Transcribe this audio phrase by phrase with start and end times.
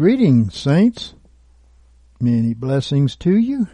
[0.00, 1.12] Greetings, saints.
[2.18, 3.68] Many blessings to you.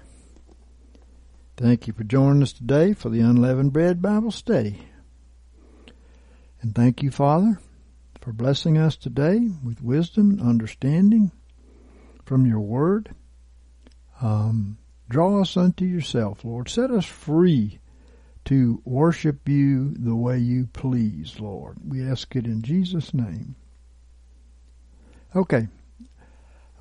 [1.57, 4.89] Thank you for joining us today for the Unleavened Bread Bible Study.
[6.61, 7.61] And thank you, Father,
[8.21, 11.31] for blessing us today with wisdom and understanding
[12.25, 13.15] from your word.
[14.21, 16.69] Um, draw us unto yourself, Lord.
[16.69, 17.79] Set us free
[18.47, 21.77] to worship you the way you please, Lord.
[21.87, 23.55] We ask it in Jesus' name.
[25.37, 25.69] Okay.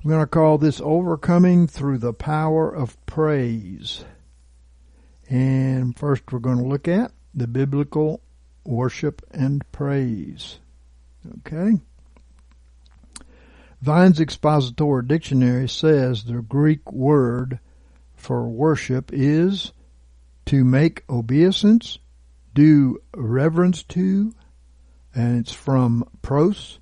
[0.06, 4.04] I'm going to call this Overcoming Through the Power of Praise.
[5.28, 8.20] And first we're going to look at the biblical
[8.64, 10.60] worship and praise.
[11.38, 11.80] Okay?
[13.82, 17.58] Vine's Expository Dictionary says the Greek word
[18.14, 19.72] for worship is
[20.44, 21.98] to make obeisance,
[22.54, 24.32] do reverence to,
[25.12, 26.78] and it's from pros,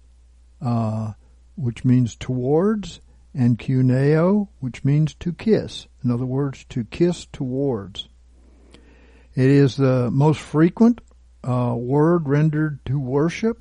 [0.61, 1.13] uh,
[1.57, 3.01] which means towards,
[3.35, 5.87] and kuneo, which means to kiss.
[6.03, 8.09] In other words, to kiss towards.
[9.35, 11.01] It is the most frequent
[11.43, 13.61] uh, word rendered to worship,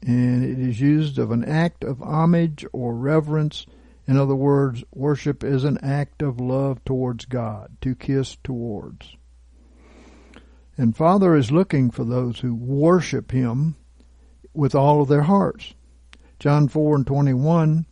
[0.00, 3.66] and it is used of an act of homage or reverence.
[4.06, 9.16] In other words, worship is an act of love towards God, to kiss towards.
[10.78, 13.76] And Father is looking for those who worship Him
[14.54, 15.74] with all of their hearts.
[16.38, 17.86] John 4 and 21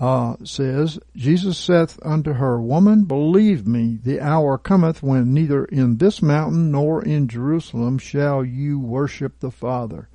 [0.00, 5.96] uh, says, Jesus saith unto her, Woman, believe me, the hour cometh when neither in
[5.96, 10.08] this mountain nor in Jerusalem shall you worship the Father.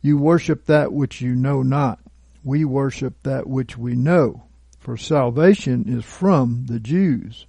[0.00, 1.98] You worship that which you know not.
[2.44, 4.44] We worship that which we know,
[4.78, 7.46] for salvation is from the Jews.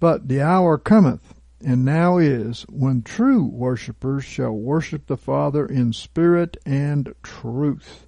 [0.00, 5.92] But the hour cometh, and now is, when true worshippers shall worship the Father in
[5.92, 8.03] spirit and truth.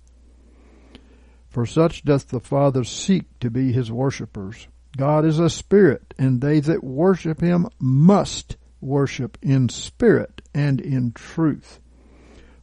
[1.56, 4.68] For such doth the Father seek to be his worshippers.
[4.94, 11.12] God is a spirit, and they that worship him must worship in spirit and in
[11.12, 11.80] truth.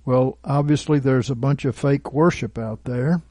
[0.06, 3.24] Well, obviously there's a bunch of fake worship out there.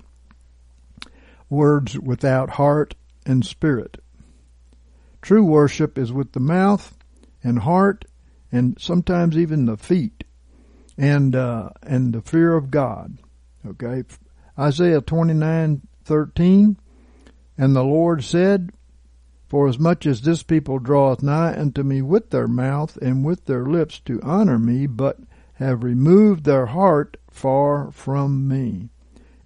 [1.49, 4.03] Words without heart and spirit.
[5.21, 6.99] True worship is with the mouth
[7.45, 8.05] and heart
[8.51, 10.25] and sometimes even the feet
[10.99, 13.17] and uh, and the fear of God.
[13.65, 14.03] Okay?
[14.59, 16.77] Isaiah 29:13
[17.57, 18.73] And the Lord said,
[19.49, 23.47] For as much as this people draweth nigh unto me with their mouth and with
[23.47, 25.21] their lips to honor me, but
[25.55, 28.91] have removed their heart far from me,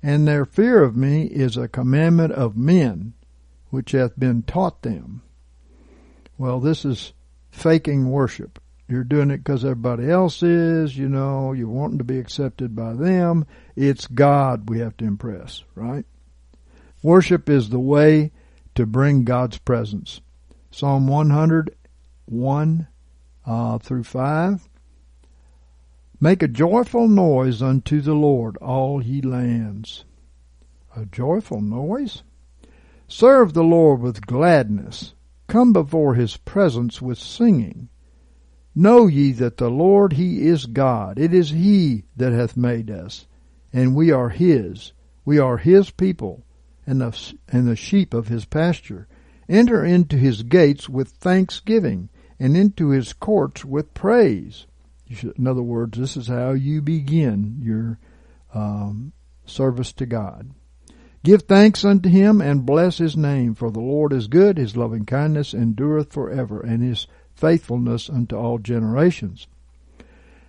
[0.03, 3.13] and their fear of me is a commandment of men,
[3.71, 5.23] which hath been taught them.
[6.39, 7.13] Well, this is
[7.51, 8.59] faking worship.
[8.89, 12.93] You're doing it because everybody else is, you know, you're wanting to be accepted by
[12.93, 13.45] them.
[13.75, 16.05] It's God we have to impress, right?
[17.03, 18.31] Worship is the way
[18.77, 20.21] to bring God's presence.
[20.71, 22.87] Psalm 101
[23.45, 24.69] uh, through 5.
[26.21, 30.05] Make a joyful noise unto the Lord, all ye lands.
[30.97, 32.23] A joyful noise?
[33.09, 35.15] Serve the Lord with gladness.
[35.47, 37.89] Come before his presence with singing.
[38.79, 41.19] Know ye that the Lord he is God.
[41.19, 43.27] It is he that hath made us,
[43.73, 44.93] and we are his.
[45.25, 46.45] We are his people,
[46.87, 49.09] and the, and the sheep of his pasture.
[49.49, 54.67] Enter into his gates with thanksgiving, and into his courts with praise.
[55.11, 57.99] Should, in other words, this is how you begin your
[58.53, 59.15] um,
[59.47, 60.51] service to God.
[61.25, 65.07] Give thanks unto him and bless his name, for the Lord is good, his loving
[65.07, 67.07] kindness endureth forever, and his
[67.37, 69.47] faithfulness unto all generations.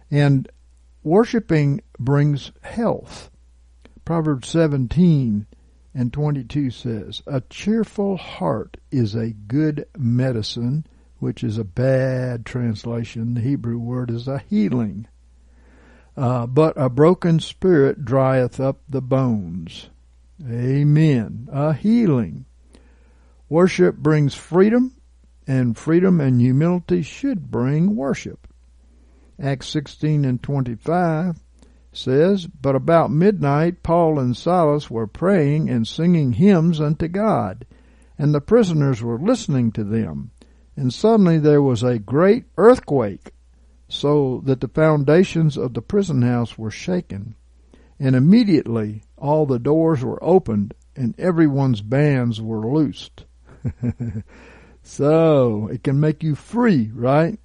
[0.09, 0.49] And
[1.03, 3.29] worshiping brings health.
[4.05, 5.45] Proverbs 17
[5.93, 10.85] and 22 says, A cheerful heart is a good medicine,
[11.19, 13.33] which is a bad translation.
[13.33, 15.07] The Hebrew word is a healing.
[16.15, 19.89] Uh, but a broken spirit drieth up the bones.
[20.43, 21.47] Amen.
[21.51, 22.45] A healing.
[23.49, 24.96] Worship brings freedom,
[25.47, 28.47] and freedom and humility should bring worship.
[29.41, 31.37] Acts 16 and 25
[31.93, 37.65] says, But about midnight Paul and Silas were praying and singing hymns unto God,
[38.17, 40.31] and the prisoners were listening to them.
[40.75, 43.31] And suddenly there was a great earthquake,
[43.87, 47.35] so that the foundations of the prison house were shaken.
[47.99, 53.25] And immediately all the doors were opened, and everyone's bands were loosed.
[54.87, 57.39] so, it can make you free, right?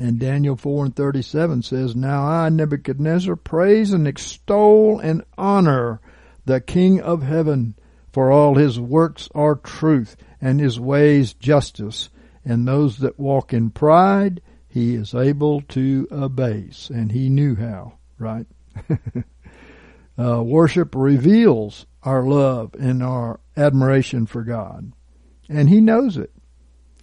[0.00, 6.00] And Daniel 4 and 37 says, Now I, Nebuchadnezzar, praise and extol and honor
[6.44, 7.74] the King of heaven,
[8.12, 12.08] for all his works are truth, and his ways justice,
[12.44, 14.40] and those that walk in pride
[14.72, 18.46] he is able to abase, and he knew how, right?
[20.18, 24.92] uh, worship reveals our love and our admiration for God,
[25.48, 26.32] and he knows it.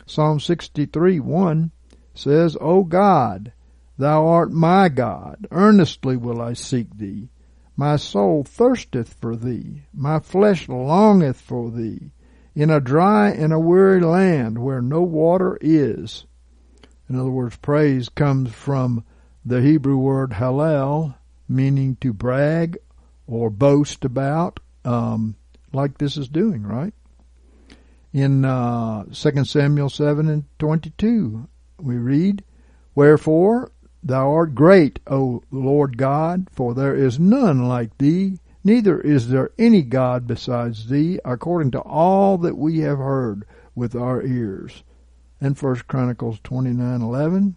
[0.05, 1.71] Psalm 63 1
[2.13, 3.53] says, O God,
[3.97, 7.29] thou art my God, earnestly will I seek thee.
[7.75, 12.11] My soul thirsteth for thee, my flesh longeth for thee,
[12.53, 16.25] in a dry and a weary land where no water is.
[17.07, 19.05] In other words, praise comes from
[19.45, 21.15] the Hebrew word halal,
[21.47, 22.77] meaning to brag
[23.27, 25.35] or boast about, um,
[25.71, 26.93] like this is doing, right?
[28.11, 31.47] In uh, 2 Samuel 7 and 22,
[31.79, 32.43] we read,
[32.95, 33.71] Wherefore
[34.01, 39.51] thou art great, O Lord God, for there is none like thee, neither is there
[39.59, 43.45] any God besides thee, according to all that we have heard
[43.75, 44.83] with our ears.
[45.39, 47.55] And First Chronicles twenty nine eleven.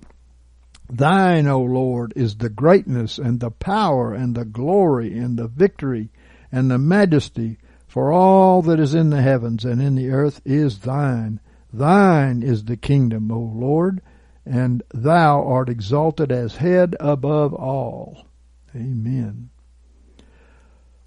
[0.90, 6.10] Thine, O Lord, is the greatness and the power and the glory and the victory
[6.52, 7.56] and the majesty,
[7.92, 11.38] for all that is in the heavens and in the earth is thine.
[11.70, 14.00] Thine is the kingdom, O Lord,
[14.46, 18.24] and thou art exalted as head above all.
[18.74, 19.50] Amen.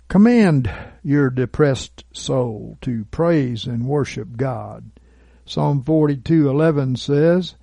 [0.09, 0.71] Command
[1.01, 4.91] your depressed soul to praise and worship God.
[5.43, 7.55] Psalm 42:11 says,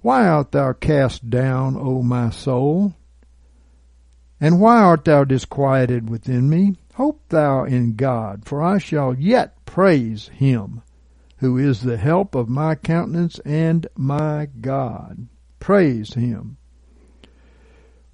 [0.00, 2.94] Why art thou cast down, O my soul?
[4.40, 6.76] And why art thou disquieted within me?
[7.00, 10.82] Hope thou in God, for I shall yet praise him
[11.38, 15.26] who is the help of my countenance and my God.
[15.58, 16.58] Praise him.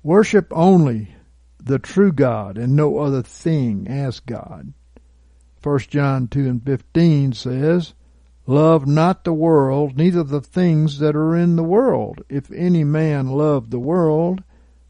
[0.04, 1.16] Worship only
[1.60, 4.72] the true God and no other thing as God.
[5.64, 7.92] 1 John 2 and 15 says,
[8.46, 12.22] Love not the world, neither the things that are in the world.
[12.28, 14.44] If any man love the world,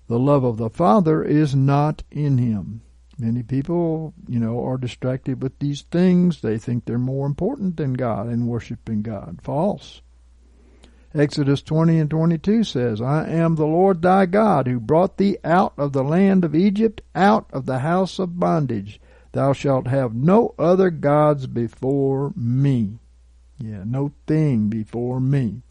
[0.06, 2.82] the love of the Father is not in him.
[3.18, 6.42] Many people, you know, are distracted with these things.
[6.42, 9.40] They think they're more important than God and worshiping God.
[9.42, 10.02] False.
[11.14, 15.72] Exodus 20 and 22 says, I am the Lord thy God who brought thee out
[15.78, 19.00] of the land of Egypt, out of the house of bondage.
[19.32, 22.98] Thou shalt have no other gods before me.
[23.58, 25.62] Yeah, no thing before me.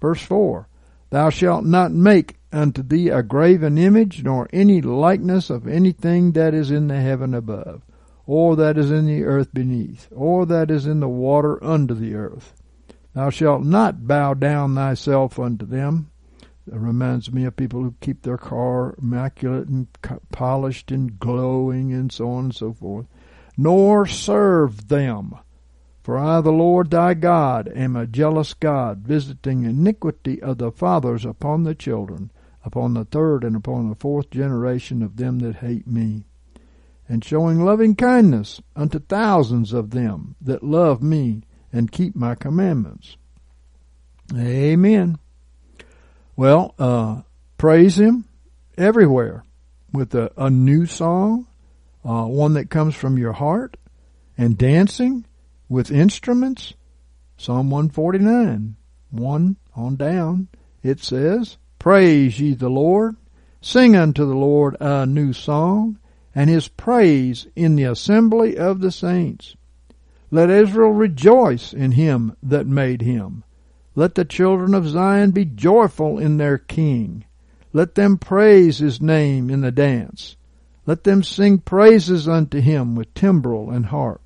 [0.00, 0.68] Verse 4,
[1.14, 6.54] Thou shalt not make unto thee a graven image, nor any likeness of anything that
[6.54, 7.82] is in the heaven above,
[8.26, 12.16] or that is in the earth beneath, or that is in the water under the
[12.16, 12.52] earth.
[13.12, 16.10] Thou shalt not bow down thyself unto them.
[16.66, 19.86] That reminds me of people who keep their car immaculate and
[20.32, 23.06] polished and glowing and so on and so forth.
[23.56, 25.36] Nor serve them.
[26.04, 31.24] For I, the Lord thy God, am a jealous God, visiting iniquity of the fathers
[31.24, 32.30] upon the children,
[32.62, 36.26] upon the third and upon the fourth generation of them that hate me,
[37.08, 43.16] and showing loving kindness unto thousands of them that love me and keep my commandments.
[44.36, 45.18] Amen.
[46.36, 47.22] Well, uh,
[47.56, 48.26] praise Him
[48.76, 49.42] everywhere
[49.90, 51.46] with a, a new song,
[52.04, 53.78] uh, one that comes from your heart,
[54.36, 55.24] and dancing
[55.68, 56.74] with instruments.
[57.36, 58.76] Psalm 149,
[59.10, 60.48] 1 on down,
[60.82, 63.16] it says, Praise ye the Lord.
[63.60, 65.98] Sing unto the Lord a new song,
[66.34, 69.56] and his praise in the assembly of the saints.
[70.30, 73.44] Let Israel rejoice in him that made him.
[73.94, 77.24] Let the children of Zion be joyful in their king.
[77.72, 80.36] Let them praise his name in the dance.
[80.86, 84.20] Let them sing praises unto him with timbrel and harp.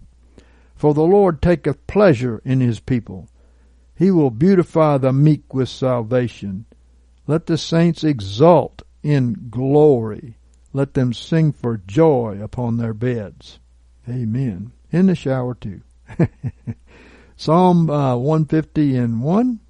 [0.79, 3.29] For the Lord taketh pleasure in his people.
[3.97, 6.67] He will beautify the meek with salvation.
[7.27, 10.37] Let the saints exult in glory.
[10.73, 13.59] Let them sing for joy upon their beds.
[14.09, 14.71] Amen.
[14.93, 15.81] In the shower too.
[17.37, 19.61] Psalm uh, 150 and 1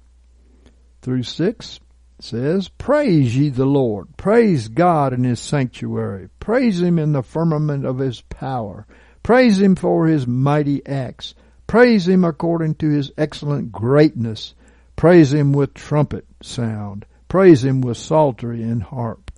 [1.01, 1.79] through 6.
[2.19, 4.15] says, Praise ye the Lord.
[4.15, 6.29] Praise God in his sanctuary.
[6.39, 8.85] Praise him in the firmament of his power.
[9.23, 11.35] Praise him for his mighty acts.
[11.67, 14.55] Praise him according to his excellent greatness.
[14.95, 17.05] Praise him with trumpet sound.
[17.27, 19.31] Praise him with psaltery and harp.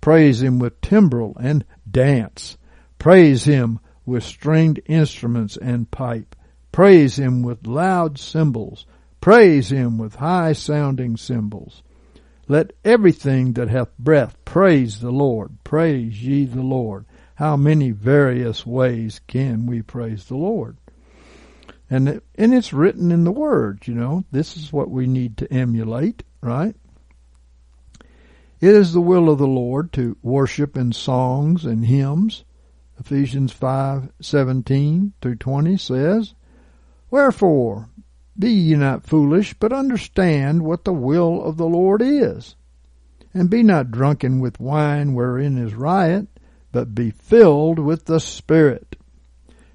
[0.00, 2.56] Praise him with timbrel and dance.
[2.98, 6.36] Praise him with stringed instruments and pipe.
[6.70, 8.86] Praise him with loud cymbals.
[9.20, 11.82] Praise him with high sounding cymbals.
[12.48, 15.58] Let everything that hath breath praise the Lord.
[15.64, 17.04] Praise ye the Lord.
[17.36, 20.76] How many various ways can we praise the Lord?
[21.88, 24.24] And it, and it's written in the Word, you know.
[24.30, 26.74] This is what we need to emulate, right?
[28.60, 32.44] It is the will of the Lord to worship in songs and hymns.
[32.98, 36.34] Ephesians 5:17 through 20 says,
[37.10, 37.88] Wherefore,
[38.38, 42.54] be ye not foolish, but understand what the will of the Lord is.
[43.34, 46.28] And be not drunken with wine wherein is riot,
[46.72, 48.96] but be filled with the Spirit,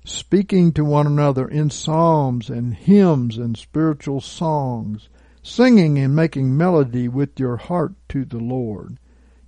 [0.04, 5.08] speaking to one another in psalms and hymns and spiritual songs,
[5.44, 8.98] singing and making melody with your heart to the Lord,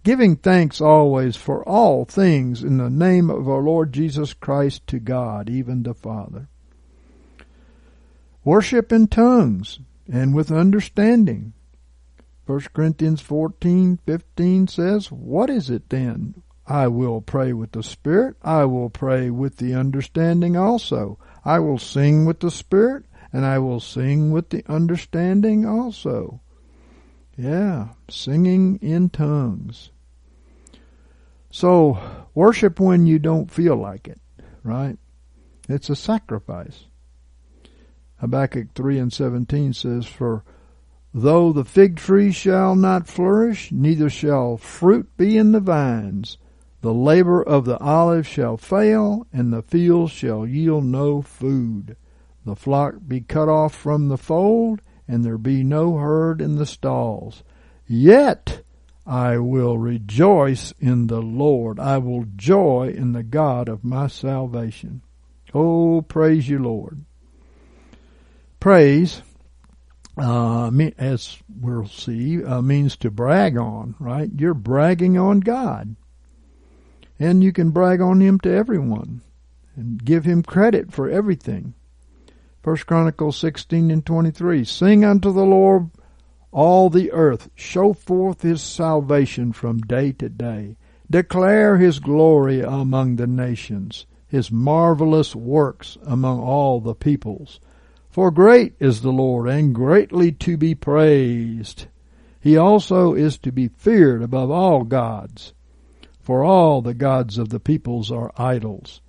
[0.04, 5.00] giving thanks always for all things in the name of our Lord Jesus Christ to
[5.00, 6.48] God, even the Father.
[8.44, 9.80] Worship in tongues
[10.12, 11.54] and with understanding.
[12.46, 16.42] 1 Corinthians 14:15 says, "What is it then?
[16.70, 21.18] I will pray with the Spirit, I will pray with the understanding also.
[21.44, 26.42] I will sing with the Spirit, and I will sing with the understanding also."
[27.36, 29.92] Yeah, singing in tongues.
[31.52, 31.98] So,
[32.36, 34.22] worship when you don't feel like it,
[34.64, 35.00] right?
[35.68, 36.86] It's a sacrifice.
[38.18, 40.44] Habakkuk 3 and 17 says, For
[41.14, 46.38] though the fig tree shall not flourish, neither shall fruit be in the vines,
[46.82, 51.98] the labor of the olive shall fail, and the field shall yield no food.
[52.46, 56.66] The flock be cut off from the fold, and there be no herd in the
[56.66, 57.44] stalls.
[57.86, 58.62] Yet
[59.06, 61.80] I will rejoice in the Lord.
[61.80, 65.02] I will joy in the God of my salvation.
[65.54, 67.04] Oh, praise you, Lord.
[68.60, 69.22] Praise,
[70.18, 74.30] uh, as we'll see, uh, means to brag on, right?
[74.36, 75.96] You're bragging on God.
[77.20, 79.22] And you can brag on Him to everyone
[79.76, 81.74] and give Him credit for everything.
[82.64, 84.64] First Chronicles 16 and 23.
[84.64, 85.90] Sing unto the Lord
[86.52, 87.50] all the earth.
[87.56, 90.78] Show forth His salvation from day to day.
[91.12, 97.60] Declare His glory among the nations, His marvelous works among all the peoples.
[98.10, 101.88] For great is the Lord, and greatly to be praised.
[102.40, 105.54] He also is to be feared above all gods.
[106.30, 109.02] For all the gods of the peoples are idols.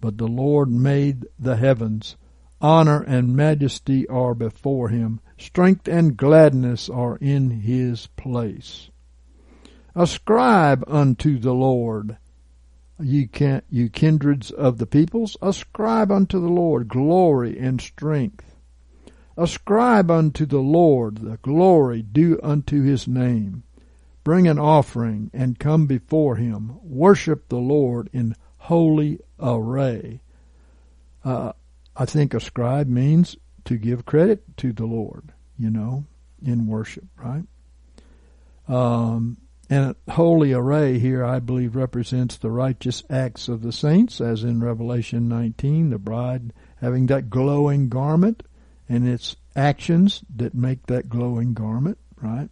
[0.00, 2.16] But the Lord made the heavens.
[2.60, 5.18] Honor and majesty are before him.
[5.36, 8.92] Strength and gladness are in his place.
[9.96, 12.16] Ascribe unto the Lord
[13.00, 18.54] Ye can you kindreds of the peoples, ascribe unto the Lord glory and strength.
[19.36, 23.64] Ascribe unto the Lord the glory due unto his name.
[24.24, 26.78] Bring an offering and come before him.
[26.82, 30.20] Worship the Lord in holy array.
[31.24, 31.52] Uh,
[31.96, 36.04] I think ascribe means to give credit to the Lord, you know,
[36.44, 37.44] in worship, right?
[38.68, 39.38] Um,
[39.68, 44.62] and holy array here, I believe, represents the righteous acts of the saints, as in
[44.62, 48.42] Revelation 19, the bride having that glowing garment,
[48.88, 52.50] and its actions that make that glowing garment, right?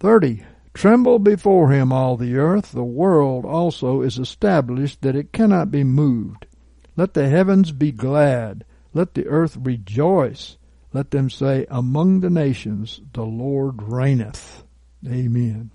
[0.00, 0.44] 30.
[0.74, 5.84] Tremble before him all the earth, the world also is established that it cannot be
[5.84, 6.46] moved.
[6.96, 10.58] Let the heavens be glad, let the earth rejoice,
[10.92, 14.64] let them say, Among the nations the Lord reigneth.
[15.06, 15.70] Amen.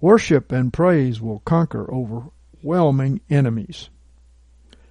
[0.00, 3.88] Worship and praise will conquer overwhelming enemies.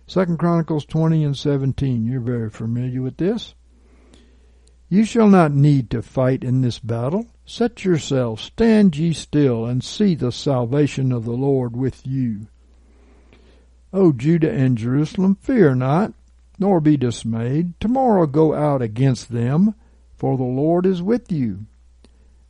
[0.07, 2.05] Second Chronicles 20 and 17.
[2.05, 3.55] You're very familiar with this.
[4.89, 7.27] You shall not need to fight in this battle.
[7.45, 12.47] Set yourselves, stand ye still, and see the salvation of the Lord with you.
[13.91, 16.13] O Judah and Jerusalem, fear not,
[16.57, 17.79] nor be dismayed.
[17.79, 19.75] Tomorrow go out against them,
[20.15, 21.65] for the Lord is with you.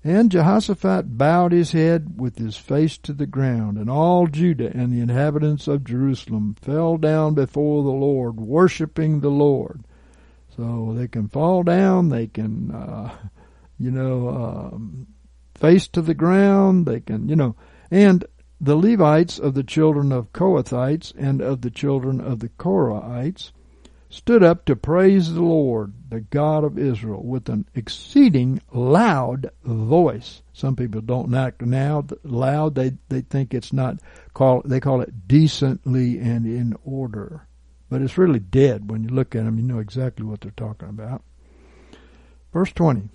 [0.05, 4.91] And Jehoshaphat bowed his head with his face to the ground, and all Judah and
[4.91, 9.85] the inhabitants of Jerusalem fell down before the Lord, worshiping the Lord.
[10.55, 13.15] So they can fall down, they can, uh,
[13.83, 15.07] you know, um,
[15.55, 16.85] face to the ground.
[16.85, 17.55] They can, you know,
[17.91, 18.25] and
[18.59, 23.51] the Levites of the children of Kohathites and of the children of the Korahites
[24.09, 30.43] stood up to praise the Lord, the God of Israel, with an exceeding loud voice.
[30.53, 32.75] Some people don't act now loud.
[32.75, 33.99] They they think it's not
[34.33, 37.47] call they call it decently and in order,
[37.89, 38.89] but it's really dead.
[38.89, 41.23] When you look at them, you know exactly what they're talking about.
[42.53, 43.09] Verse twenty.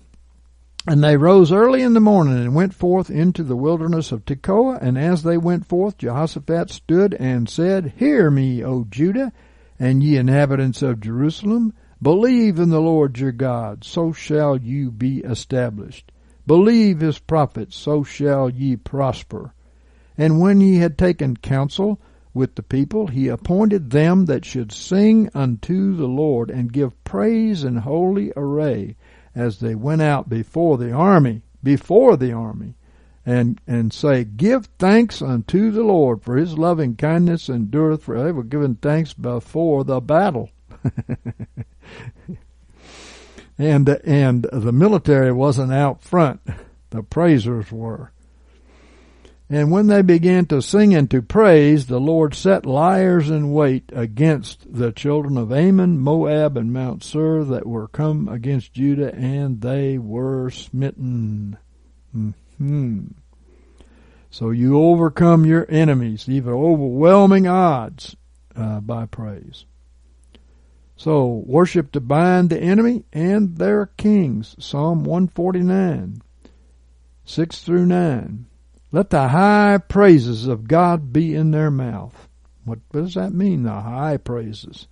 [0.89, 4.79] And they rose early in the morning and went forth into the wilderness of Tekoa.
[4.81, 9.31] And as they went forth, Jehoshaphat stood and said, Hear me, O Judah,
[9.77, 15.19] and ye inhabitants of Jerusalem, believe in the Lord your God, so shall you be
[15.19, 16.11] established.
[16.47, 19.53] Believe his prophets, so shall ye prosper.
[20.17, 21.99] And when he had taken counsel
[22.33, 27.63] with the people, he appointed them that should sing unto the Lord and give praise
[27.63, 28.95] in holy array
[29.35, 32.75] as they went out before the army, before the army
[33.25, 38.25] and and say, Give thanks unto the Lord, for his loving kindness endureth forever.
[38.25, 40.49] They were giving thanks before the battle.
[43.57, 46.41] and and the military wasn't out front.
[46.89, 48.11] The praisers were.
[49.51, 53.91] And when they began to sing and to praise, the Lord set liars in wait
[53.91, 59.61] against the children of Ammon, Moab, and Mount Seir that were come against Judah, and
[59.61, 61.57] they were smitten.
[62.11, 62.29] Hmm.
[62.59, 63.07] Hmm.
[64.29, 68.15] So you overcome your enemies, even overwhelming odds,
[68.55, 69.65] uh, by praise.
[70.95, 74.55] So worship to bind the enemy and their kings.
[74.59, 76.21] Psalm 149,
[77.25, 78.45] 6 through 9.
[78.91, 82.27] Let the high praises of God be in their mouth.
[82.65, 84.87] What does that mean, the high praises?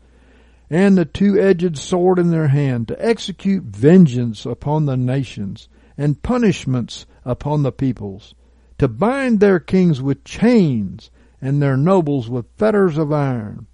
[0.70, 7.06] And the two-edged sword in their hand to execute vengeance upon the nations and punishments
[7.26, 8.36] upon the peoples,
[8.78, 11.10] to bind their kings with chains
[11.42, 13.66] and their nobles with fetters of iron,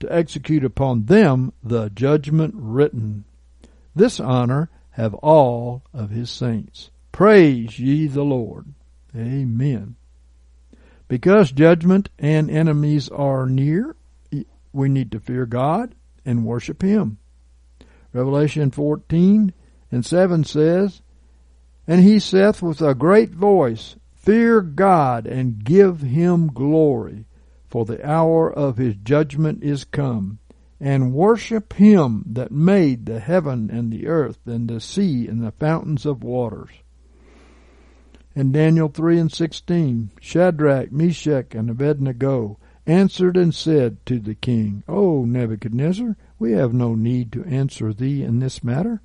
[0.00, 3.24] to execute upon them the judgment written.
[3.94, 6.90] This honor have all of his saints.
[7.10, 8.74] Praise ye the Lord.
[9.16, 9.96] Amen.
[11.08, 13.96] Because judgment and enemies are near,
[14.72, 15.94] we need to fear God
[16.24, 17.18] and worship Him.
[18.12, 19.52] Revelation 14
[19.90, 21.02] and 7 says,
[21.86, 27.26] and he saith with a great voice, Fear God and give him glory,
[27.68, 30.38] for the hour of his judgment is come.
[30.78, 35.52] And worship him that made the heaven and the earth and the sea and the
[35.52, 36.70] fountains of waters.
[38.34, 44.82] And Daniel 3 and 16, Shadrach, Meshach, and Abednego answered and said to the king,
[44.88, 49.02] O Nebuchadnezzar, we have no need to answer thee in this matter.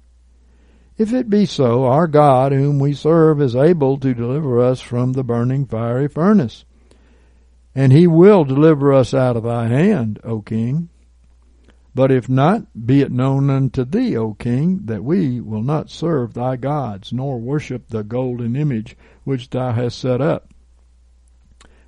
[0.98, 5.14] If it be so, our God, whom we serve, is able to deliver us from
[5.14, 6.66] the burning fiery furnace.
[7.76, 10.90] And he will deliver us out of thy hand, O king.
[11.98, 16.36] But if not, be it known unto thee, O king, that we will not serve
[16.36, 20.54] thy gods, nor worship the golden image which thou hast set up.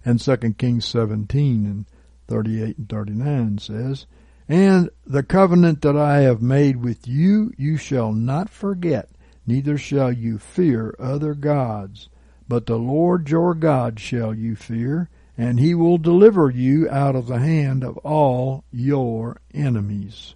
[0.04, 1.86] And 2 Kings 17 and
[2.28, 4.08] 38 and 39 says,
[4.48, 9.12] and the covenant that I have made with you, you shall not forget,
[9.46, 12.10] neither shall you fear other gods.
[12.48, 15.08] But the Lord your God shall you fear,
[15.40, 20.36] and he will deliver you out of the hand of all your enemies.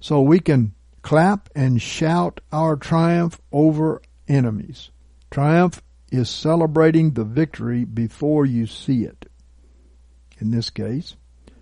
[0.00, 4.90] So we can clap and shout our triumph over enemies.
[5.30, 9.26] Triumph is celebrating the victory before you see it.
[10.38, 11.14] In this case,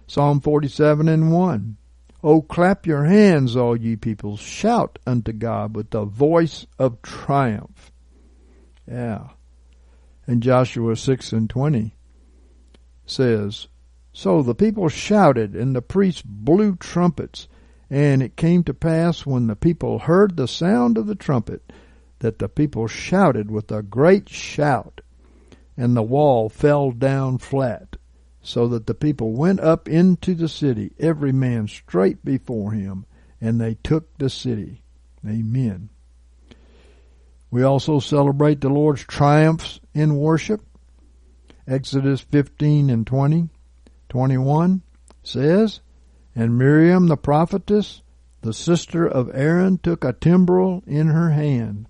[0.06, 1.76] Psalm 47 and 1.
[2.22, 4.38] Oh, clap your hands, all ye peoples.
[4.38, 7.90] Shout unto God with the voice of triumph.
[8.88, 9.30] Yeah.
[10.26, 11.94] And Joshua 6 and 20
[13.06, 13.68] says,
[14.12, 17.48] So the people shouted, and the priests blew trumpets.
[17.90, 21.72] And it came to pass when the people heard the sound of the trumpet,
[22.20, 25.00] that the people shouted with a great shout,
[25.76, 27.96] and the wall fell down flat
[28.42, 33.06] so that the people went up into the city, every man straight before him,
[33.40, 34.82] and they took the city.
[35.26, 35.88] Amen.
[37.50, 40.62] We also celebrate the Lord's triumphs in worship.
[41.66, 43.48] Exodus 15 and 20,
[44.09, 44.83] 21
[45.22, 45.81] says,
[46.35, 48.02] And Miriam the prophetess,
[48.40, 51.87] the sister of Aaron, took a timbrel in her hand.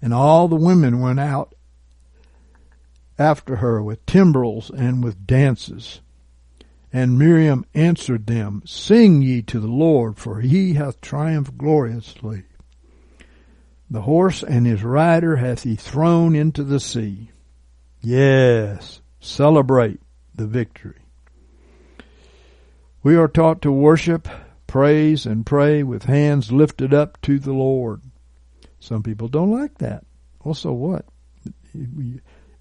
[0.00, 1.54] And all the women went out
[3.18, 6.00] after her with timbrels and with dances.
[6.92, 12.44] And Miriam answered them, Sing ye to the Lord, for he hath triumphed gloriously.
[13.92, 17.30] The horse and his rider hath he thrown into the sea.
[18.00, 20.00] Yes, celebrate
[20.34, 21.02] the victory.
[23.02, 24.28] We are taught to worship,
[24.66, 28.00] praise, and pray with hands lifted up to the Lord.
[28.80, 30.06] Some people don't like that.
[30.42, 31.04] Well, so what?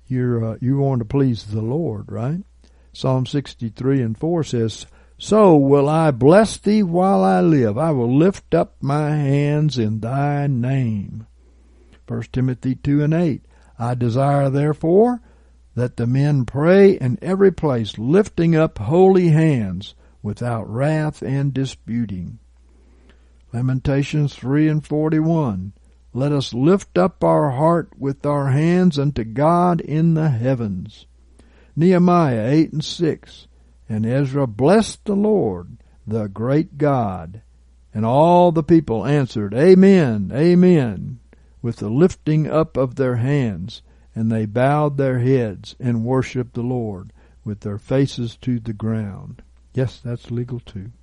[0.07, 2.43] You're uh, you want to please the Lord, right?
[2.91, 4.85] Psalm 63 and 4 says,
[5.23, 7.77] So will I bless thee while I live.
[7.77, 11.27] I will lift up my hands in thy name.
[12.07, 13.45] 1 Timothy 2 and 8.
[13.77, 15.21] I desire therefore
[15.75, 22.39] that the men pray in every place, lifting up holy hands without wrath and disputing.
[23.53, 25.73] Lamentations 3 and 41.
[26.15, 31.05] Let us lift up our heart with our hands unto God in the heavens.
[31.75, 33.47] Nehemiah 8 and 6.
[33.91, 35.75] And Ezra blessed the Lord,
[36.07, 37.41] the great God.
[37.93, 41.19] And all the people answered, Amen, Amen,
[41.61, 43.81] with the lifting up of their hands.
[44.15, 47.11] And they bowed their heads and worshiped the Lord
[47.43, 49.41] with their faces to the ground.
[49.73, 50.93] Yes, that's legal too.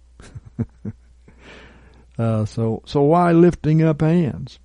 [2.18, 4.61] uh, so, so why lifting up hands?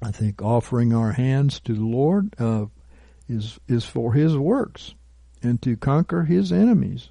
[0.00, 2.66] I think offering our hands to the Lord uh,
[3.28, 4.94] is is for His works
[5.42, 7.10] and to conquer His enemies.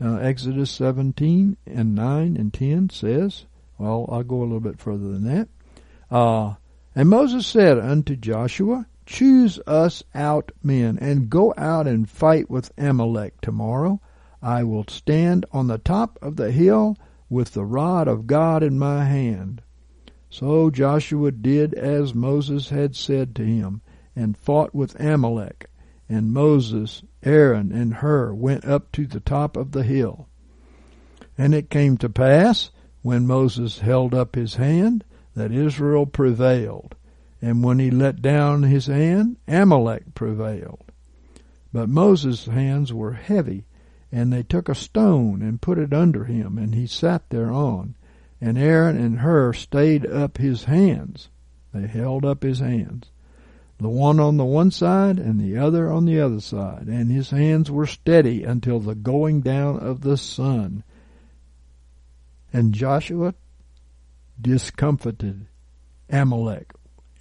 [0.00, 3.46] Uh, Exodus 17 and 9 and 10 says,
[3.78, 5.48] well, I'll go a little bit further than that.
[6.10, 6.54] Uh,
[6.94, 12.72] and Moses said unto Joshua, Choose us out men, and go out and fight with
[12.76, 14.00] Amalek tomorrow.
[14.42, 16.96] I will stand on the top of the hill
[17.30, 19.62] with the rod of God in my hand.
[20.28, 23.80] So Joshua did as Moses had said to him,
[24.14, 25.70] and fought with Amalek.
[26.08, 30.28] And Moses, Aaron, and Hur went up to the top of the hill.
[31.36, 32.70] And it came to pass,
[33.02, 35.04] when Moses held up his hand,
[35.34, 36.94] that Israel prevailed.
[37.40, 40.92] And when he let down his hand, Amalek prevailed.
[41.72, 43.64] But Moses' hands were heavy,
[44.10, 47.94] and they took a stone and put it under him, and he sat thereon.
[48.40, 51.28] And Aaron and Hur stayed up his hands.
[51.72, 53.10] They held up his hands.
[53.80, 56.86] The one on the one side and the other on the other side.
[56.88, 60.82] And his hands were steady until the going down of the sun.
[62.52, 63.34] And Joshua
[64.40, 65.46] discomfited
[66.10, 66.72] Amalek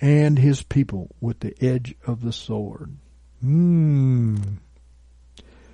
[0.02, 2.96] and his people with the edge of the sword.
[3.41, 4.38] Hmm.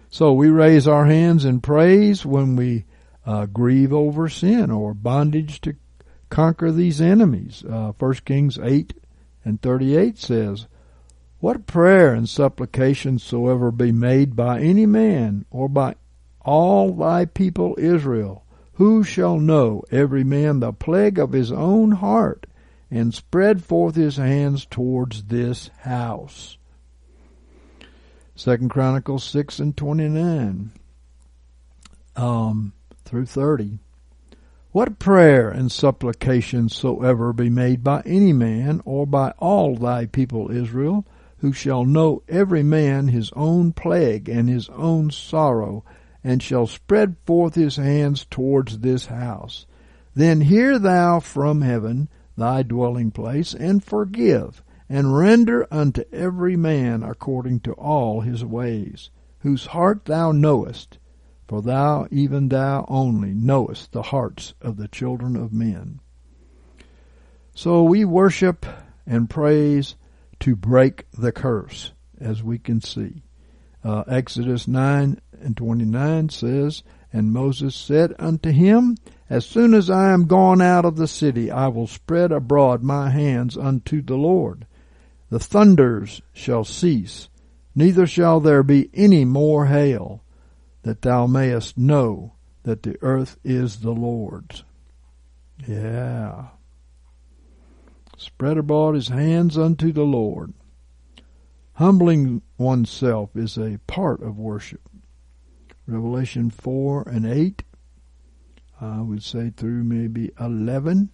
[0.09, 2.85] So we raise our hands in praise when we
[3.25, 5.75] uh, grieve over sin or bondage to
[6.29, 7.63] conquer these enemies.
[7.67, 8.93] Uh, 1 Kings 8
[9.45, 10.67] and 38 says,
[11.43, 15.95] What prayer and supplication soever be made by any man or by
[16.39, 22.47] all thy people Israel, who shall know every man the plague of his own heart
[22.89, 26.57] and spread forth his hands towards this house.
[28.35, 30.71] Second Chronicles 6 and 29.
[32.15, 32.71] Um,
[33.03, 33.79] through 30.
[34.71, 40.49] What prayer and supplication soever be made by any man or by all thy people
[40.49, 41.05] Israel,
[41.43, 45.83] who shall know every man his own plague and his own sorrow,
[46.23, 49.65] and shall spread forth his hands towards this house.
[50.15, 57.03] Then hear thou from heaven thy dwelling place, and forgive, and render unto every man
[57.03, 60.97] according to all his ways, whose heart thou knowest,
[61.45, 65.99] for thou, even thou only, knowest the hearts of the children of men.
[67.53, 68.65] So we worship
[69.05, 69.97] and praise
[70.43, 73.23] to break the curse, as we can see.
[73.81, 78.97] Uh, Exodus 9 and 29 says, And Moses said unto him,
[79.29, 83.09] As soon as I am gone out of the city, I will spread abroad my
[83.09, 84.67] hands unto the Lord.
[85.29, 87.29] The thunders shall cease,
[87.73, 90.25] neither shall there be any more hail
[90.81, 94.65] that thou mayest know that the earth is the Lord's.
[95.65, 96.47] Yeah.
[98.17, 100.53] Spread abroad his hands unto the Lord.
[101.73, 104.81] Humbling oneself is a part of worship.
[105.87, 107.63] Revelation 4 and 8,
[108.79, 111.09] I would say through maybe 11.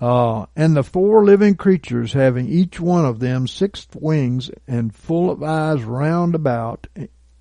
[0.00, 5.30] Uh, and the four living creatures having each one of them six wings and full
[5.30, 6.86] of eyes round about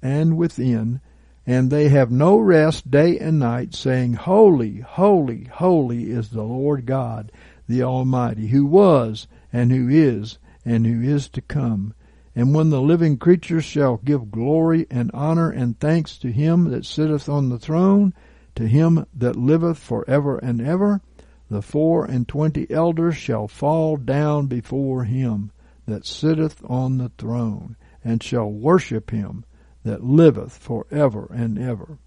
[0.01, 0.99] and within,
[1.45, 6.85] and they have no rest day and night, saying, Holy, holy, holy is the Lord
[6.87, 7.31] God,
[7.67, 11.93] the Almighty, who was, and who is, and who is to come.
[12.35, 16.85] And when the living creatures shall give glory and honor and thanks to him that
[16.85, 18.13] sitteth on the throne,
[18.55, 21.01] to him that liveth for ever and ever,
[21.49, 25.51] the four and twenty elders shall fall down before him
[25.85, 29.45] that sitteth on the throne, and shall worship him
[29.83, 31.97] that liveth for ever and ever,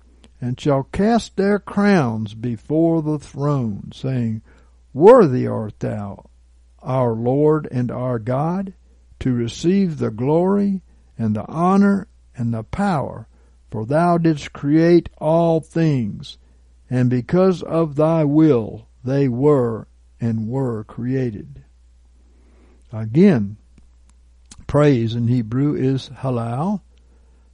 [0.41, 4.43] and shall cast their crowns before the throne, saying,
[4.93, 6.31] Worthy art thou,
[6.83, 8.75] our Lord and our God,
[9.21, 10.83] to receive the glory
[11.19, 13.29] and the honor and the power,
[13.71, 16.39] for thou didst create all things,
[16.89, 19.87] and because of thy will they were
[20.21, 21.63] and were created.
[22.93, 23.57] Again,
[24.67, 26.81] praise in Hebrew is halal,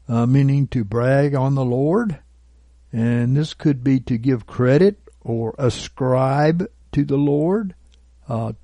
[0.08, 2.18] uh, meaning to brag on the Lord.
[2.92, 7.74] And this could be to give credit or ascribe to the Lord.
[8.26, 8.54] Uh,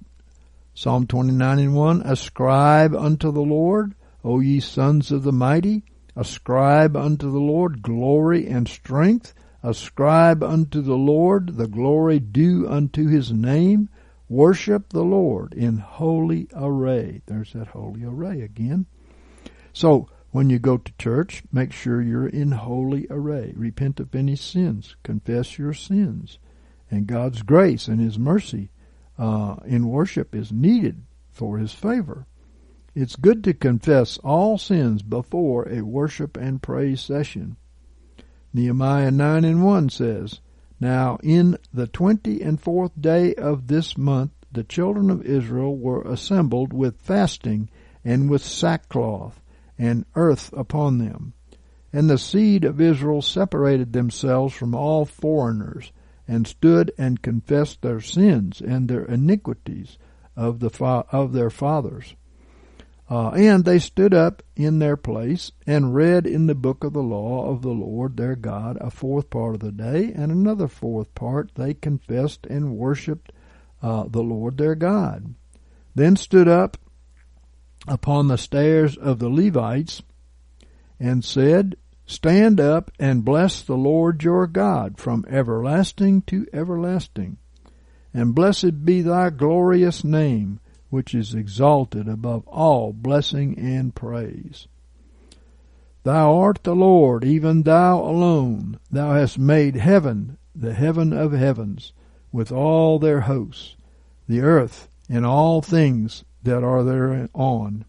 [0.73, 5.85] Psalm 29 and 1, Ascribe unto the Lord, O ye sons of the mighty,
[6.17, 13.07] ascribe unto the Lord glory and strength, ascribe unto the Lord the glory due unto
[13.07, 13.91] his name,
[14.31, 17.21] worship the Lord in holy array.
[17.27, 18.87] There's that holy array again.
[19.75, 23.53] So, when you go to church, make sure you're in holy array.
[23.55, 24.97] Repent of any sins.
[25.03, 26.39] Confess your sins.
[26.93, 28.71] And God's grace and His mercy
[29.19, 32.27] uh, in worship is needed for His favor.
[32.95, 37.57] It's good to confess all sins before a worship and praise session.
[38.53, 40.41] Nehemiah 9 and 1 says,
[40.79, 46.03] Now in the twenty and fourth day of this month the children of Israel were
[46.03, 47.71] assembled with fasting
[48.05, 49.41] and with sackcloth
[49.79, 51.33] and earth upon them.
[51.91, 55.91] And the seed of Israel separated themselves from all foreigners,
[56.33, 59.99] and stood and confessed their sins and their iniquities
[60.35, 62.15] of the fa- of their fathers.
[63.11, 67.03] Uh, and they stood up in their place and read in the book of the
[67.03, 71.15] law of the Lord their God a fourth part of the day, and another fourth
[71.15, 73.31] part they confessed and worshipped
[73.83, 75.35] uh, the Lord their God.
[75.95, 76.79] Then stood up
[77.87, 80.03] upon the stairs of the Levites
[80.99, 87.39] and said, Stand up and bless the Lord your God from everlasting to everlasting.
[88.13, 90.61] And blessed be thy glorious name,
[90.91, 94.67] which is exalted above all blessing and praise.
[96.05, 98.79] Thou art the Lord, even thou alone.
[98.91, 101.93] Thou hast made heaven, the heaven of heavens,
[102.33, 103.77] with all their hosts,
[104.29, 107.85] the earth and all things that are thereon,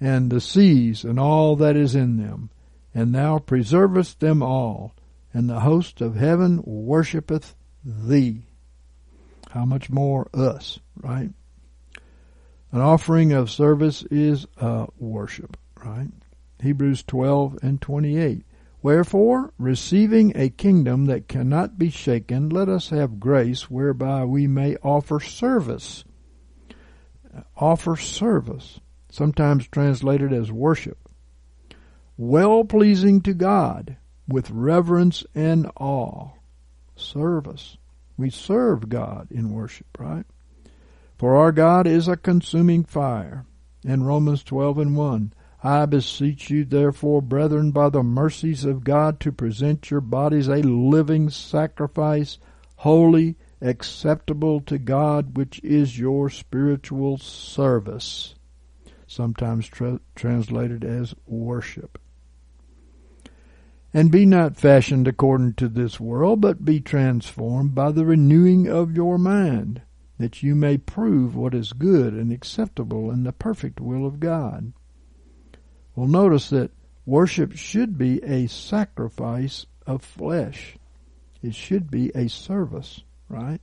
[0.00, 2.50] and the seas and all that is in them.
[2.94, 4.94] And thou preservest them all,
[5.32, 8.42] and the host of heaven worshippeth thee.
[9.50, 11.30] How much more us, right?
[12.70, 16.08] An offering of service is uh, worship, right?
[16.60, 18.44] Hebrews 12 and 28.
[18.82, 24.76] Wherefore, receiving a kingdom that cannot be shaken, let us have grace whereby we may
[24.76, 26.04] offer service
[27.56, 31.01] offer service, sometimes translated as worship,
[32.16, 33.96] well pleasing to God
[34.28, 36.30] with reverence and awe.
[36.96, 37.76] Service.
[38.16, 40.26] We serve God in worship, right?
[41.18, 43.46] For our God is a consuming fire.
[43.84, 45.32] In Romans 12 and 1,
[45.64, 50.56] I beseech you therefore, brethren, by the mercies of God, to present your bodies a
[50.56, 52.38] living sacrifice,
[52.76, 58.34] holy, acceptable to God, which is your spiritual service,
[59.12, 61.98] sometimes tra- translated as worship.
[63.94, 68.96] And be not fashioned according to this world, but be transformed by the renewing of
[68.96, 69.82] your mind,
[70.18, 74.72] that you may prove what is good and acceptable in the perfect will of God.
[75.94, 76.70] Well, notice that
[77.04, 80.78] worship should be a sacrifice of flesh.
[81.42, 83.60] It should be a service right?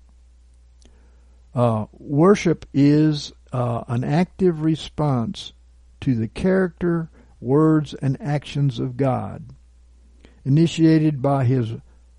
[1.54, 5.54] Uh, worship is uh, an active response
[6.02, 7.10] to the character,
[7.40, 9.44] words, and actions of God,
[10.46, 11.74] initiated by His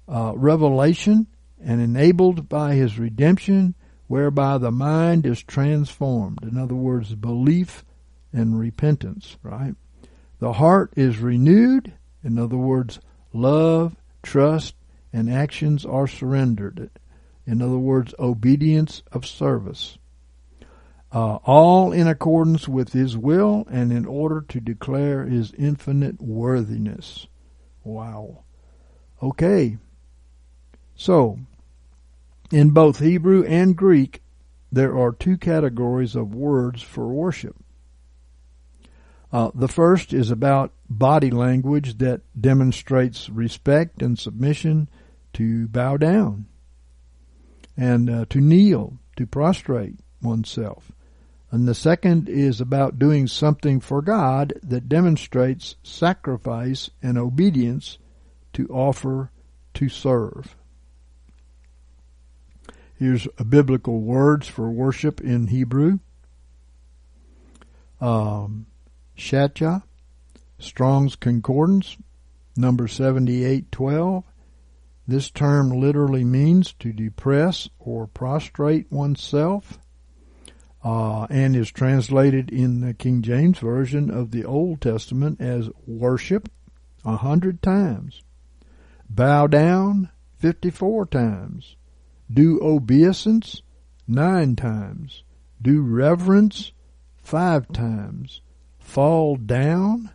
[0.09, 1.27] uh, revelation
[1.63, 3.75] and enabled by His redemption,
[4.07, 6.43] whereby the mind is transformed.
[6.43, 7.85] In other words, belief
[8.33, 9.75] and repentance, right?
[10.41, 11.93] The heart is renewed.
[12.25, 12.99] In other words,
[13.33, 14.75] love, trust,
[15.13, 16.91] and actions are surrendered.
[17.47, 19.99] In other words, obedience of service.
[21.13, 27.27] Uh, all in accordance with His will and in order to declare His infinite worthiness.
[27.85, 28.45] Wow.
[29.23, 29.79] Okay.
[30.95, 31.39] So,
[32.53, 34.23] in both Hebrew and Greek,
[34.73, 37.57] there are two categories of words for worship.
[39.33, 44.89] Uh, the first is about body language that demonstrates respect and submission
[45.33, 46.47] to bow down.
[47.77, 50.93] and uh, to kneel, to prostrate oneself.
[51.53, 57.99] And the second is about doing something for God that demonstrates sacrifice and obedience
[58.53, 59.33] to offer
[59.75, 60.57] to serve.
[62.97, 65.99] Here's biblical words for worship in Hebrew.
[68.01, 68.67] Um,
[70.59, 71.97] Strong's Concordance,
[72.57, 74.23] number 7812.
[75.09, 79.80] This term literally means to depress or prostrate oneself
[80.83, 86.49] uh, and is translated in the King James Version of the Old Testament as worship
[87.05, 88.23] a hundred times,
[89.09, 91.77] bow down fifty-four times,
[92.33, 93.63] do obeisance
[94.07, 95.23] nine times,
[95.61, 96.73] do reverence
[97.23, 98.41] five times,
[98.79, 100.11] fall down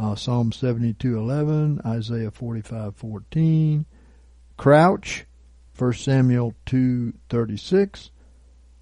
[0.00, 3.84] uh, Psalm 72:11, Isaiah 45:14,
[4.56, 5.26] crouch
[5.76, 8.10] 1 Samuel 2:36,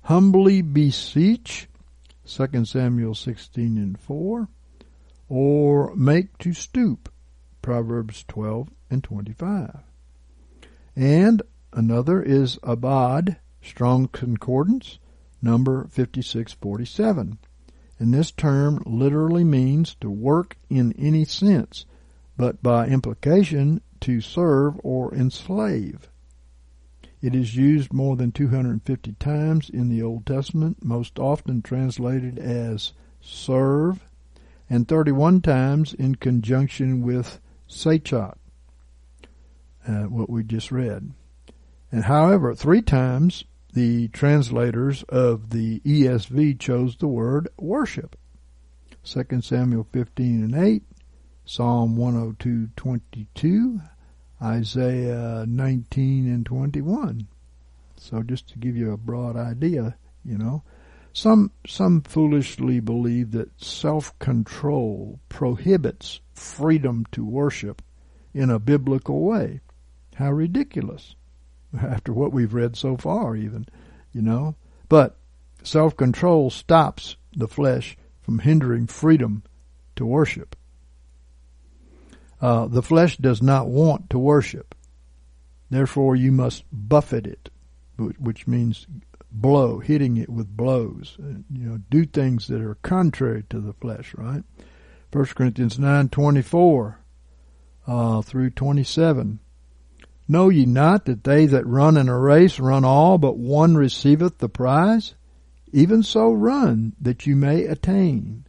[0.08, 1.68] humbly beseech,
[2.24, 4.48] 2 Samuel 16 and 4,
[5.28, 7.12] or make to stoop,
[7.60, 9.80] Proverbs 12 and 25.
[10.96, 11.42] And
[11.74, 14.98] another is abad, Strong Concordance,
[15.42, 17.36] number 5647.
[17.98, 21.84] And this term literally means to work in any sense,
[22.34, 26.08] but by implication to serve or enslave.
[27.20, 32.92] It is used more than 250 times in the Old Testament, most often translated as
[33.20, 34.04] serve,
[34.70, 38.36] and 31 times in conjunction with sachat,
[39.86, 41.12] uh, what we just read.
[41.90, 48.16] And however, three times the translators of the ESV chose the word worship.
[49.04, 50.82] 2 Samuel 15 and 8,
[51.44, 53.80] Psalm 102, 22,
[54.42, 57.26] Isaiah 19 and 21.
[57.96, 60.62] So just to give you a broad idea, you know,
[61.12, 67.82] some some foolishly believe that self-control prohibits freedom to worship
[68.32, 69.60] in a biblical way.
[70.14, 71.16] How ridiculous.
[71.82, 73.66] After what we've read so far even,
[74.12, 74.54] you know.
[74.88, 75.16] But
[75.62, 79.42] self-control stops the flesh from hindering freedom
[79.96, 80.54] to worship.
[82.40, 84.74] Uh, the flesh does not want to worship.
[85.70, 87.50] Therefore, you must buffet it,
[88.18, 88.86] which means
[89.30, 91.16] blow, hitting it with blows.
[91.20, 94.14] Uh, you know, do things that are contrary to the flesh.
[94.16, 94.42] Right?
[95.10, 97.00] First Corinthians nine twenty four
[97.86, 99.40] uh, through twenty seven.
[100.26, 104.38] Know ye not that they that run in a race run all, but one receiveth
[104.38, 105.14] the prize?
[105.72, 108.46] Even so run, that you may attain.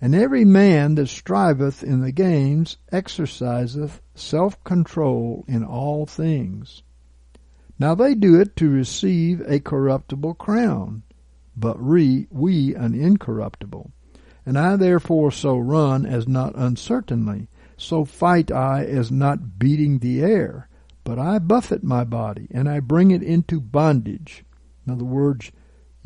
[0.00, 6.82] And every man that striveth in the games exerciseth self-control in all things.
[7.78, 11.02] Now they do it to receive a corruptible crown,
[11.56, 13.90] but we an incorruptible.
[14.44, 20.22] And I therefore so run as not uncertainly, so fight I as not beating the
[20.22, 20.68] air,
[21.04, 24.44] but I buffet my body, and I bring it into bondage.
[24.86, 25.50] In other words,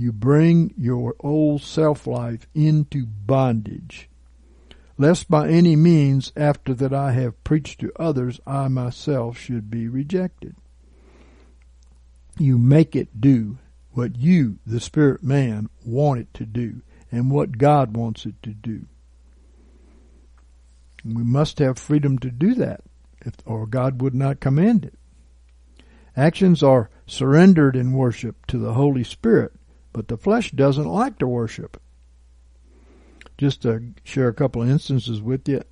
[0.00, 4.08] you bring your old self life into bondage,
[4.96, 9.88] lest by any means, after that I have preached to others, I myself should be
[9.88, 10.56] rejected.
[12.38, 13.58] You make it do
[13.90, 16.80] what you, the spirit man, want it to do,
[17.12, 18.86] and what God wants it to do.
[21.04, 22.80] We must have freedom to do that,
[23.20, 24.94] if, or God would not command it.
[26.16, 29.52] Actions are surrendered in worship to the Holy Spirit
[29.92, 31.80] but the flesh doesn't like to worship.
[33.38, 35.62] Just to share a couple of instances with you,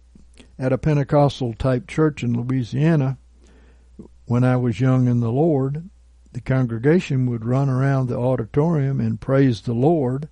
[0.58, 3.18] at a Pentecostal type church in Louisiana,
[4.26, 5.88] when I was young in the Lord,
[6.32, 10.28] the congregation would run around the auditorium and praise the Lord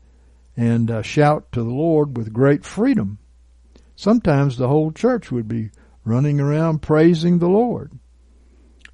[0.57, 3.19] and uh, shout to the Lord with great freedom.
[3.95, 5.71] Sometimes the whole church would be
[6.05, 7.93] running around praising the Lord.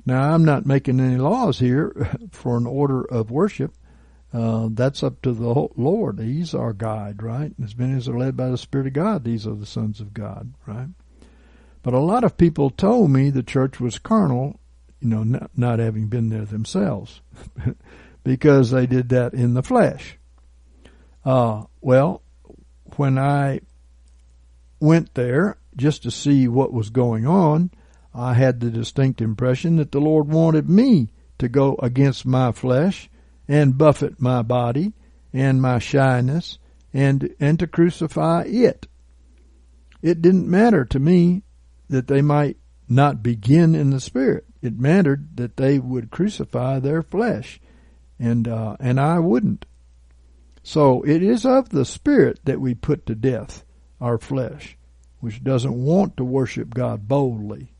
[0.05, 3.75] Now, I'm not making any laws here for an order of worship,
[4.33, 6.18] uh, that's up to the Lord.
[6.18, 7.52] He's our guide, right?
[7.62, 10.14] As many as are led by the Spirit of God, these are the sons of
[10.14, 10.88] God, right?
[11.83, 14.58] But a lot of people told me the church was carnal,
[15.00, 17.20] you know, not, not having been there themselves,
[18.24, 20.16] because they did that in the flesh.
[21.24, 22.22] Uh, well,
[22.96, 23.60] when I
[24.80, 27.70] went there just to see what was going on,
[28.14, 33.10] I had the distinct impression that the Lord wanted me to go against my flesh
[33.53, 34.94] and buffet my body
[35.31, 36.59] and my shyness
[36.94, 38.87] and and to crucify it.
[40.00, 41.42] It didn't matter to me
[41.90, 42.57] that they might
[42.88, 44.46] not begin in the spirit.
[44.63, 47.61] It mattered that they would crucify their flesh
[48.19, 49.67] and uh, and I wouldn't.
[50.63, 53.65] So it is of the spirit that we put to death
[54.00, 54.79] our flesh,
[55.21, 57.75] which doesn't want to worship God boldly,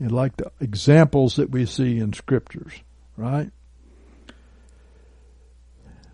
[0.00, 2.72] and like the examples that we see in scriptures,
[3.16, 3.52] right?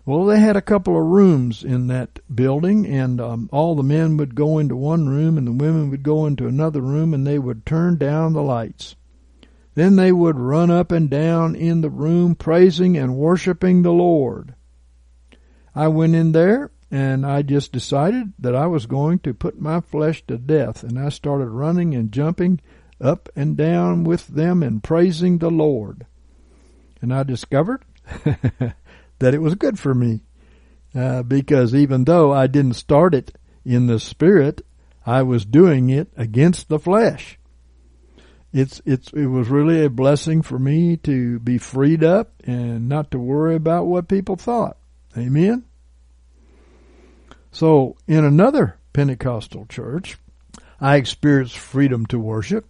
[0.05, 4.17] Well, they had a couple of rooms in that building, and um, all the men
[4.17, 7.39] would go into one room, and the women would go into another room, and they
[7.39, 8.97] would turn down the lights.
[9.75, 14.55] Then they would run up and down in the room, praising and worshiping the Lord.
[15.73, 19.79] I went in there, and I just decided that I was going to put my
[19.79, 22.59] flesh to death, and I started running and jumping
[22.99, 26.05] up and down with them and praising the Lord.
[27.01, 27.83] And I discovered
[29.19, 30.21] that it was good for me.
[30.95, 33.35] Uh, because even though I didn't start it
[33.65, 34.65] in the spirit,
[35.05, 37.39] I was doing it against the flesh.
[38.53, 43.09] It's, it's, it was really a blessing for me to be freed up and not
[43.11, 44.77] to worry about what people thought.
[45.17, 45.63] Amen?
[47.51, 50.17] So, in another Pentecostal church,
[50.79, 52.65] I experienced freedom to worship.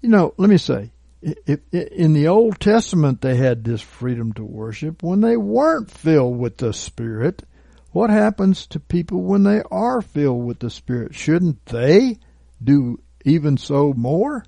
[0.00, 0.92] You know, let me say,
[1.22, 5.02] in the Old Testament they had this freedom to worship.
[5.02, 7.42] When they weren't filled with the Spirit,
[7.90, 11.14] what happens to people when they are filled with the Spirit?
[11.14, 12.18] Shouldn't they
[12.62, 14.44] do even so more?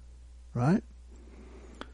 [0.54, 0.82] Right?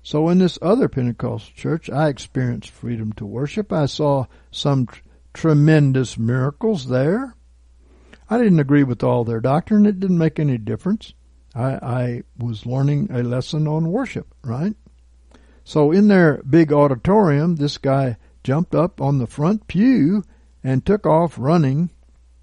[0.02, 3.72] So in this other Pentecostal church, I experienced freedom to worship.
[3.72, 5.00] I saw some tr-
[5.34, 7.34] tremendous miracles there.
[8.28, 9.86] I didn't agree with all their doctrine.
[9.86, 11.12] It didn't make any difference.
[11.56, 14.76] I, I was learning a lesson on worship, right?
[15.64, 20.22] So in their big auditorium, this guy jumped up on the front pew
[20.62, 21.90] and took off running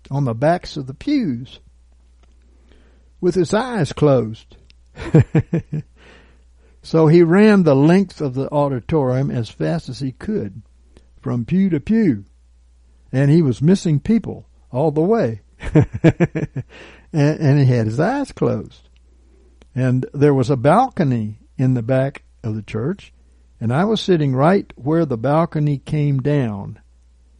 [0.10, 1.60] on the backs of the pews
[3.22, 4.58] with his eyes closed.
[6.82, 10.62] so he ran the length of the auditorium as fast as he could
[11.22, 12.26] from pew to pew.
[13.12, 15.42] And he was missing people all the way.
[15.74, 16.64] and,
[17.14, 18.83] and he had his eyes closed.
[19.76, 23.14] And there was a balcony in the back of the church,
[23.60, 26.80] and I was sitting right where the balcony came down.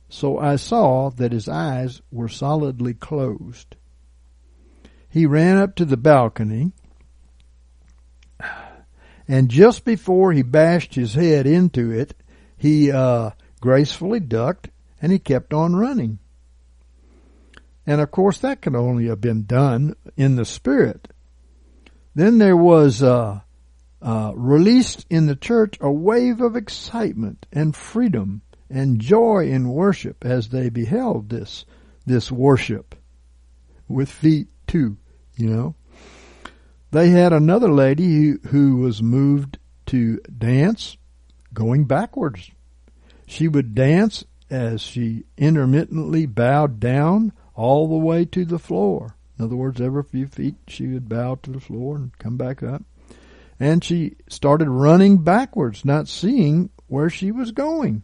[0.10, 3.76] So I saw that his eyes were solidly closed.
[5.10, 6.72] He ran up to the balcony,
[9.28, 12.14] and just before he bashed his head into it,
[12.58, 13.32] he uh,
[13.62, 14.70] gracefully ducked
[15.02, 16.20] and he kept on running.
[17.86, 21.10] And of course, that could only have been done in the spirit.
[22.16, 23.42] Then there was uh,
[24.02, 30.26] uh, released in the church a wave of excitement and freedom and joy in worship
[30.26, 31.66] as they beheld this
[32.06, 32.96] this worship
[33.88, 34.98] with feet too.
[35.36, 35.76] You know,
[36.92, 39.58] they had another lady who, who was moved
[39.88, 40.98] to dance,
[41.54, 42.52] going backwards.
[43.26, 49.16] She would dance as she intermittently bowed down all the way to the floor.
[49.38, 52.62] In other words, every few feet she would bow to the floor and come back
[52.62, 52.84] up.
[53.60, 58.04] And she started running backwards, not seeing where she was going.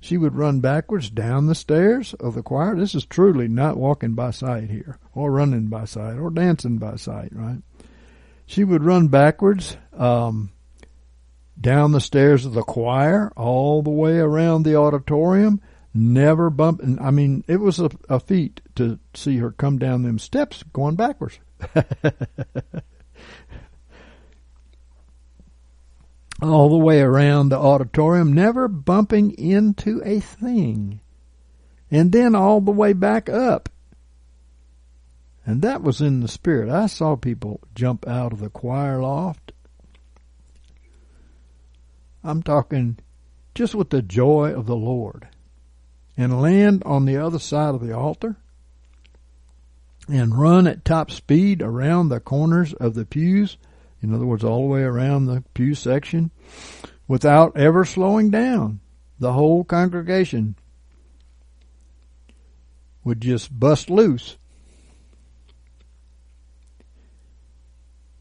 [0.00, 2.76] She would run backwards down the stairs of the choir.
[2.76, 6.96] This is truly not walking by sight here, or running by sight, or dancing by
[6.96, 7.60] sight, right?
[8.46, 10.52] She would run backwards um,
[11.60, 15.60] down the stairs of the choir, all the way around the auditorium,
[15.92, 17.00] never bumping.
[17.00, 20.96] I mean, it was a, a feat to see her come down them steps going
[20.96, 21.38] backwards.
[26.42, 31.00] all the way around the auditorium, never bumping into a thing.
[31.90, 33.68] And then all the way back up.
[35.44, 36.68] And that was in the spirit.
[36.68, 39.52] I saw people jump out of the choir loft.
[42.24, 42.98] I'm talking
[43.54, 45.28] just with the joy of the Lord
[46.16, 48.36] and land on the other side of the altar
[50.08, 53.56] and run at top speed around the corners of the pews,
[54.02, 56.30] in other words, all the way around the pew section,
[57.08, 58.80] without ever slowing down.
[59.18, 60.56] The whole congregation
[63.02, 64.36] would just bust loose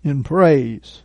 [0.03, 1.01] in praise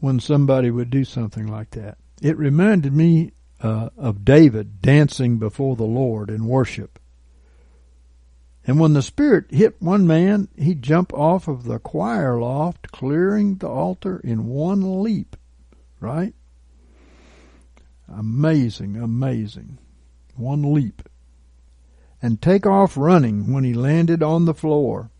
[0.00, 1.96] when somebody would do something like that.
[2.20, 3.32] It reminded me
[3.62, 6.98] uh, of David dancing before the Lord in worship.
[8.66, 13.56] And when the Spirit hit one man, he'd jump off of the choir loft, clearing
[13.56, 15.36] the altar in one leap.
[16.00, 16.34] Right?
[18.08, 19.78] Amazing, amazing.
[20.34, 21.08] One leap.
[22.20, 25.10] And take off running when he landed on the floor.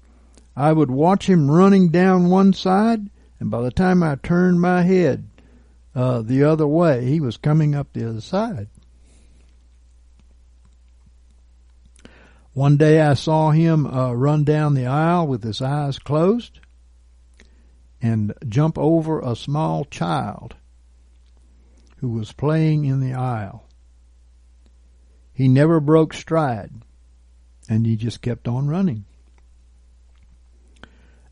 [0.57, 4.83] I would watch him running down one side, and by the time I turned my
[4.83, 5.29] head,
[5.95, 7.07] uh, the other way.
[7.07, 8.69] He was coming up the other side.
[12.57, 16.59] One day I saw him uh, run down the aisle with his eyes closed
[18.01, 20.55] and jump over a small child
[21.99, 23.69] who was playing in the aisle.
[25.35, 26.71] He never broke stride
[27.69, 29.05] and he just kept on running.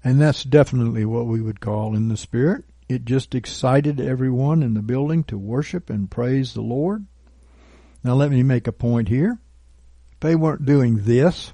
[0.04, 2.66] And that's definitely what we would call in the Spirit.
[2.86, 7.06] It just excited everyone in the building to worship and praise the Lord.
[8.02, 9.38] Now let me make a point here.
[10.24, 11.52] They weren't doing this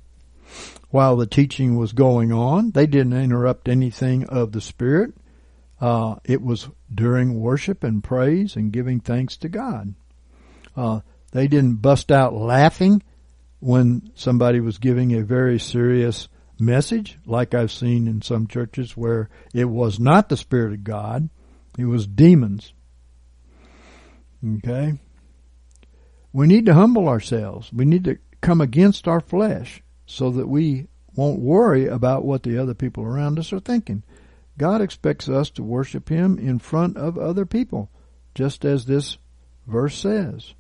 [0.91, 2.71] while the teaching was going on.
[2.71, 5.13] They didn't interrupt anything of the Spirit.
[5.81, 9.95] Uh, it was during worship and praise and giving thanks to God.
[10.77, 11.01] Uh,
[11.33, 13.03] they didn't bust out laughing
[13.59, 16.29] when somebody was giving a very serious
[16.61, 21.29] message, like I've seen in some churches where it was not the Spirit of God,
[21.77, 22.73] it was demons.
[24.59, 24.93] Okay?
[26.33, 27.73] We need to humble ourselves.
[27.73, 32.59] We need to come against our flesh so that we won't worry about what the
[32.59, 34.03] other people around us are thinking.
[34.59, 37.91] God expects us to worship Him in front of other people,
[38.35, 39.19] just as this
[39.67, 40.55] verse says.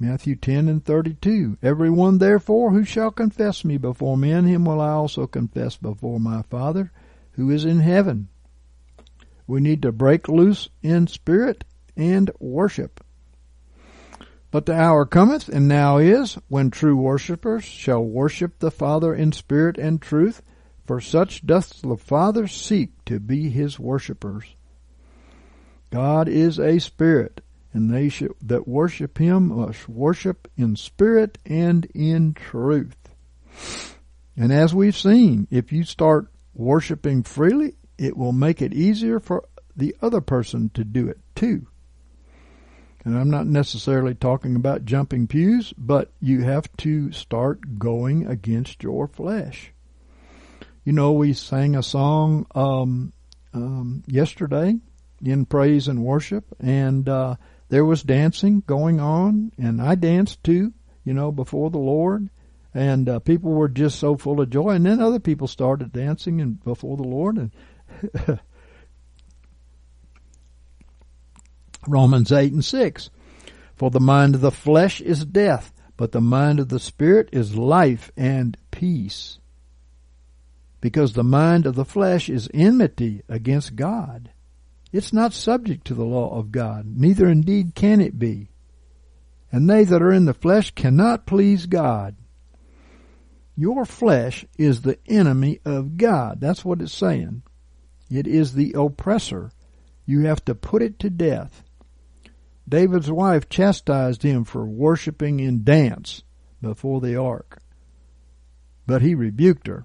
[0.00, 1.58] Matthew 10 and 32.
[1.60, 6.42] Everyone therefore who shall confess me before men, him will I also confess before my
[6.42, 6.92] Father
[7.32, 8.28] who is in heaven.
[9.46, 11.64] We need to break loose in spirit
[11.96, 13.02] and worship.
[14.50, 19.32] But the hour cometh, and now is, when true worshippers shall worship the Father in
[19.32, 20.42] spirit and truth,
[20.86, 24.56] for such doth the Father seek to be his worshippers.
[25.90, 27.42] God is a spirit,
[27.74, 32.96] and they that worship him must worship in spirit and in truth.
[34.34, 39.44] And as we've seen, if you start worshiping freely, it will make it easier for
[39.76, 41.66] the other person to do it too.
[43.04, 48.82] And I'm not necessarily talking about jumping pews, but you have to start going against
[48.82, 49.72] your flesh.
[50.84, 53.12] You know, we sang a song um,
[53.54, 54.76] um, yesterday
[55.24, 57.36] in praise and worship, and uh,
[57.68, 60.72] there was dancing going on, and I danced too,
[61.04, 62.30] you know, before the Lord.
[62.74, 66.40] And uh, people were just so full of joy, and then other people started dancing
[66.40, 67.36] and before the Lord.
[67.36, 67.50] And
[71.86, 73.10] Romans eight and six,
[73.76, 77.56] for the mind of the flesh is death, but the mind of the spirit is
[77.56, 79.38] life and peace.
[80.80, 84.30] Because the mind of the flesh is enmity against God.
[84.92, 88.50] It's not subject to the law of God, neither indeed can it be.
[89.50, 92.16] And they that are in the flesh cannot please God.
[93.56, 96.40] Your flesh is the enemy of God.
[96.40, 97.42] That's what it's saying.
[98.10, 99.50] It is the oppressor.
[100.06, 101.64] You have to put it to death.
[102.68, 106.22] David's wife chastised him for worshiping in dance
[106.60, 107.60] before the ark.
[108.86, 109.84] But he rebuked her.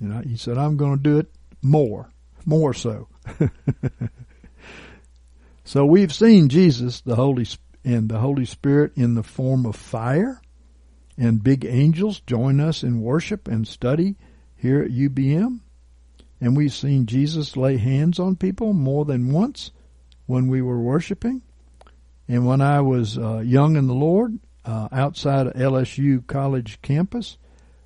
[0.00, 1.30] You know, he said, I'm going to do it
[1.62, 2.10] more,
[2.44, 3.08] more so.
[5.64, 7.46] so we've seen Jesus, the Holy
[7.84, 10.40] and the Holy Spirit in the form of fire,
[11.16, 14.16] and big angels join us in worship and study
[14.56, 15.60] here at UBM.
[16.40, 19.72] And we've seen Jesus lay hands on people more than once
[20.26, 21.42] when we were worshiping.
[22.28, 27.38] And when I was uh, young in the Lord, uh, outside of LSU college campus,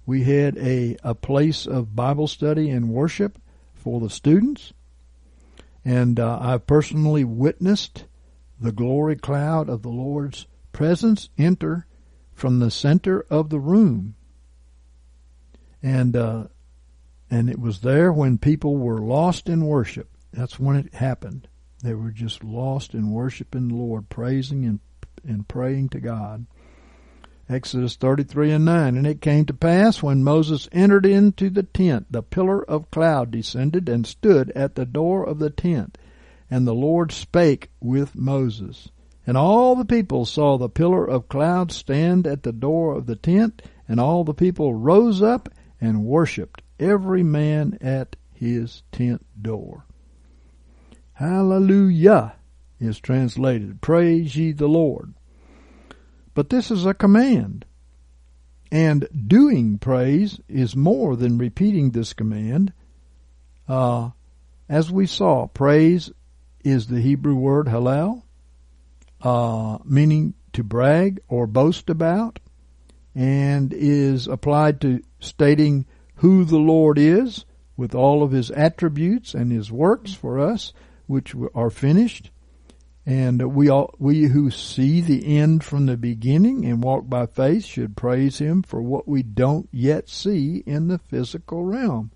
[0.05, 3.39] we had a, a place of Bible study and worship
[3.73, 4.73] for the students.
[5.85, 8.07] And uh, I've personally witnessed
[8.61, 11.87] the glory cloud of the Lord's presence enter
[12.33, 14.17] from the center of the room.
[15.83, 16.45] And uh,
[17.31, 20.11] and it was there when people were lost in worship.
[20.33, 21.49] That's when it happened.
[21.83, 24.81] They were just lost in worshiping the Lord, praising and
[25.25, 26.47] and praying to God.
[27.49, 28.97] Exodus 33 and 9.
[28.97, 33.31] And it came to pass when Moses entered into the tent, the pillar of cloud
[33.31, 35.99] descended and stood at the door of the tent.
[36.51, 38.89] And the Lord spake with Moses.
[39.27, 43.17] And all the people saw the pillar of cloud stand at the door of the
[43.17, 45.49] tent, and all the people rose up
[45.81, 49.85] and worshipped, every man at his tent door.
[51.23, 52.35] Hallelujah
[52.81, 53.81] is translated.
[53.81, 55.15] Praise ye the Lord.
[56.35, 57.65] But this is a command.
[58.73, 62.73] And doing praise is more than repeating this command.
[63.69, 64.11] Uh,
[64.69, 66.11] as we saw, praise
[66.65, 68.25] is the Hebrew word hallel,
[69.21, 72.41] uh, meaning to brag or boast about,
[73.15, 77.45] and is applied to stating who the Lord is
[77.77, 80.73] with all of his attributes and his works for us,
[81.07, 82.31] which are finished.
[83.05, 87.65] And we all, we who see the end from the beginning and walk by faith
[87.65, 92.13] should praise him for what we don't yet see in the physical realm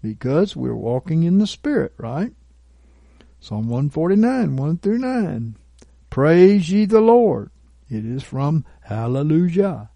[0.00, 2.32] because we're walking in the spirit, right?
[3.40, 5.56] Psalm 149, 1 through 9.
[6.10, 7.50] Praise ye the Lord.
[7.88, 9.90] It is from Hallelujah.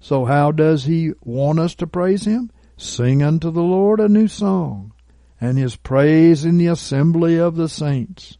[0.00, 2.50] So how does he want us to praise him?
[2.76, 4.92] Sing unto the Lord a new song,
[5.40, 8.38] and his praise in the assembly of the saints.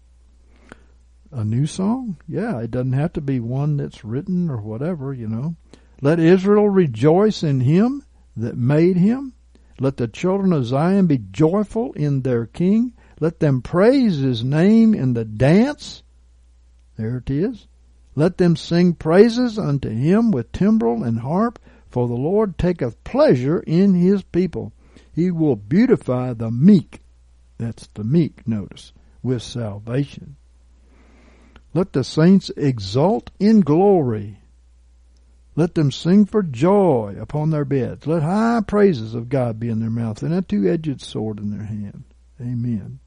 [1.31, 2.17] A new song?
[2.27, 5.57] Yeah, it doesn't have to be one that's written or whatever, you know.
[6.01, 8.05] Let Israel rejoice in him
[8.37, 9.35] that made him.
[9.81, 12.95] Let the children of Zion be joyful in their king.
[13.21, 16.03] Let them praise his name in the dance.
[16.97, 17.69] There it is.
[18.15, 23.61] Let them sing praises unto him with timbrel and harp, for the Lord taketh pleasure
[23.61, 24.73] in his people.
[25.19, 27.01] He will beautify the meek.
[27.59, 30.37] That's the meek, notice, with salvation.
[31.75, 34.39] Let the saints exult in glory.
[35.57, 38.07] Let them sing for joy upon their beds.
[38.07, 41.67] Let high praises of God be in their mouth and a two-edged sword in their
[41.67, 42.05] hand.
[42.41, 43.01] Amen.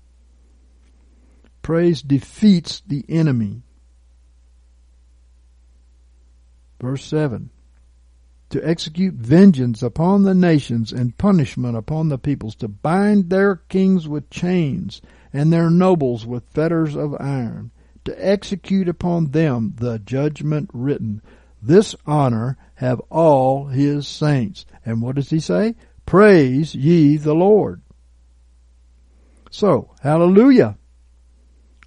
[1.62, 3.62] Praise defeats the enemy.
[6.82, 7.52] Verse 7
[8.52, 14.10] To execute vengeance upon the nations and punishment upon the peoples, to bind their kings
[14.10, 17.72] with chains and their nobles with fetters of iron,
[18.04, 21.22] to execute upon them the judgment written.
[21.62, 24.66] This honor have all his saints.
[24.86, 25.76] And what does he say?
[26.06, 27.82] Praise ye the Lord.
[29.50, 30.78] So, hallelujah.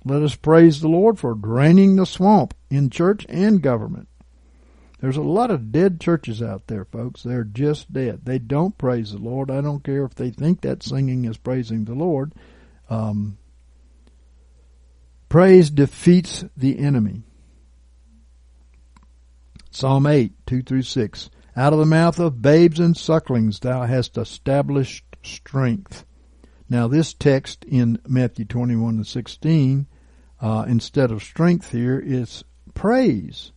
[0.02, 4.08] Let us praise the Lord for draining the swamp in church and government.
[5.04, 7.22] There's a lot of dead churches out there, folks.
[7.22, 8.24] They're just dead.
[8.24, 9.50] They don't praise the Lord.
[9.50, 12.32] I don't care if they think that singing is praising the Lord.
[12.88, 13.36] Um,
[15.28, 17.22] praise defeats the enemy.
[19.70, 21.30] Psalm 8, 2 through 6.
[21.54, 26.06] Out of the mouth of babes and sucklings thou hast established strength.
[26.70, 29.86] Now this text in Matthew 21 and 16,
[30.40, 32.42] uh, instead of strength here, is
[32.72, 33.52] praise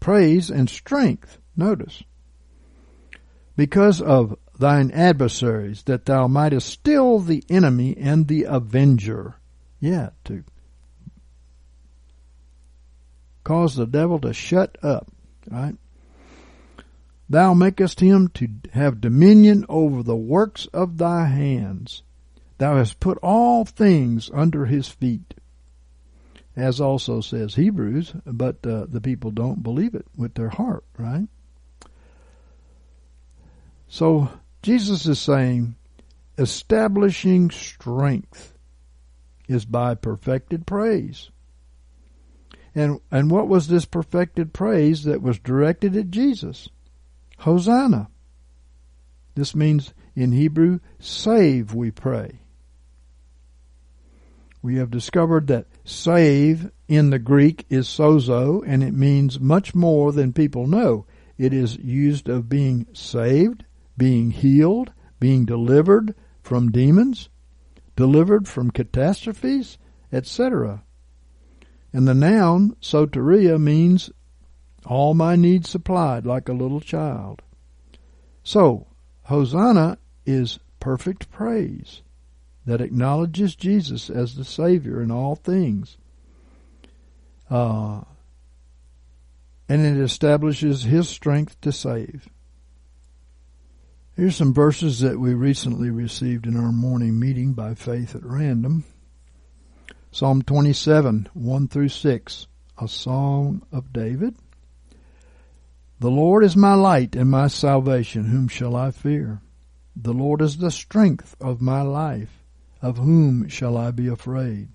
[0.00, 1.38] praise, and strength.
[1.56, 2.02] Notice.
[3.56, 9.36] Because of thine adversaries, that thou mightest still the enemy and the avenger.
[9.80, 10.44] Yeah, to
[13.44, 15.10] cause the devil to shut up,
[15.50, 15.76] right?
[17.30, 22.02] Thou makest him to have dominion over the works of thy hands.
[22.58, 25.34] Thou hast put all things under his feet
[26.58, 31.28] as also says Hebrews, but uh, the people don't believe it with their heart, right?
[33.88, 34.28] So
[34.62, 35.76] Jesus is saying
[36.36, 38.54] establishing strength
[39.46, 41.30] is by perfected praise.
[42.74, 46.68] And and what was this perfected praise that was directed at Jesus?
[47.38, 48.08] Hosanna.
[49.34, 52.40] This means in Hebrew, save, we pray.
[54.60, 60.12] We have discovered that save in the Greek is sozo, and it means much more
[60.12, 61.06] than people know.
[61.38, 63.64] It is used of being saved,
[63.96, 67.30] being healed, being delivered from demons,
[67.96, 69.78] delivered from catastrophes,
[70.12, 70.84] etc.
[71.92, 74.10] And the noun soteria means
[74.84, 77.42] all my needs supplied like a little child.
[78.42, 78.88] So,
[79.22, 82.02] Hosanna is perfect praise
[82.68, 85.96] that acknowledges Jesus as the Savior in all things.
[87.48, 88.02] Uh,
[89.70, 92.28] and it establishes His strength to save.
[94.14, 98.84] Here's some verses that we recently received in our morning meeting by faith at random.
[100.10, 102.46] Psalm 27, 1 through 6,
[102.76, 104.36] a song of David.
[106.00, 108.26] The Lord is my light and my salvation.
[108.26, 109.40] Whom shall I fear?
[109.96, 112.37] The Lord is the strength of my life.
[112.80, 114.68] Of whom shall I be afraid?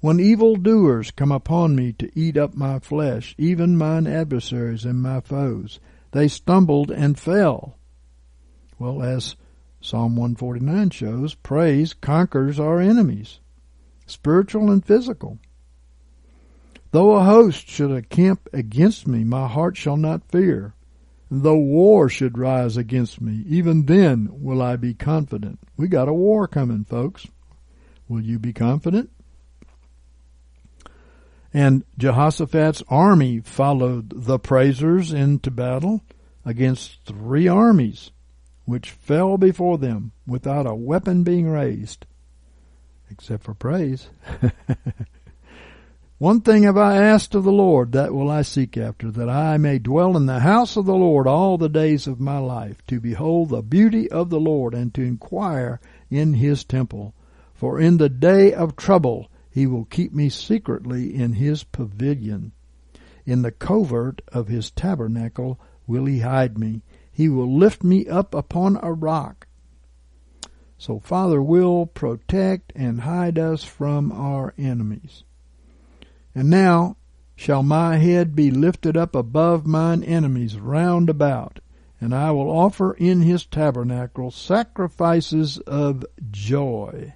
[0.00, 5.02] When evil doers come upon me to eat up my flesh, even mine adversaries and
[5.02, 5.80] my foes,
[6.12, 7.76] they stumbled and fell.
[8.78, 9.34] Well, as
[9.80, 13.40] Psalm 149 shows, praise conquers our enemies,
[14.06, 15.38] spiritual and physical.
[16.92, 20.74] Though a host should encamp against me, my heart shall not fear.
[21.28, 25.58] Though war should rise against me, even then will I be confident.
[25.76, 27.26] We got a war coming, folks.
[28.08, 29.10] Will you be confident?
[31.52, 36.02] And Jehoshaphat's army followed the praisers into battle
[36.44, 38.10] against three armies,
[38.64, 42.06] which fell before them without a weapon being raised,
[43.10, 44.08] except for praise.
[46.18, 49.56] One thing have I asked of the Lord, that will I seek after, that I
[49.56, 53.00] may dwell in the house of the Lord all the days of my life, to
[53.00, 55.80] behold the beauty of the Lord, and to inquire
[56.10, 57.14] in his temple.
[57.58, 62.52] For in the day of trouble he will keep me secretly in his pavilion.
[63.26, 66.82] In the covert of his tabernacle will he hide me.
[67.10, 69.48] He will lift me up upon a rock.
[70.78, 75.24] So Father will protect and hide us from our enemies.
[76.36, 76.96] And now
[77.34, 81.58] shall my head be lifted up above mine enemies round about,
[82.00, 87.14] and I will offer in his tabernacle sacrifices of joy.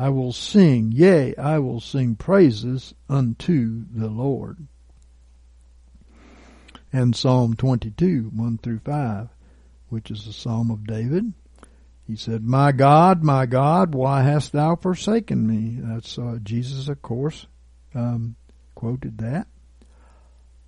[0.00, 4.66] I will sing, yea, I will sing praises unto the Lord.
[6.90, 9.28] And Psalm 22, 1 through 5,
[9.90, 11.34] which is a psalm of David.
[12.06, 15.78] He said, My God, my God, why hast thou forsaken me?
[15.82, 17.46] That's uh, Jesus, of course,
[17.94, 18.36] um,
[18.74, 19.48] quoted that.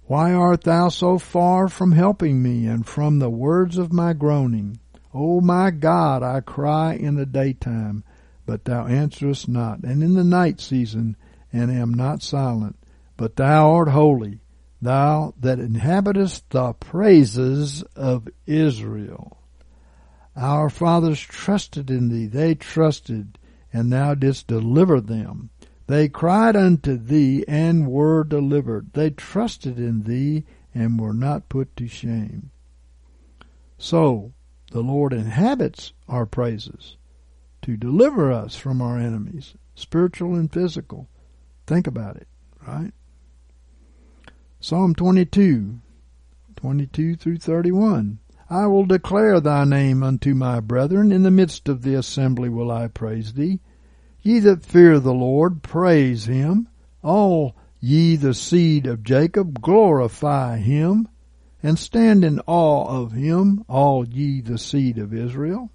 [0.05, 4.79] Why art thou so far from helping me and from the words of my groaning?
[5.15, 8.05] O my God, I cry in the daytime,
[8.45, 11.17] but thou answerest not, and in the night season,
[11.53, 12.77] and am not silent.
[13.17, 14.41] But thou art holy,
[14.81, 19.39] thou that inhabitest the praises of Israel.
[20.35, 23.39] Our fathers trusted in thee, they trusted,
[23.73, 25.51] and thou didst deliver them.
[25.87, 28.93] They cried unto thee and were delivered.
[28.95, 32.51] They trusted in thee and were not put to shame.
[33.79, 34.33] So
[34.71, 36.97] the Lord inhabits our praises
[37.63, 41.09] to deliver us from our enemies, spiritual and physical.
[41.67, 42.29] Think about it,
[42.67, 42.93] right?
[44.61, 45.81] Psalm 22,
[46.57, 48.19] 22 through 31.
[48.51, 51.11] I will declare thy name unto my brethren.
[51.11, 53.61] In the midst of the assembly will I praise thee.
[54.21, 56.69] Ye that fear the Lord, praise him.
[57.03, 61.09] All ye the seed of Jacob, glorify him.
[61.63, 65.71] And stand in awe of him, all ye the seed of Israel.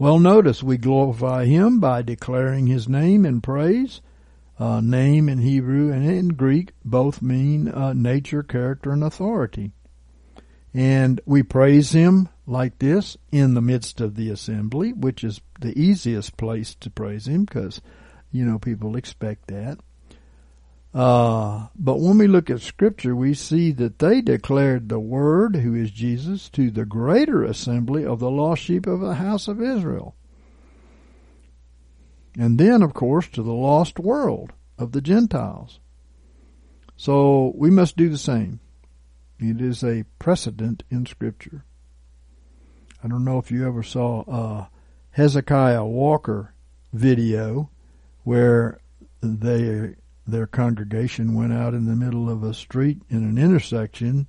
[0.00, 4.00] Well, notice we glorify him by declaring his name in praise.
[4.56, 9.72] Uh, name in Hebrew and in Greek both mean uh, nature, character, and authority.
[10.72, 15.76] And we praise him like this in the midst of the assembly, which is the
[15.76, 17.80] easiest place to praise him because,
[18.30, 19.78] you know, people expect that.
[20.94, 25.74] Uh, but when we look at scripture, we see that they declared the word, who
[25.74, 30.14] is Jesus, to the greater assembly of the lost sheep of the house of Israel.
[32.38, 35.80] And then, of course, to the lost world of the Gentiles.
[36.96, 38.60] So we must do the same.
[39.38, 41.64] It is a precedent in scripture.
[43.04, 44.70] I don't know if you ever saw a
[45.10, 46.54] Hezekiah Walker
[46.92, 47.70] video
[48.24, 48.80] where
[49.20, 49.94] they
[50.28, 54.28] their congregation went out in the middle of a street in an intersection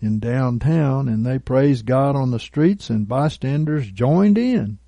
[0.00, 4.78] in downtown and they praised God on the streets and bystanders joined in.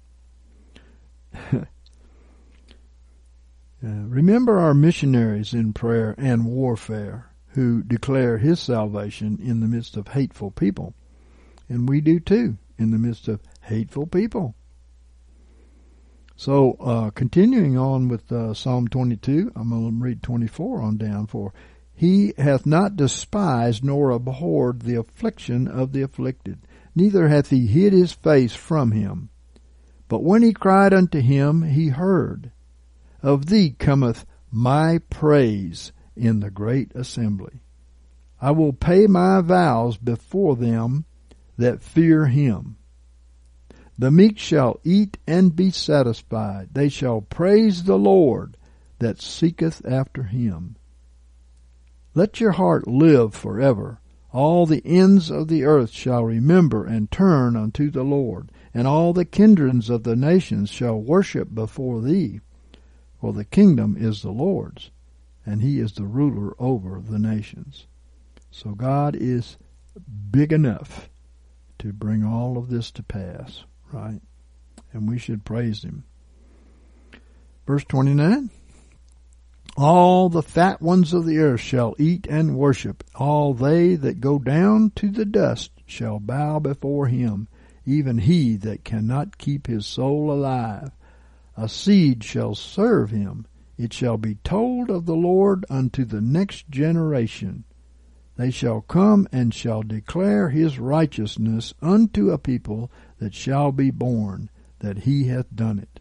[1.52, 1.64] uh,
[3.82, 10.08] remember our missionaries in prayer and warfare who declare his salvation in the midst of
[10.08, 10.94] hateful people.
[11.68, 14.54] And we do too in the midst of hateful people.
[16.36, 21.26] So, uh, continuing on with uh, Psalm 22, I'm going to read 24 on down
[21.28, 21.52] for.
[21.94, 26.58] He hath not despised nor abhorred the affliction of the afflicted,
[26.94, 29.28] neither hath he hid his face from him.
[30.08, 32.50] But when he cried unto him, he heard.
[33.22, 37.60] Of thee cometh my praise in the great assembly.
[38.40, 41.04] I will pay my vows before them
[41.56, 42.76] that fear him.
[43.96, 46.70] The meek shall eat and be satisfied.
[46.72, 48.56] They shall praise the Lord
[48.98, 50.74] that seeketh after him.
[52.12, 54.00] Let your heart live forever.
[54.32, 59.12] All the ends of the earth shall remember and turn unto the Lord, and all
[59.12, 62.40] the kindreds of the nations shall worship before thee.
[63.20, 64.90] For the kingdom is the Lord's,
[65.46, 67.86] and he is the ruler over the nations.
[68.50, 69.56] So God is
[70.32, 71.08] big enough
[71.78, 73.64] to bring all of this to pass
[73.94, 74.20] right?
[74.92, 76.04] And we should praise him.
[77.66, 78.50] Verse 29
[79.76, 83.04] All the fat ones of the earth shall eat and worship.
[83.14, 87.48] All they that go down to the dust shall bow before him,
[87.86, 90.90] even he that cannot keep his soul alive.
[91.56, 93.46] A seed shall serve him.
[93.78, 97.64] It shall be told of the Lord unto the next generation.
[98.36, 104.50] They shall come and shall declare his righteousness unto a people that shall be born,
[104.80, 106.00] that he hath done it.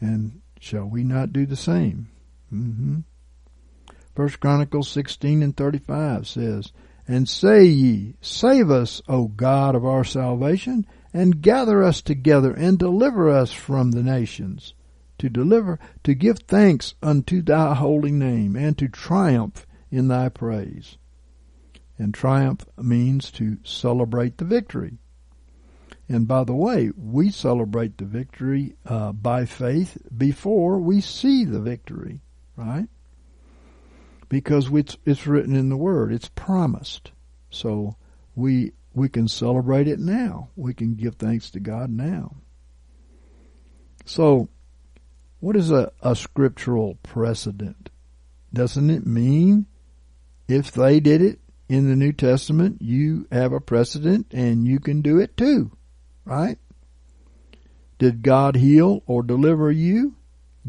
[0.00, 2.08] And shall we not do the same?
[2.52, 3.00] Mm-hmm.
[4.14, 6.72] First Chronicles 16 and 35 says,
[7.08, 12.78] And say ye, Save us, O God of our salvation, and gather us together, and
[12.78, 14.74] deliver us from the nations.
[15.18, 20.98] To deliver, to give thanks unto thy holy name, and to triumph in thy praise.
[21.98, 24.98] And triumph means to celebrate the victory.
[26.08, 31.60] And by the way, we celebrate the victory uh, by faith before we see the
[31.60, 32.20] victory,
[32.56, 32.88] right?
[34.28, 37.12] Because it's, it's written in the Word, it's promised.
[37.50, 37.96] So
[38.34, 40.50] we we can celebrate it now.
[40.56, 42.36] We can give thanks to God now.
[44.04, 44.48] So,
[45.40, 47.90] what is a, a scriptural precedent?
[48.52, 49.66] Doesn't it mean
[50.46, 55.00] if they did it in the New Testament, you have a precedent and you can
[55.00, 55.70] do it too?
[56.24, 56.58] right?
[57.98, 60.16] Did God heal or deliver you?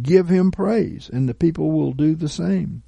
[0.02, 2.84] Give him praise, and the people will do the same.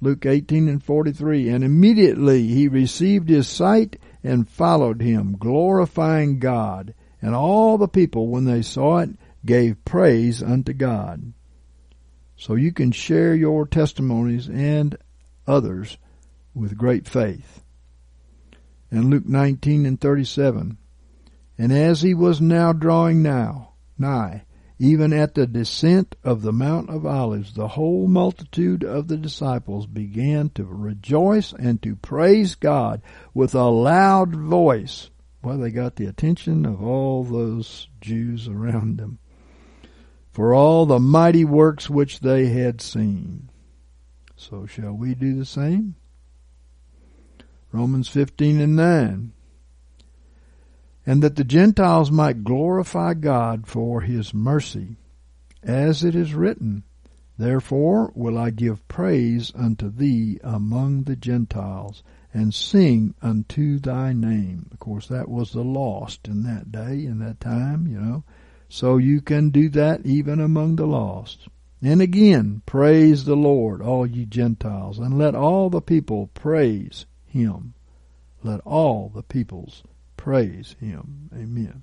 [0.00, 6.94] Luke 18 and 43, and immediately he received his sight and followed him, glorifying God.
[7.20, 9.10] And all the people, when they saw it,
[9.44, 11.32] gave praise unto God.
[12.36, 14.96] So you can share your testimonies and
[15.48, 15.98] others
[16.58, 17.62] with great faith.
[18.90, 20.78] And Luke 19 and 37,
[21.56, 24.44] and as he was now drawing now, nigh,
[24.78, 29.86] even at the descent of the Mount of Olives, the whole multitude of the disciples
[29.86, 33.02] began to rejoice and to praise God
[33.34, 35.10] with a loud voice.
[35.42, 39.18] Well, they got the attention of all those Jews around them
[40.38, 43.50] for all the mighty works which they had seen.
[44.36, 45.96] So shall we do the same?
[47.72, 49.32] Romans 15 and 9
[51.08, 54.98] and that the Gentiles might glorify God for his mercy,
[55.62, 56.82] as it is written,
[57.38, 62.02] Therefore will I give praise unto thee among the Gentiles,
[62.34, 64.68] and sing unto thy name.
[64.70, 68.24] Of course, that was the lost in that day, in that time, you know.
[68.68, 71.48] So you can do that even among the lost.
[71.80, 77.74] And again, praise the Lord, all ye Gentiles, and let all the people praise him.
[78.42, 79.82] Let all the peoples
[80.16, 81.30] praise him.
[81.34, 81.82] Amen.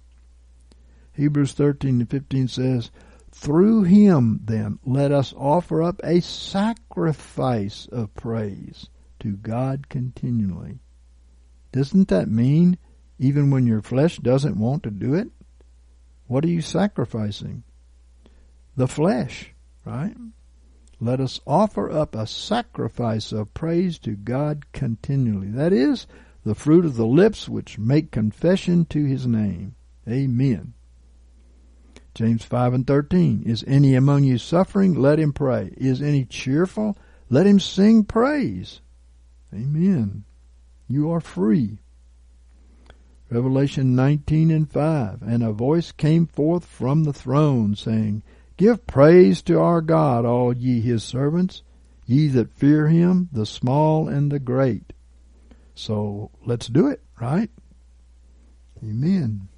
[1.13, 2.91] Hebrews 13 and 15 says,
[3.31, 8.89] Through him then let us offer up a sacrifice of praise
[9.19, 10.79] to God continually.
[11.71, 12.77] Doesn't that mean
[13.17, 15.29] even when your flesh doesn't want to do it?
[16.27, 17.63] What are you sacrificing?
[18.75, 19.53] The flesh,
[19.85, 20.15] right?
[20.99, 25.47] Let us offer up a sacrifice of praise to God continually.
[25.49, 26.07] That is,
[26.43, 29.75] the fruit of the lips which make confession to his name.
[30.07, 30.73] Amen.
[32.13, 33.43] James 5 and 13.
[33.45, 34.93] Is any among you suffering?
[34.93, 35.73] Let him pray.
[35.75, 36.97] Is any cheerful?
[37.29, 38.79] Let him sing praise.
[39.53, 40.23] Amen.
[40.87, 41.79] You are free.
[43.29, 45.23] Revelation 19 and 5.
[45.23, 48.21] And a voice came forth from the throne, saying,
[48.57, 51.61] Give praise to our God, all ye his servants,
[52.05, 54.93] ye that fear him, the small and the great.
[55.73, 57.49] So let's do it, right?
[58.81, 59.49] Amen.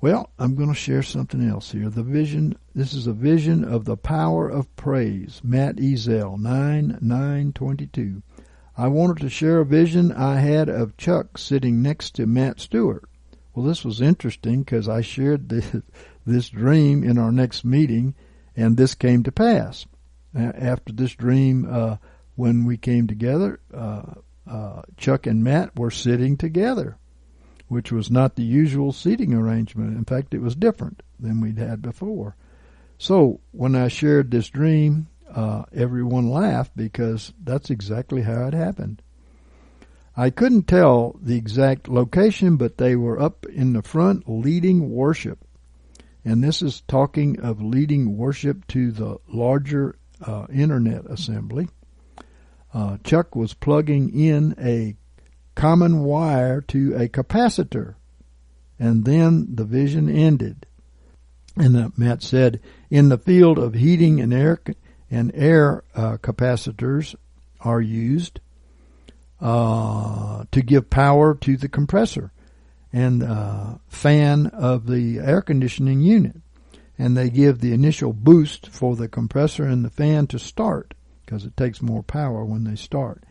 [0.00, 1.88] Well, I'm going to share something else here.
[1.88, 5.40] The vision, this is a vision of the power of praise.
[5.42, 8.22] Matt Ezel, 9, 9, 22.
[8.76, 13.04] I wanted to share a vision I had of Chuck sitting next to Matt Stewart.
[13.54, 15.76] Well, this was interesting because I shared this,
[16.26, 18.14] this dream in our next meeting
[18.56, 19.86] and this came to pass.
[20.34, 21.96] After this dream, uh,
[22.34, 24.02] when we came together, uh,
[24.48, 26.98] uh, Chuck and Matt were sitting together,
[27.68, 29.96] which was not the usual seating arrangement.
[29.96, 32.36] In fact, it was different than we'd had before.
[32.98, 39.02] So when I shared this dream, uh, everyone laughed because that's exactly how it happened.
[40.16, 45.40] I couldn't tell the exact location, but they were up in the front leading worship.
[46.24, 51.68] And this is talking of leading worship to the larger uh, internet assembly.
[52.72, 54.96] Uh, Chuck was plugging in a
[55.54, 57.94] common wire to a capacitor,
[58.78, 60.66] and then the vision ended.
[61.56, 62.60] And uh, Matt said,
[62.90, 64.60] in the field of heating and air
[65.14, 67.14] and air uh, capacitors
[67.60, 68.40] are used
[69.40, 72.32] uh, to give power to the compressor
[72.92, 76.36] and uh, fan of the air conditioning unit.
[76.98, 80.94] And they give the initial boost for the compressor and the fan to start
[81.24, 83.22] because it takes more power when they start.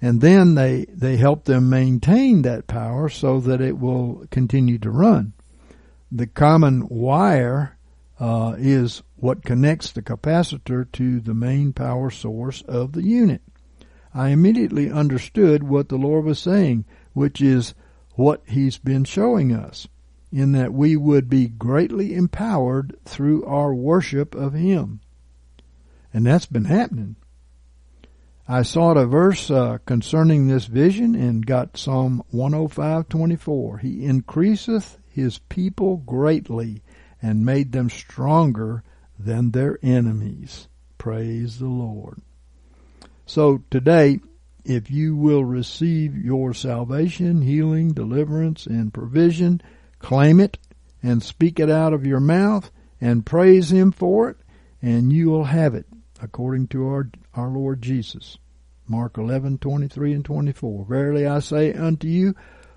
[0.00, 4.90] And then they, they help them maintain that power so that it will continue to
[4.90, 5.32] run.
[6.12, 7.76] the common wire
[8.20, 13.42] uh, is what connects the capacitor to the main power source of the unit.
[14.14, 17.74] I immediately understood what the Lord was saying, which is
[18.14, 19.88] what He's been showing us,
[20.32, 25.00] in that we would be greatly empowered through our worship of Him.
[26.12, 27.16] And that's been happening.
[28.50, 33.80] I sought a verse uh, concerning this vision and got Psalm 105:24.
[33.80, 36.82] He increaseth his people greatly
[37.20, 38.82] and made them stronger
[39.18, 40.68] than their enemies.
[40.96, 42.20] Praise the Lord.
[43.26, 44.20] So today,
[44.64, 49.60] if you will receive your salvation, healing, deliverance, and provision,
[49.98, 50.58] claim it
[51.02, 54.36] and speak it out of your mouth and praise Him for it,
[54.82, 55.86] and you will have it
[56.20, 58.38] according to our, our Lord Jesus.
[58.86, 60.84] Mark 11, 23 and 24.
[60.86, 62.34] Verily I say unto you,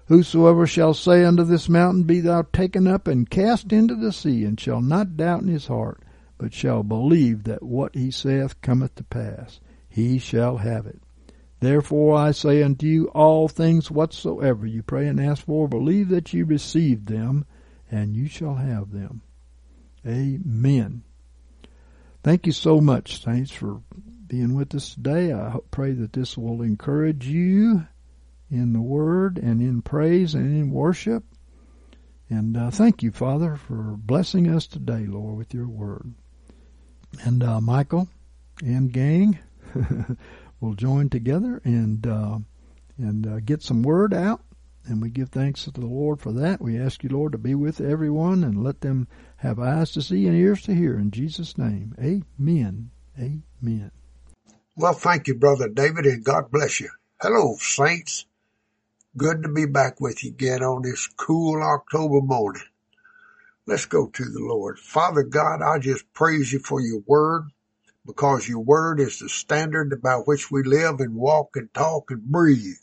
[0.07, 4.43] whosoever shall say unto this mountain, Be thou taken up and cast into the sea,
[4.43, 6.01] and shall not doubt in his heart,
[6.41, 10.99] but shall believe that what he saith cometh to pass, he shall have it.
[11.59, 16.33] Therefore I say unto you, all things whatsoever you pray and ask for, believe that
[16.33, 17.45] you receive them,
[17.91, 19.21] and you shall have them.
[20.03, 21.03] Amen.
[22.23, 23.83] Thank you so much, saints, for
[24.25, 25.31] being with us today.
[25.31, 27.85] I pray that this will encourage you
[28.49, 31.23] in the Word and in praise and in worship.
[32.31, 36.15] And uh, thank you, Father, for blessing us today, Lord, with your Word.
[37.23, 38.07] And uh, Michael
[38.63, 39.39] and gang
[40.61, 42.39] will join together and uh,
[42.97, 44.41] and uh, get some Word out
[44.85, 46.61] and we give thanks to the Lord for that.
[46.61, 49.07] We ask you, Lord, to be with everyone and let them
[49.37, 50.97] have eyes to see and ears to hear.
[50.97, 52.91] In Jesus' name, amen.
[53.17, 53.91] Amen.
[54.75, 56.89] Well, thank you, Brother David, and God bless you.
[57.21, 58.25] Hello, saints.
[59.15, 62.63] Good to be back with you again on this cool October morning.
[63.67, 64.79] Let's go to the Lord.
[64.79, 67.43] Father God, I just praise you for your word
[68.05, 72.23] because your word is the standard by which we live and walk and talk and
[72.23, 72.77] breathe.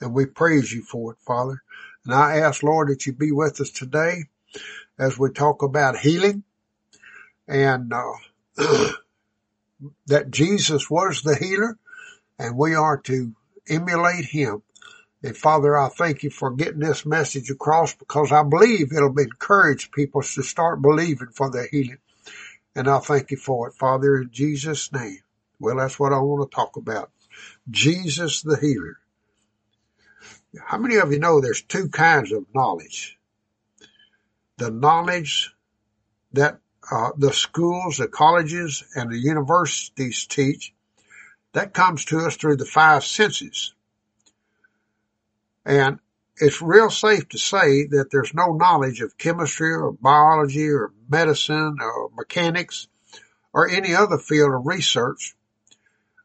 [0.00, 1.62] And we praise you for it, Father.
[2.04, 4.24] And I ask, Lord, that you be with us today
[4.98, 6.44] as we talk about healing
[7.48, 8.12] and uh,
[10.06, 11.76] that Jesus was the healer
[12.38, 13.34] and we are to
[13.68, 14.62] emulate him.
[15.22, 19.90] And Father, I thank you for getting this message across because I believe it'll encourage
[19.90, 21.98] people to start believing for their healing.
[22.76, 25.18] And I thank you for it, Father, in Jesus' name.
[25.58, 27.10] Well, that's what I want to talk about.
[27.68, 28.98] Jesus the healer.
[30.64, 33.18] How many of you know there's two kinds of knowledge?
[34.56, 35.52] The knowledge
[36.32, 36.60] that
[36.90, 40.72] uh, the schools, the colleges, and the universities teach,
[41.52, 43.74] that comes to us through the five senses.
[45.68, 45.98] And
[46.38, 51.76] it's real safe to say that there's no knowledge of chemistry or biology or medicine
[51.78, 52.88] or mechanics
[53.52, 55.36] or any other field of research,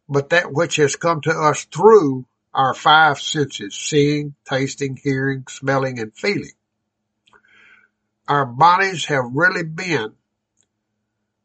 [0.07, 5.99] but that which has come to us through our five senses, seeing, tasting, hearing, smelling,
[5.99, 6.53] and feeling.
[8.29, 10.13] Our bodies have really been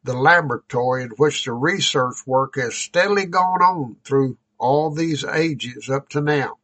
[0.05, 5.91] the laboratory in which the research work has steadily gone on through all these ages
[5.91, 6.59] up to now.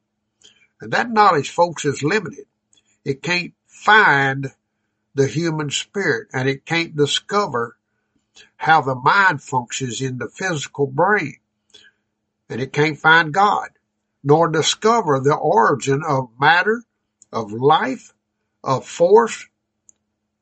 [0.84, 2.44] And that knowledge, folks, is limited.
[3.06, 4.52] It can't find
[5.14, 7.78] the human spirit and it can't discover
[8.56, 11.38] how the mind functions in the physical brain.
[12.50, 13.70] And it can't find God
[14.22, 16.82] nor discover the origin of matter,
[17.32, 18.12] of life,
[18.62, 19.46] of force,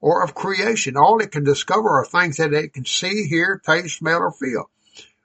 [0.00, 0.96] or of creation.
[0.96, 4.68] All it can discover are things that it can see, hear, taste, smell, or feel.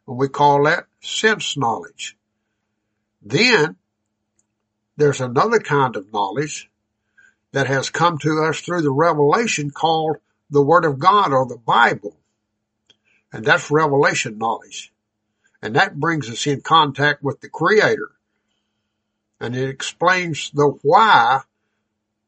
[0.08, 2.16] And we call that sense knowledge.
[3.24, 3.78] Then
[4.98, 6.70] there's another kind of knowledge
[7.54, 10.18] that has come to us through the revelation called
[10.50, 12.18] the Word of God or the Bible.
[13.32, 14.92] And that's revelation knowledge.
[15.62, 18.10] And that brings us in contact with the Creator
[19.40, 21.42] and it explains the why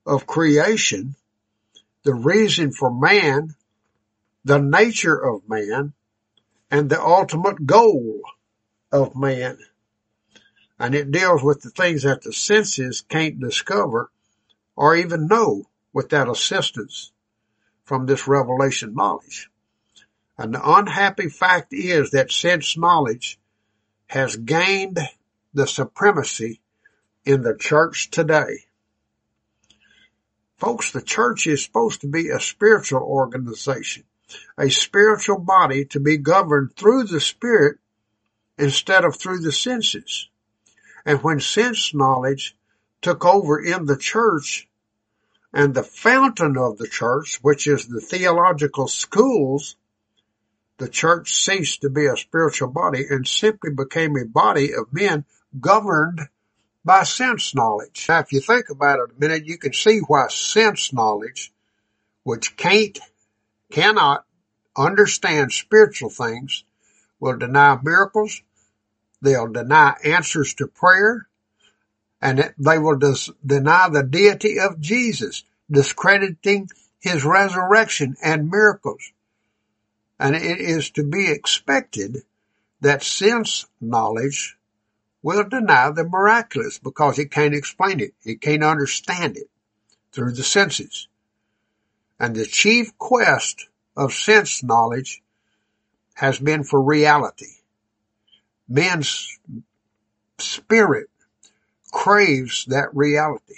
[0.06, 1.16] of creation,
[2.04, 3.56] the reason for man,
[4.44, 5.94] the nature of man,
[6.72, 8.22] and the ultimate goal
[8.92, 9.58] of man.
[10.80, 14.10] And it deals with the things that the senses can't discover
[14.76, 17.12] or even know without assistance
[17.84, 19.50] from this revelation knowledge.
[20.38, 23.38] And the unhappy fact is that sense knowledge
[24.08, 25.00] has gained
[25.54, 26.62] the supremacy
[27.26, 28.66] in the church today.
[30.58, 34.04] Folks, the church is supposed to be a spiritual organization,
[34.58, 37.78] a spiritual body to be governed through the spirit
[38.58, 40.30] instead of through the senses.
[41.10, 42.56] And when sense knowledge
[43.02, 44.70] took over in the church,
[45.52, 49.76] And the fountain of the church, which is the theological schools,
[50.78, 55.26] the church ceased to be a spiritual body and simply became a body of men
[55.60, 56.22] governed
[56.86, 58.06] by sense knowledge.
[58.08, 61.52] Now, if you think about it a minute, you can see why sense knowledge,
[62.24, 63.00] which can't,
[63.72, 64.26] cannot
[64.78, 66.64] understand spiritual things,
[67.20, 68.42] will deny miracles,
[69.22, 71.28] they'll deny answers to prayer,
[72.22, 79.12] and they will deny the deity of Jesus, discrediting his resurrection and miracles.
[80.20, 82.24] And it is to be expected
[82.82, 84.58] that sense knowledge
[85.22, 88.14] will deny the miraculous because it can't explain it.
[88.24, 89.50] It can't understand it
[90.12, 91.08] through the senses.
[92.20, 95.22] And the chief quest of sense knowledge
[96.16, 97.59] has been for reality.
[98.70, 99.40] Man's
[100.38, 101.10] spirit
[101.92, 103.56] craves that reality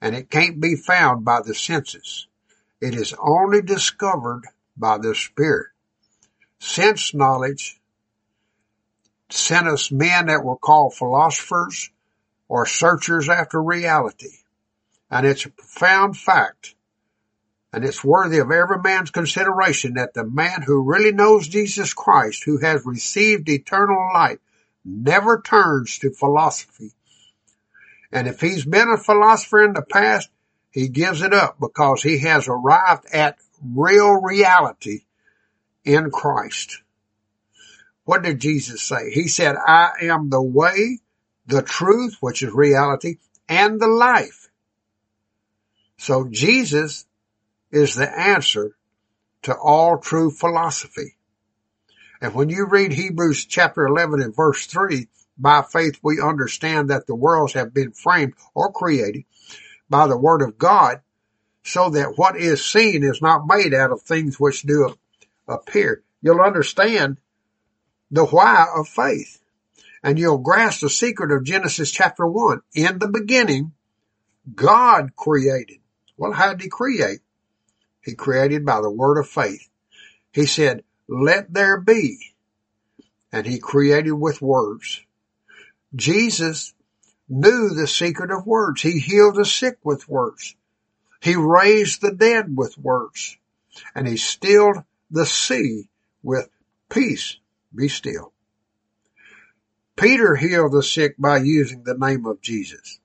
[0.00, 2.26] and it can't be found by the senses.
[2.80, 4.42] It is only discovered
[4.76, 5.68] by the Spirit.
[6.58, 7.78] Sense knowledge
[9.28, 11.90] sent us men that were called philosophers
[12.48, 14.38] or searchers after reality.
[15.10, 16.74] And it's a profound fact.
[17.72, 22.42] And it's worthy of every man's consideration that the man who really knows Jesus Christ,
[22.44, 24.38] who has received eternal life,
[24.84, 26.92] never turns to philosophy.
[28.10, 30.30] And if he's been a philosopher in the past,
[30.72, 35.02] he gives it up because he has arrived at real reality
[35.84, 36.82] in Christ.
[38.04, 39.10] What did Jesus say?
[39.12, 40.98] He said, I am the way,
[41.46, 43.18] the truth, which is reality,
[43.48, 44.48] and the life.
[45.96, 47.06] So Jesus
[47.70, 48.76] is the answer
[49.42, 51.16] to all true philosophy.
[52.20, 55.08] And when you read Hebrews chapter 11 and verse 3,
[55.38, 59.24] by faith we understand that the worlds have been framed or created
[59.88, 61.00] by the word of God
[61.62, 64.94] so that what is seen is not made out of things which do
[65.48, 66.02] appear.
[66.20, 67.18] You'll understand
[68.10, 69.40] the why of faith
[70.02, 72.60] and you'll grasp the secret of Genesis chapter one.
[72.74, 73.72] In the beginning,
[74.54, 75.78] God created.
[76.16, 77.20] Well, how did he create?
[78.02, 79.68] He created by the word of faith.
[80.32, 82.18] He said, let there be.
[83.32, 85.02] And he created with words.
[85.94, 86.72] Jesus
[87.28, 88.82] knew the secret of words.
[88.82, 90.54] He healed the sick with words.
[91.20, 93.36] He raised the dead with words.
[93.94, 94.78] And he stilled
[95.10, 95.88] the sea
[96.22, 96.48] with
[96.88, 97.38] peace.
[97.74, 98.32] Be still.
[99.96, 102.99] Peter healed the sick by using the name of Jesus.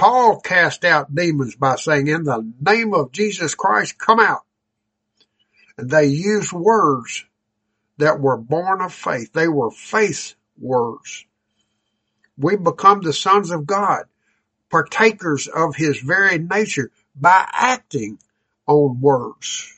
[0.00, 4.40] Paul cast out demons by saying, in the name of Jesus Christ, come out.
[5.76, 7.26] And they used words
[7.98, 9.34] that were born of faith.
[9.34, 11.26] They were faith words.
[12.38, 14.04] We become the sons of God,
[14.70, 18.18] partakers of his very nature by acting
[18.66, 19.70] on words.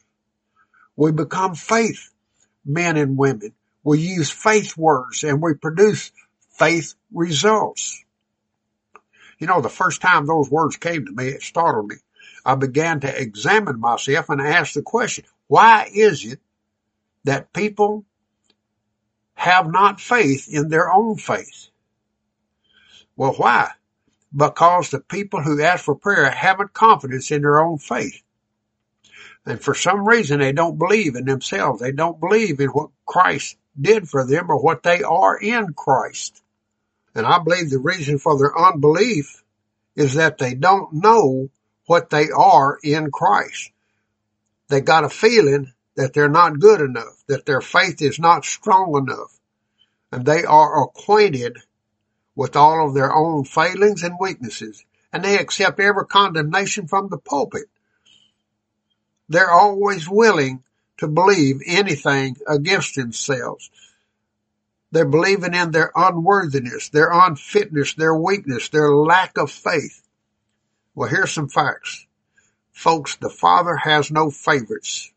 [0.95, 2.11] We become faith
[2.65, 3.55] men and women.
[3.83, 6.13] We use faith words and we produce
[6.51, 8.02] faith results.
[9.43, 11.97] You know, the first time those words came to me, it startled me.
[12.45, 16.39] I began to examine myself and ask the question, why is it
[17.25, 18.05] that people
[19.35, 21.71] have not faith in their own faith?
[23.17, 23.73] Well, why?
[24.33, 28.23] Because the people who ask for prayer haven't confidence in their own faith.
[29.45, 31.81] And for some reason they don't believe in themselves.
[31.81, 36.42] They don't believe in what Christ did for them or what they are in Christ.
[37.15, 39.43] And I believe the reason for their unbelief
[39.97, 41.51] is that they don't know
[41.87, 43.71] what they are in Christ.
[44.69, 48.97] They got a feeling that they're not good enough, that their faith is not strong
[48.97, 49.39] enough,
[50.11, 51.59] and they are acquainted
[52.35, 57.19] with all of their own failings and weaknesses, and they accept every condemnation from the
[57.19, 57.69] pulpit.
[59.29, 60.63] They're always willing
[60.99, 63.71] to believe anything against themselves.
[64.93, 70.03] They're believing in their unworthiness, their unfitness, their weakness, their lack of faith.
[70.95, 72.07] Well, here's some facts.
[72.73, 75.11] Folks, the Father has no favorites.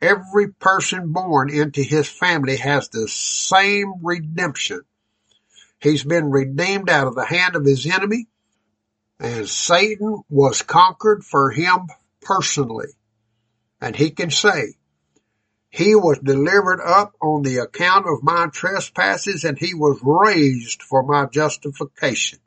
[0.00, 4.82] Every person born into his family has the same redemption.
[5.80, 8.28] He's been redeemed out of the hand of his enemy
[9.20, 11.88] and Satan was conquered for him
[12.20, 12.88] personally.
[13.80, 14.74] And he can say,
[15.70, 21.02] he was delivered up on the account of my trespasses and he was raised for
[21.02, 22.38] my justification.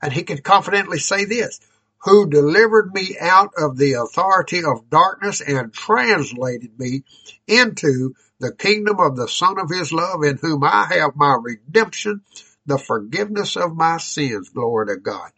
[0.00, 1.60] And he can confidently say this,
[2.04, 7.02] who delivered me out of the authority of darkness and translated me
[7.46, 12.20] into the kingdom of the son of his love in whom I have my redemption,
[12.66, 14.50] the forgiveness of my sins.
[14.50, 15.30] Glory to God.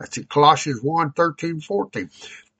[0.00, 2.10] That's in Colossians 1, 13, 14.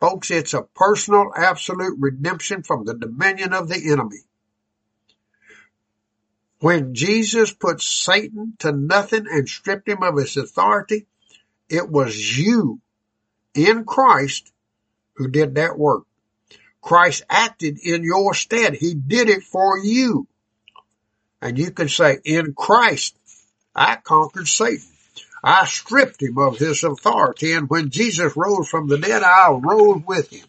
[0.00, 4.20] Folks, it's a personal, absolute redemption from the dominion of the enemy.
[6.60, 11.06] When Jesus put Satan to nothing and stripped him of his authority,
[11.68, 12.80] it was you
[13.54, 14.52] in Christ
[15.14, 16.04] who did that work.
[16.80, 18.74] Christ acted in your stead.
[18.74, 20.26] He did it for you.
[21.42, 23.16] And you can say, in Christ,
[23.74, 24.86] I conquered Satan.
[25.50, 27.54] I stripped him of his authority.
[27.54, 30.46] And when Jesus rose from the dead, I rose with him.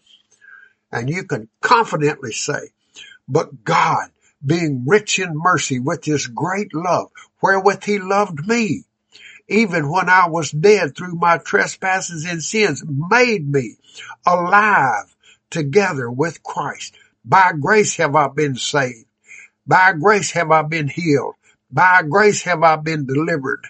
[0.91, 2.71] And you can confidently say,
[3.25, 4.09] but God,
[4.45, 7.11] being rich in mercy with his great love,
[7.41, 8.83] wherewith he loved me,
[9.47, 13.77] even when I was dead through my trespasses and sins, made me
[14.27, 15.15] alive
[15.49, 16.93] together with Christ.
[17.23, 19.05] By grace have I been saved.
[19.65, 21.35] By grace have I been healed.
[21.71, 23.65] By grace have I been delivered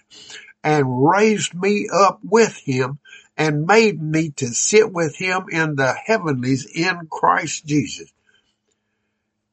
[0.64, 3.00] and raised me up with him
[3.38, 8.12] and made me to sit with him in the heavenlies in Christ Jesus.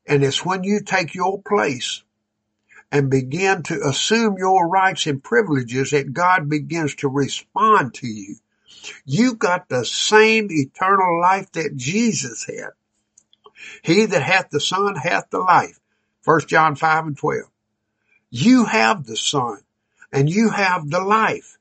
[0.07, 2.03] And it's when you take your place
[2.91, 8.37] and begin to assume your rights and privileges that God begins to respond to you.
[9.05, 12.71] You got the same eternal life that Jesus had.
[13.83, 15.79] He that hath the Son hath the life.
[16.25, 17.43] 1 John 5 and 12.
[18.31, 19.61] You have the Son
[20.13, 21.59] and you have the life.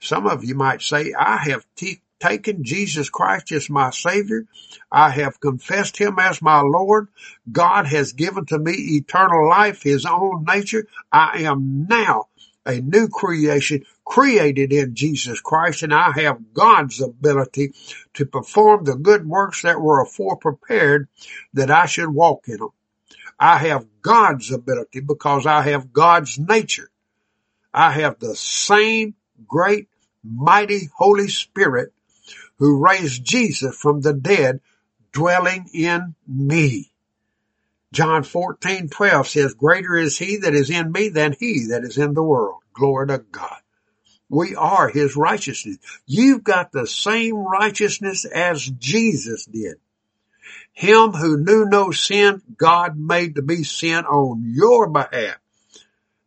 [0.00, 4.46] Some of you might say, I have t- taken Jesus Christ as my Savior.
[4.90, 7.08] I have confessed Him as my Lord.
[7.50, 10.86] God has given to me eternal life, His own nature.
[11.10, 12.26] I am now
[12.68, 17.72] a new creation created in Jesus Christ and I have God's ability
[18.14, 21.08] to perform the good works that were afore prepared
[21.54, 22.70] that I should walk in them.
[23.40, 26.90] I have God's ability because I have God's nature.
[27.78, 29.14] I have the same
[29.46, 29.86] great,
[30.24, 31.92] mighty Holy Spirit
[32.56, 34.58] who raised Jesus from the dead
[35.12, 36.90] dwelling in me.
[37.92, 41.98] John 14, 12 says, greater is he that is in me than he that is
[41.98, 42.62] in the world.
[42.72, 43.60] Glory to God.
[44.28, 45.78] We are his righteousness.
[46.04, 49.76] You've got the same righteousness as Jesus did.
[50.72, 55.36] Him who knew no sin, God made to be sin on your behalf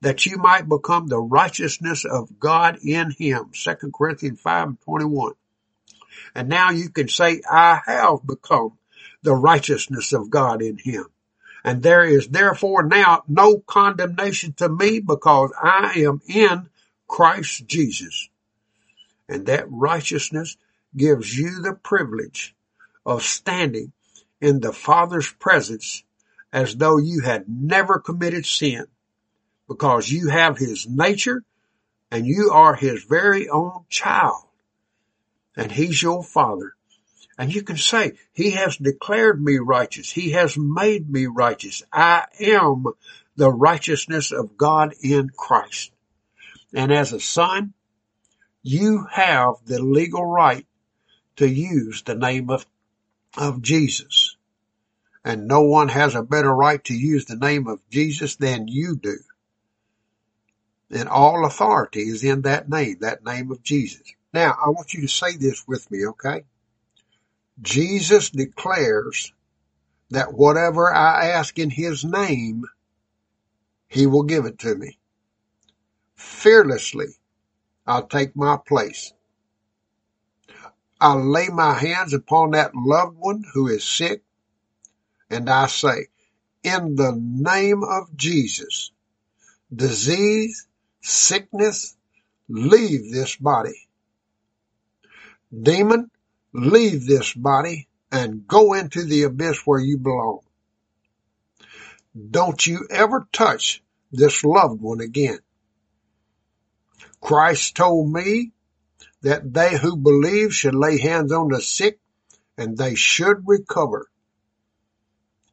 [0.02, 3.52] that you might become the righteousness of God in him.
[3.53, 5.34] 2 Corinthians 5 and 21.
[6.36, 8.78] And now you can say, I have become
[9.22, 11.06] the righteousness of God in him.
[11.64, 16.69] And there is therefore now no condemnation to me because I am in
[17.07, 18.30] Christ Jesus.
[19.30, 20.57] And that righteousness
[20.98, 22.56] gives you the privilege
[23.06, 23.94] of standing
[24.41, 26.03] in the Father's presence
[26.52, 28.88] as though you had never committed sin
[29.72, 31.43] because you have his nature
[32.11, 34.43] and you are his very own child
[35.56, 36.73] and he's your father.
[37.38, 40.11] And you can say, he has declared me righteous.
[40.11, 41.84] He has made me righteous.
[41.91, 42.84] I am
[43.38, 45.93] the righteousness of God in Christ.
[46.73, 47.73] And as a son,
[48.64, 50.65] you have the legal right
[51.38, 52.65] to use the name of,
[53.38, 54.35] of Jesus.
[55.23, 58.98] And no one has a better right to use the name of Jesus than you
[58.98, 59.18] do.
[60.92, 64.04] And all authority is in that name, that name of Jesus.
[64.34, 66.44] Now, I want you to say this with me, okay?
[67.62, 69.34] Jesus declares
[70.10, 72.66] that whatever I ask in his name,
[73.88, 74.98] he will give it to me.
[76.16, 77.08] Fearlessly,
[77.88, 79.14] I'll take my place.
[81.00, 84.24] I'll lay my hands upon that loved one who is sick
[85.32, 86.08] and I say,
[86.62, 88.92] in the name of Jesus,
[89.74, 90.68] disease,
[91.02, 91.95] sickness,
[92.48, 93.88] leave this body.
[95.52, 96.10] Demon,
[96.53, 100.40] leave this body and go into the abyss where you belong.
[102.30, 105.40] Don't you ever touch this loved one again.
[107.22, 108.52] Christ told me
[109.22, 111.99] that they who believe should lay hands on the sick
[112.57, 114.10] and they should recover.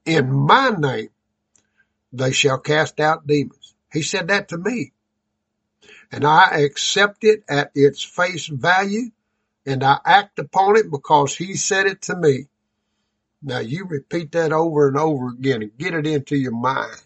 [0.05, 1.11] In my name,
[2.13, 3.75] they shall cast out demons.
[3.93, 4.93] He said that to me
[6.11, 9.11] and I accept it at its face value
[9.67, 12.47] and I act upon it because he said it to me.
[13.43, 17.03] Now you repeat that over and over again and get it into your mind,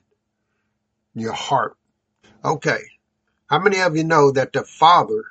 [1.14, 1.76] your heart.
[2.44, 2.80] Okay.
[3.50, 5.24] How many of you know that the father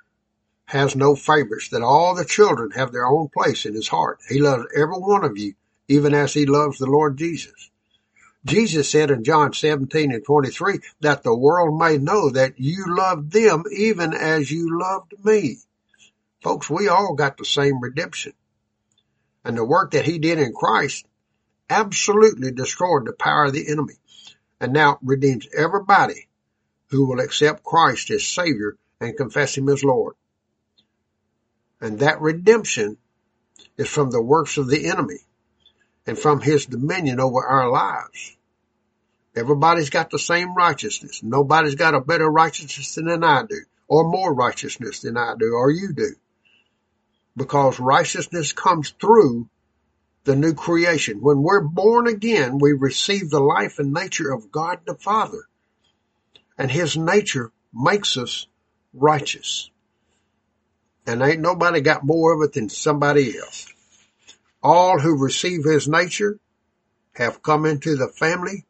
[0.65, 4.19] has no favorites, that all the children have their own place in his heart?
[4.29, 5.55] He loves every one of you,
[5.87, 7.70] even as he loves the Lord Jesus.
[8.45, 13.31] Jesus said in John 17 and 23 that the world may know that you loved
[13.31, 15.57] them even as you loved me.
[16.41, 18.33] Folks, we all got the same redemption.
[19.45, 21.05] And the work that he did in Christ
[21.69, 23.93] absolutely destroyed the power of the enemy
[24.59, 26.27] and now redeems everybody
[26.89, 30.15] who will accept Christ as Savior and confess Him as Lord.
[31.79, 32.97] And that redemption
[33.77, 35.17] is from the works of the enemy
[36.05, 38.35] and from His dominion over our lives.
[39.35, 41.23] Everybody's got the same righteousness.
[41.23, 45.71] Nobody's got a better righteousness than I do, or more righteousness than I do, or
[45.71, 46.15] you do.
[47.37, 49.49] Because righteousness comes through
[50.25, 51.21] the new creation.
[51.21, 55.47] When we're born again, we receive the life and nature of God the Father.
[56.57, 58.47] And His nature makes us
[58.93, 59.69] righteous.
[61.07, 63.73] And ain't nobody got more of it than somebody else.
[64.63, 66.39] All who receive His nature
[67.13, 68.65] have come into the family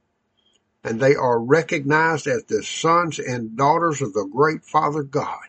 [0.84, 5.42] and they are recognized as the sons and daughters of the great Father God.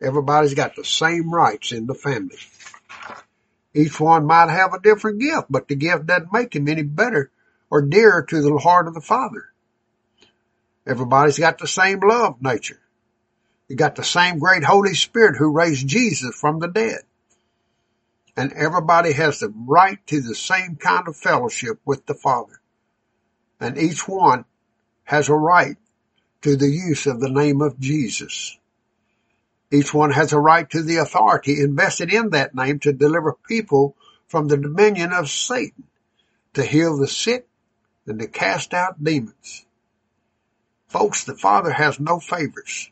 [0.00, 2.38] Everybody's got the same rights in the family.
[3.74, 7.30] Each one might have a different gift, but the gift doesn't make him any better
[7.70, 9.46] or dearer to the heart of the Father.
[10.86, 12.80] Everybody's got the same love nature.
[13.68, 17.00] You got the same great Holy Spirit who raised Jesus from the dead.
[18.38, 22.58] And everybody has the right to the same kind of fellowship with the Father
[23.60, 24.44] and each one
[25.04, 25.76] has a right
[26.42, 28.56] to the use of the name of Jesus.
[29.70, 33.96] Each one has a right to the authority invested in that name to deliver people
[34.26, 35.84] from the dominion of Satan,
[36.54, 37.46] to heal the sick,
[38.06, 39.66] and to cast out demons.
[40.86, 42.90] Folks, the Father has no favorites.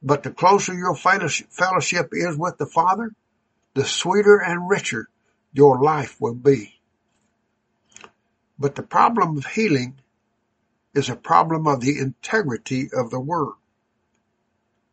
[0.00, 3.12] But the closer your fellowship is with the Father,
[3.78, 5.08] the sweeter and richer
[5.52, 6.80] your life will be.
[8.58, 10.00] But the problem of healing
[10.94, 13.54] is a problem of the integrity of the word.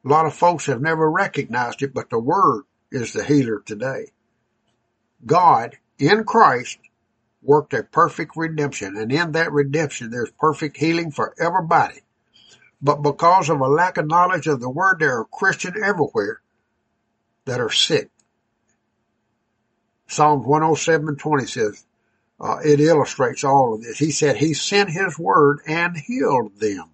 [0.05, 4.11] A lot of folks have never recognized it, but the word is the healer today.
[5.25, 6.77] God in Christ
[7.41, 12.01] worked a perfect redemption and in that redemption there's perfect healing for everybody.
[12.83, 16.41] But because of a lack of knowledge of the word, there are Christians everywhere
[17.45, 18.11] that are sick.
[20.07, 21.85] Psalms 107 20 says,
[22.39, 23.97] uh, it illustrates all of this.
[23.97, 26.89] He said he sent his word and healed them.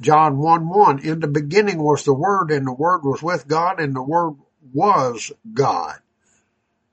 [0.00, 3.80] John 1 1, in the beginning was the Word, and the Word was with God,
[3.80, 4.34] and the Word
[4.72, 5.96] was God.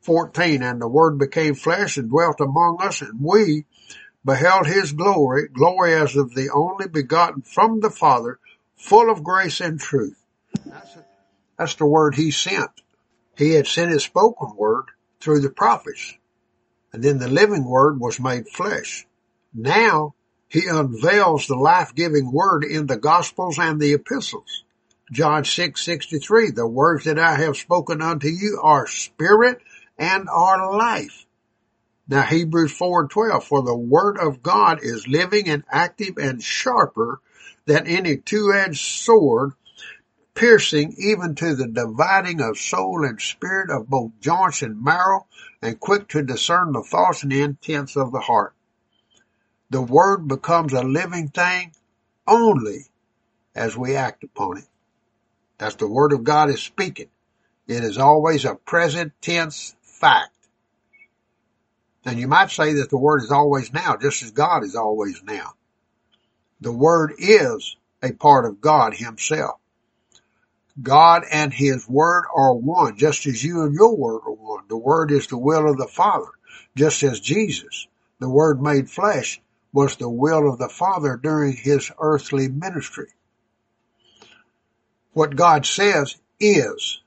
[0.01, 3.65] 14, and the Word became flesh and dwelt among us, and we
[4.23, 8.39] beheld his glory, glory as of the only begotten from the Father,
[8.77, 10.17] full of grace and truth.
[10.65, 10.97] That's,
[11.57, 12.71] that's the word he sent.
[13.35, 14.85] He had sent his spoken word
[15.19, 16.13] through the prophets.
[16.91, 19.07] And then the living word was made flesh.
[19.53, 20.13] Now
[20.47, 24.63] he unveils the life-giving word in the gospels and the epistles.
[25.11, 29.61] John 6:63 The words that I have spoken unto you are spirit
[29.97, 31.25] and are life.
[32.07, 37.19] Now Hebrews 4:12 For the word of God is living and active and sharper
[37.65, 39.53] than any two-edged sword
[40.35, 45.25] piercing even to the dividing of soul and spirit of both joints and marrow
[45.61, 48.53] and quick to discern the thoughts and intents of the heart.
[49.69, 51.71] The word becomes a living thing
[52.27, 52.85] only
[53.55, 54.67] as we act upon it.
[55.59, 57.09] As the word of God is speaking.
[57.67, 60.35] It is always a present tense fact.
[62.05, 65.23] And you might say that the word is always now, just as God is always
[65.23, 65.53] now.
[66.59, 69.59] The word is a part of God himself.
[70.81, 74.63] God and his word are one, just as you and your word are one.
[74.67, 76.31] The word is the will of the Father,
[76.75, 77.87] just as Jesus,
[78.19, 79.41] the word made flesh,
[79.71, 83.09] was the will of the Father during his earthly ministry.
[85.13, 87.01] What God says is.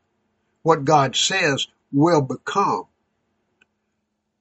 [0.62, 2.84] What God says will become.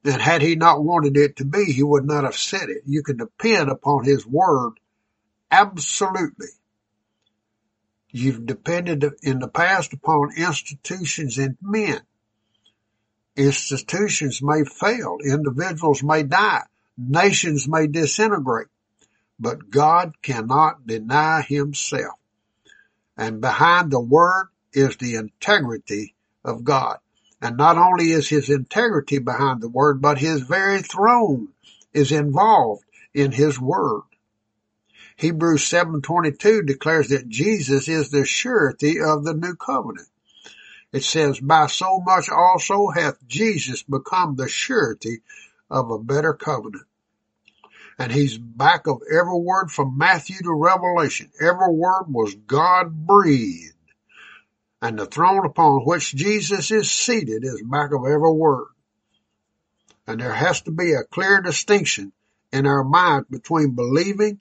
[0.03, 2.83] And had he not wanted it to be, he would not have said it.
[2.85, 4.73] You can depend upon his word
[5.49, 6.47] absolutely.
[8.17, 11.99] You've depended in the past upon institutions and men.
[13.35, 15.17] Institutions may fail.
[15.21, 16.63] Individuals may die.
[16.97, 18.67] Nations may disintegrate.
[19.37, 22.17] But God cannot deny himself.
[23.17, 26.15] And behind the word is the integrity
[26.45, 26.99] of God.
[27.41, 31.49] And not only is his integrity behind the word, but his very throne
[31.93, 34.03] is involved in his word.
[35.15, 40.09] Hebrews 7:22 declares that Jesus is the surety of the new covenant.
[40.91, 45.21] It says, by so much also hath Jesus become the surety
[45.69, 46.85] of a better covenant.
[47.97, 51.31] And he's back of every word from Matthew to Revelation.
[51.39, 53.73] Every word was God breathed.
[54.81, 58.67] And the throne upon which Jesus is seated is back of every word.
[60.07, 62.11] And there has to be a clear distinction
[62.51, 64.39] in our mind between believing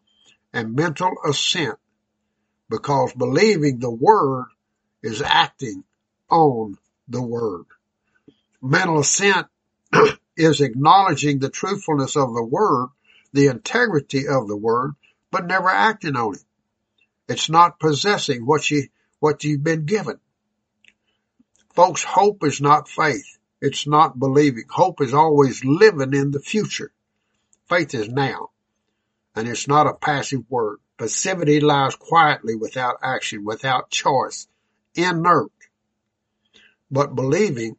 [0.54, 1.78] and mental assent
[2.70, 4.46] because believing the word
[5.02, 5.82] is acting
[6.30, 6.78] on
[7.08, 7.66] the word.
[8.62, 9.48] Mental assent
[10.36, 12.88] is acknowledging the truthfulness of the word,
[13.32, 14.92] the integrity of the word,
[15.30, 16.44] but never acting on it.
[17.28, 20.20] It's not possessing what you, what you've been given.
[21.74, 23.38] Folks, hope is not faith.
[23.60, 24.64] It's not believing.
[24.70, 26.92] Hope is always living in the future.
[27.68, 28.50] Faith is now.
[29.34, 30.78] And it's not a passive word.
[30.96, 34.46] Passivity lies quietly without action, without choice,
[34.94, 35.50] inert.
[36.90, 37.76] But believing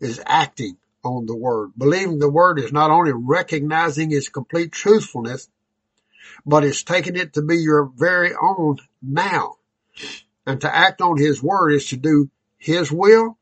[0.00, 1.72] is acting on the word.
[1.76, 5.48] Believing the word is not only recognizing its complete truthfulness,
[6.44, 9.56] but it's taking it to be your very own now.
[10.46, 13.38] And to act on his word is to do his will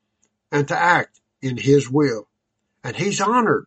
[0.52, 2.28] and to act in his will.
[2.84, 3.66] And he's honored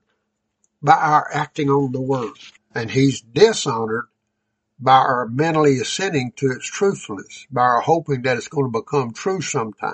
[0.81, 2.33] by our acting on the word.
[2.75, 4.07] And he's dishonored
[4.77, 9.13] by our mentally assenting to its truthfulness, by our hoping that it's going to become
[9.13, 9.93] true sometime,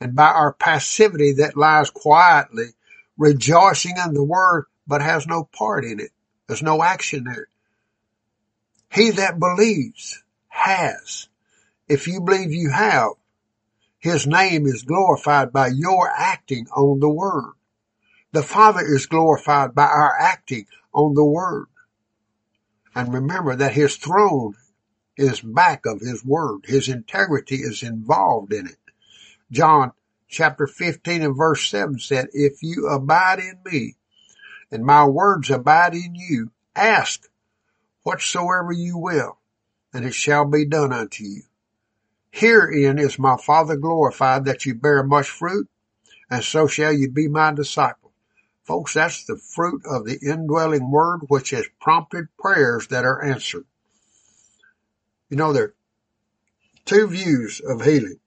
[0.00, 2.70] and by our passivity that lies quietly
[3.16, 6.10] rejoicing in the word but has no part in it.
[6.46, 7.48] There's no action there.
[8.92, 11.28] He that believes has.
[11.88, 13.10] If you believe you have,
[13.98, 17.52] his name is glorified by your acting on the word.
[18.32, 21.66] The Father is glorified by our acting on the word.
[22.96, 24.54] And remember that his throne
[25.18, 26.62] is back of his word.
[26.64, 28.78] His integrity is involved in it.
[29.52, 29.92] John
[30.28, 33.96] chapter 15 and verse 7 said, If you abide in me
[34.70, 37.28] and my words abide in you, ask
[38.02, 39.36] whatsoever you will,
[39.92, 41.42] and it shall be done unto you.
[42.30, 45.68] Herein is my Father glorified that you bear much fruit,
[46.30, 48.05] and so shall you be my disciple.
[48.66, 53.64] Folks, that's the fruit of the indwelling word which has prompted prayers that are answered.
[55.30, 55.74] You know, there are
[56.84, 58.18] two views of healing.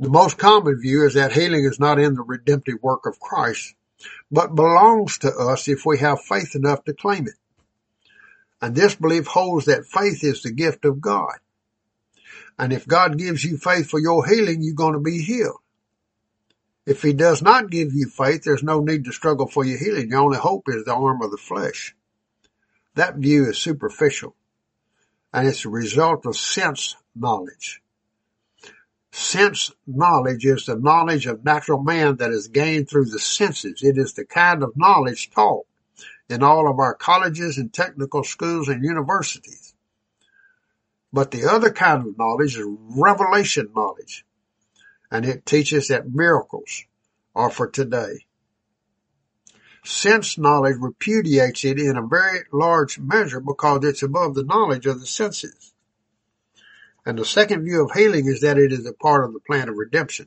[0.00, 3.74] The most common view is that healing is not in the redemptive work of Christ,
[4.30, 7.34] but belongs to us if we have faith enough to claim it.
[8.62, 11.34] And this belief holds that faith is the gift of God.
[12.58, 15.60] And if God gives you faith for your healing, you're going to be healed.
[16.86, 20.10] If he does not give you faith, there's no need to struggle for your healing.
[20.10, 21.94] Your only hope is the arm of the flesh.
[22.94, 24.36] That view is superficial
[25.34, 27.82] and it's a result of sense knowledge.
[29.10, 33.82] Sense knowledge is the knowledge of natural man that is gained through the senses.
[33.82, 35.66] It is the kind of knowledge taught
[36.28, 39.74] in all of our colleges and technical schools and universities.
[41.12, 44.24] But the other kind of knowledge is revelation knowledge.
[45.14, 46.86] And it teaches that miracles
[47.36, 48.26] are for today.
[49.84, 54.98] Sense knowledge repudiates it in a very large measure because it's above the knowledge of
[54.98, 55.72] the senses.
[57.06, 59.68] And the second view of healing is that it is a part of the plan
[59.68, 60.26] of redemption.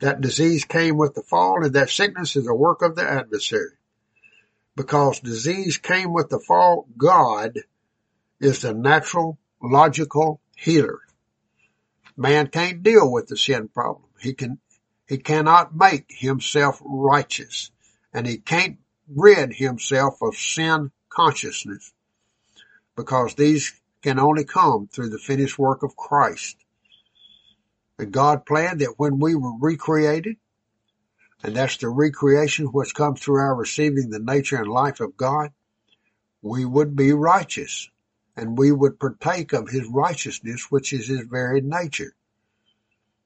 [0.00, 3.78] That disease came with the fall and that sickness is a work of the adversary.
[4.74, 7.60] Because disease came with the fall, God
[8.40, 11.02] is the natural, logical healer.
[12.16, 14.08] Man can't deal with the sin problem.
[14.20, 14.58] He can,
[15.06, 17.70] he cannot make himself righteous
[18.12, 18.78] and he can't
[19.08, 21.92] rid himself of sin consciousness
[22.96, 23.72] because these
[24.02, 26.56] can only come through the finished work of Christ.
[27.98, 30.36] And God planned that when we were recreated,
[31.42, 35.52] and that's the recreation which comes through our receiving the nature and life of God,
[36.42, 37.90] we would be righteous
[38.40, 42.14] and we would partake of his righteousness, which is his very nature.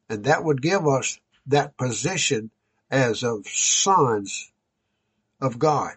[0.09, 2.51] And that would give us that position
[2.91, 4.51] as of sons
[5.41, 5.93] of God.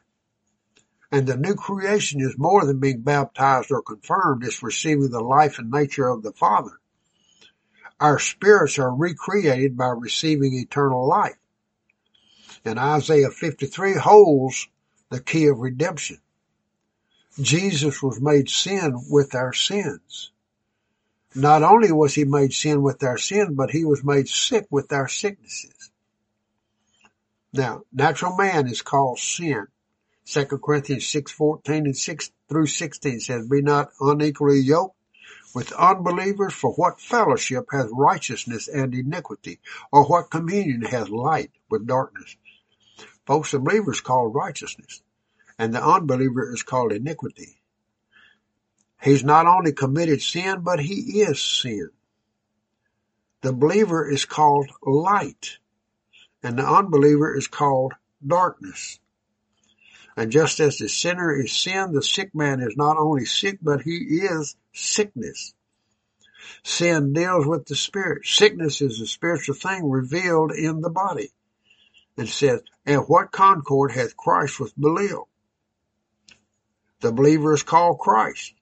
[1.11, 4.43] And the new creation is more than being baptized or confirmed.
[4.43, 6.77] It's receiving the life and nature of the Father.
[7.99, 11.39] Our spirits are recreated by receiving eternal life.
[12.63, 14.67] And Isaiah 53 holds
[15.09, 16.19] the key of redemption.
[17.39, 20.31] Jesus was made sin with our sins.
[21.35, 24.91] Not only was he made sin with our sin, but he was made sick with
[24.91, 25.91] our sicknesses.
[27.53, 29.67] Now, natural man is called sin.
[30.25, 34.95] 2 Corinthians 6:14 and 6 through 16 says, Be not unequally yoked
[35.53, 39.59] with unbelievers, for what fellowship has righteousness and iniquity,
[39.91, 42.35] or what communion has light with darkness?
[43.25, 45.01] Folks, the believer is called righteousness,
[45.57, 47.61] and the unbeliever is called iniquity.
[49.01, 51.89] He's not only committed sin, but he is sin.
[53.41, 55.57] The believer is called light,
[56.41, 57.93] and the unbeliever is called
[58.25, 58.99] darkness.
[60.15, 63.81] And just as the sinner is sin, the sick man is not only sick, but
[63.81, 65.53] he is sickness.
[66.63, 68.25] Sin deals with the spirit.
[68.25, 71.31] Sickness is a spiritual thing revealed in the body.
[72.17, 75.29] It says, and what concord hath Christ with Belial?
[77.01, 78.53] The believer is called Christ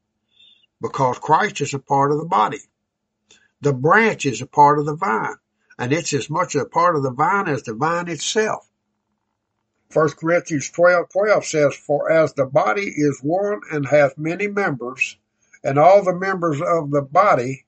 [0.82, 2.60] because Christ is a part of the body.
[3.62, 5.36] The branch is a part of the vine
[5.78, 8.70] and it's as much a part of the vine as the vine itself.
[9.94, 15.18] 1 Corinthians 12, 12 says, For as the body is one and hath many members,
[15.64, 17.66] and all the members of the body,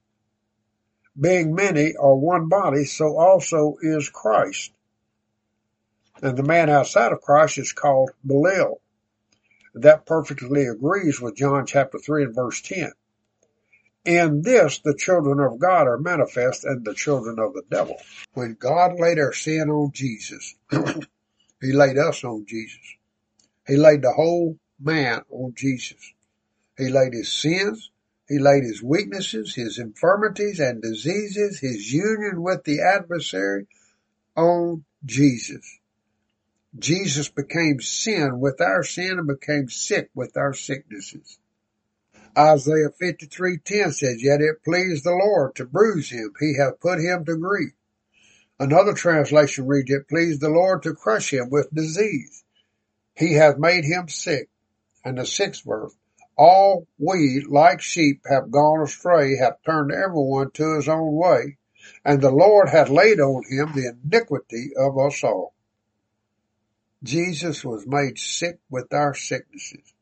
[1.19, 4.72] being many, are one body, so also is Christ.
[6.22, 8.81] And the man outside of Christ is called Belial.
[9.81, 12.91] That perfectly agrees with John chapter 3 and verse 10.
[14.05, 17.97] In this, the children of God are manifest and the children of the devil.
[18.33, 20.55] When God laid our sin on Jesus,
[21.61, 22.97] He laid us on Jesus.
[23.67, 26.13] He laid the whole man on Jesus.
[26.77, 27.91] He laid his sins.
[28.29, 33.67] He laid his weaknesses, his infirmities and diseases, his union with the adversary
[34.35, 35.79] on Jesus.
[36.79, 41.39] Jesus became sin with our sin and became sick with our sicknesses.
[42.37, 46.33] Isaiah 53:10 says, Yet it pleased the Lord to bruise him.
[46.39, 47.73] He hath put him to grief.
[48.59, 52.43] Another translation reads, It pleased the Lord to crush him with disease.
[53.15, 54.49] He hath made him sick.
[55.03, 55.95] And the sixth verse,
[56.37, 61.57] All we, like sheep, have gone astray, have turned everyone to his own way,
[62.05, 65.55] and the Lord hath laid on him the iniquity of us all.
[67.03, 69.94] Jesus was made sick with our sicknesses.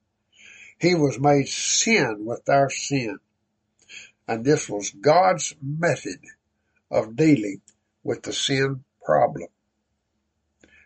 [0.80, 3.20] He was made sin with our sin.
[4.28, 6.20] And this was God's method
[6.90, 7.62] of dealing
[8.04, 9.48] with the sin problem.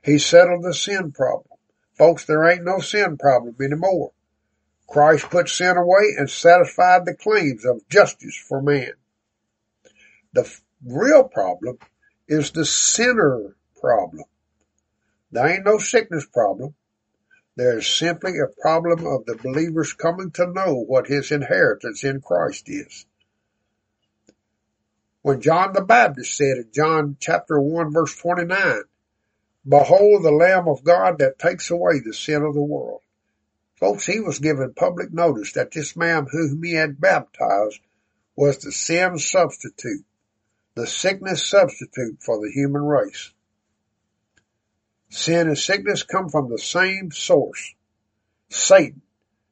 [0.03, 1.57] He settled the sin problem.
[1.97, 4.11] Folks, there ain't no sin problem anymore.
[4.87, 8.93] Christ put sin away and satisfied the claims of justice for man.
[10.33, 10.49] The
[10.83, 11.77] real problem
[12.27, 14.23] is the sinner problem.
[15.31, 16.75] There ain't no sickness problem.
[17.55, 22.21] There is simply a problem of the believer's coming to know what his inheritance in
[22.21, 23.05] Christ is.
[25.21, 28.83] When John the Baptist said in John chapter 1 verse 29,
[29.67, 33.01] Behold the Lamb of God that takes away the sin of the world.
[33.75, 37.79] Folks, he was given public notice that this man whom he had baptized
[38.35, 40.05] was the sin substitute,
[40.75, 43.33] the sickness substitute for the human race.
[45.09, 47.73] Sin and sickness come from the same source.
[48.49, 49.01] Satan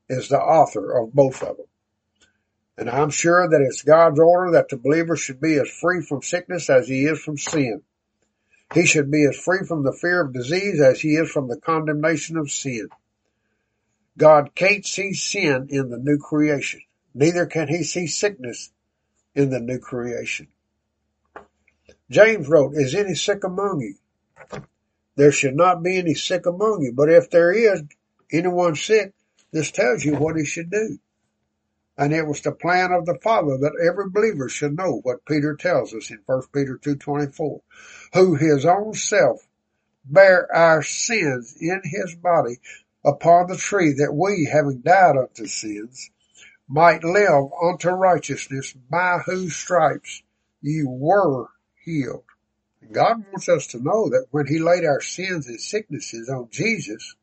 [0.08, 1.66] is the author of both of them.
[2.78, 6.22] And I'm sure that it's God's order that the believer should be as free from
[6.22, 7.82] sickness as he is from sin.
[8.74, 11.60] He should be as free from the fear of disease as he is from the
[11.60, 12.90] condemnation of sin.
[14.18, 16.82] God can't see sin in the new creation.
[17.14, 18.72] Neither can he see sickness
[19.34, 20.48] in the new creation.
[22.12, 23.96] James wrote, Is any sick among you?
[25.18, 27.82] There should not be any sick among you, but if there is
[28.32, 29.14] anyone sick,
[29.52, 31.00] this tells you what he should do.
[31.98, 35.56] And it was the plan of the Father that every believer should know what Peter
[35.56, 37.62] tells us in 1 Peter 2.24,
[38.14, 39.48] who his own self
[40.06, 42.60] bare our sins in his body
[43.04, 46.12] upon the tree that we, having died unto sins,
[46.68, 50.22] might live unto righteousness by whose stripes
[50.62, 51.48] ye were
[51.84, 52.24] healed.
[52.92, 57.16] God wants us to know that when he laid our sins and sicknesses on Jesus,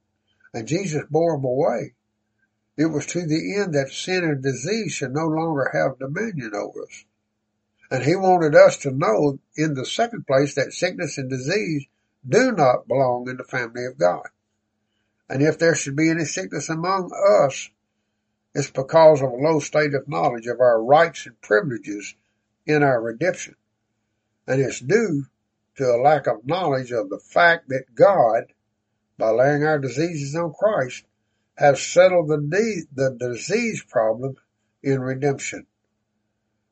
[0.52, 1.94] and Jesus bore them away,
[2.76, 6.82] it was to the end that sin and disease should no longer have dominion over
[6.82, 7.04] us.
[7.90, 11.86] And he wanted us to know in the second place that sickness and disease
[12.28, 14.26] do not belong in the family of God.
[15.28, 17.12] And if there should be any sickness among
[17.42, 17.70] us,
[18.54, 22.14] it's because of a low state of knowledge of our rights and privileges
[22.66, 23.56] in our redemption.
[24.46, 25.26] And it's due
[25.76, 28.44] to a lack of knowledge of the fact that God,
[29.18, 31.04] by laying our diseases on Christ,
[31.56, 34.36] has settled the, de- the disease problem
[34.82, 35.66] in redemption.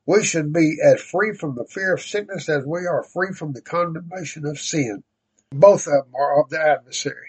[0.05, 3.53] We should be as free from the fear of sickness as we are free from
[3.53, 5.03] the condemnation of sin.
[5.51, 7.27] Both of them are of the adversary.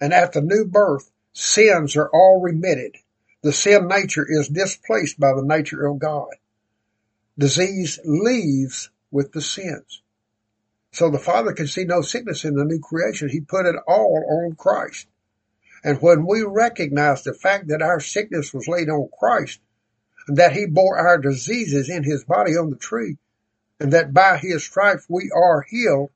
[0.00, 2.96] And at the new birth, sins are all remitted.
[3.42, 6.30] The sin nature is displaced by the nature of God.
[7.38, 10.02] Disease leaves with the sins.
[10.92, 13.28] So the Father can see no sickness in the new creation.
[13.28, 15.06] He put it all on Christ.
[15.84, 19.60] And when we recognize the fact that our sickness was laid on Christ,
[20.28, 23.16] and that he bore our diseases in his body on the tree,
[23.78, 26.10] and that by his stripes we are healed,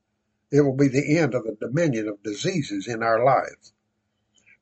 [0.51, 3.73] it will be the end of the dominion of diseases in our lives.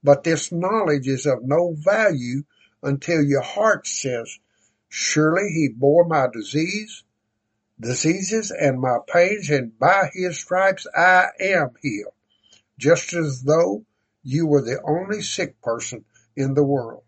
[0.05, 2.45] But this knowledge is of no value
[2.83, 4.39] until your heart says,
[4.89, 7.05] surely he bore my disease,
[7.83, 12.15] diseases and my pains, and by his stripes I am healed,
[12.79, 13.85] just as though
[14.23, 16.05] you were the only sick person
[16.37, 17.03] in the world.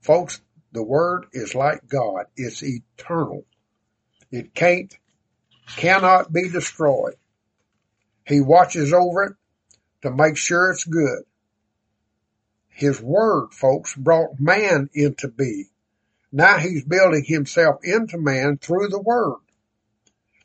[0.00, 0.40] Folks,
[0.72, 2.26] the word is like God.
[2.36, 3.46] It's eternal.
[4.30, 4.94] It can't,
[5.76, 7.14] cannot be destroyed.
[8.26, 9.32] He watches over it
[10.02, 11.22] to make sure it's good.
[12.68, 15.70] His word, folks, brought man into being.
[16.32, 19.38] Now he's building himself into man through the word.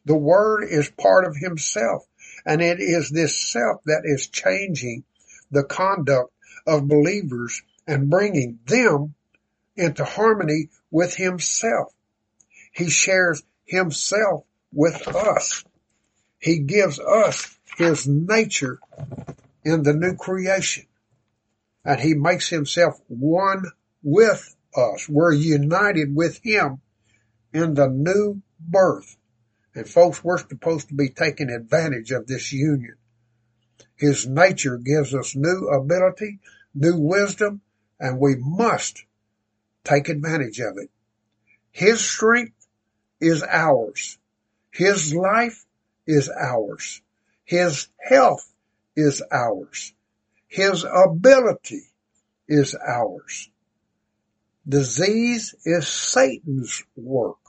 [0.06, 2.06] The word is part of himself
[2.46, 5.04] and it is this self that is changing
[5.52, 6.32] the conduct
[6.66, 9.14] of believers and bringing them
[9.76, 11.94] into harmony with himself.
[12.72, 15.64] He shares himself with us.
[16.40, 18.80] He gives us his nature
[19.64, 20.86] in the new creation
[21.84, 23.66] and he makes himself one
[24.04, 25.08] with us.
[25.10, 26.82] We're united with him
[27.54, 29.18] in the new birth.
[29.74, 32.96] And folks, we're supposed to be taking advantage of this union.
[33.96, 36.40] His nature gives us new ability,
[36.74, 37.62] new wisdom,
[38.00, 39.06] and we must
[39.84, 40.90] take advantage of it.
[41.72, 42.68] His strength
[43.20, 44.18] is ours.
[44.72, 45.66] His life
[46.06, 47.02] is ours.
[47.46, 48.52] His health
[48.96, 49.94] is ours.
[50.48, 51.84] His ability
[52.48, 53.50] is ours.
[54.68, 57.41] Disease is Satan's work.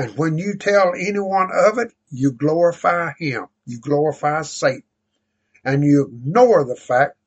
[0.00, 3.48] And when you tell anyone of it, you glorify him.
[3.66, 4.82] You glorify Satan.
[5.62, 7.18] And you ignore the fact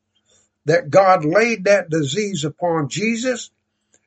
[0.65, 3.51] that God laid that disease upon Jesus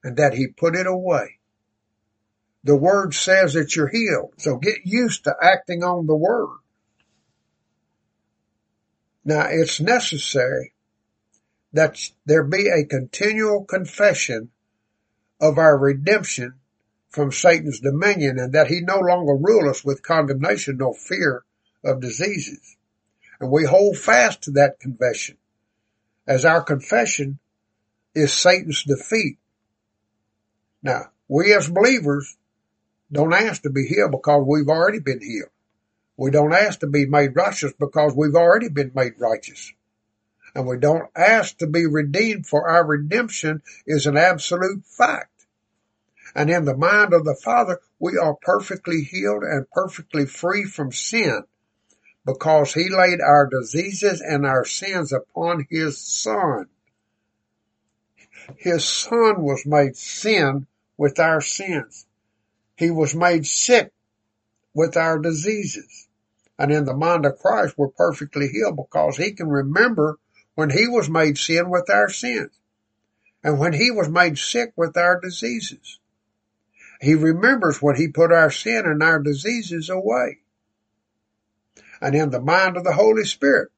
[0.02, 1.38] and that he put it away.
[2.64, 4.34] The word says that you're healed.
[4.38, 6.58] So get used to acting on the word.
[9.24, 10.72] Now it's necessary
[11.72, 14.50] that there be a continual confession
[15.40, 16.54] of our redemption
[17.16, 21.44] from Satan's dominion and that he no longer rule us with condemnation nor fear
[21.82, 22.76] of diseases.
[23.40, 25.38] And we hold fast to that confession
[26.26, 27.38] as our confession
[28.14, 29.38] is Satan's defeat.
[30.82, 32.36] Now, we as believers
[33.10, 35.48] don't ask to be healed because we've already been healed.
[36.18, 39.72] We don't ask to be made righteous because we've already been made righteous.
[40.54, 45.35] And we don't ask to be redeemed for our redemption is an absolute fact.
[46.36, 50.92] And in the mind of the Father, we are perfectly healed and perfectly free from
[50.92, 51.44] sin
[52.26, 56.66] because he laid our diseases and our sins upon his son.
[58.58, 60.66] His son was made sin
[60.98, 62.04] with our sins.
[62.76, 63.90] He was made sick
[64.74, 66.06] with our diseases.
[66.58, 70.18] And in the mind of Christ, we're perfectly healed because he can remember
[70.54, 72.52] when he was made sin with our sins
[73.42, 75.98] and when he was made sick with our diseases.
[77.00, 80.38] He remembers when he put our sin and our diseases away.
[82.00, 83.70] And in the mind of the Holy Spirit,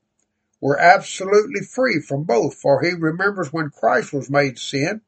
[0.61, 5.03] we're absolutely free from both, for he remembers when Christ was made sin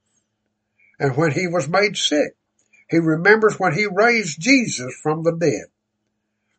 [0.99, 2.37] and when he was made sick.
[2.89, 5.67] He remembers when he raised Jesus from the dead.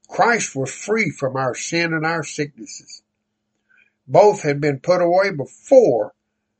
[0.07, 3.03] Christ was free from our sin and our sicknesses.
[4.07, 6.13] Both had been put away before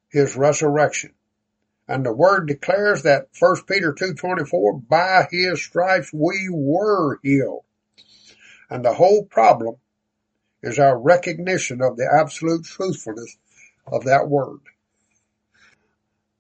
[0.10, 1.14] his resurrection.
[1.92, 7.66] And the word declares that 1 Peter 2.24, by his stripes we were healed.
[8.70, 9.76] And the whole problem
[10.64, 13.36] is our recognition of the absolute truthfulness
[13.86, 14.62] of that word.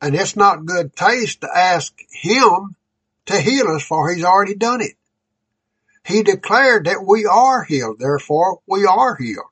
[0.01, 2.77] And it's not good taste to ask him
[3.25, 4.95] to heal us for he's already done it.
[6.05, 9.51] He declared that we are healed, therefore we are healed.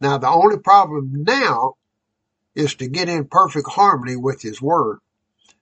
[0.00, 1.74] Now the only problem now
[2.56, 4.98] is to get in perfect harmony with His Word.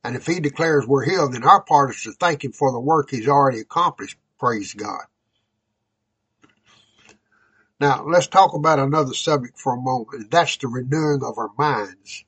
[0.02, 2.80] And if He declares we're healed, then our part is to thank Him for the
[2.80, 4.16] work He's already accomplished.
[4.38, 5.02] Praise God.
[7.80, 11.50] Now let's talk about another subject for a moment, and that's the renewing of our
[11.58, 12.24] minds.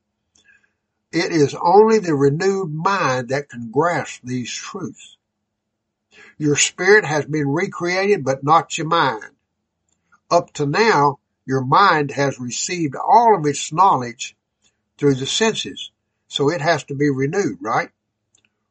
[1.13, 5.17] It is only the renewed mind that can grasp these truths.
[6.37, 9.31] Your spirit has been recreated, but not your mind.
[10.31, 14.37] Up to now, your mind has received all of its knowledge
[14.99, 15.91] through the senses.
[16.29, 17.91] So it has to be renewed, right?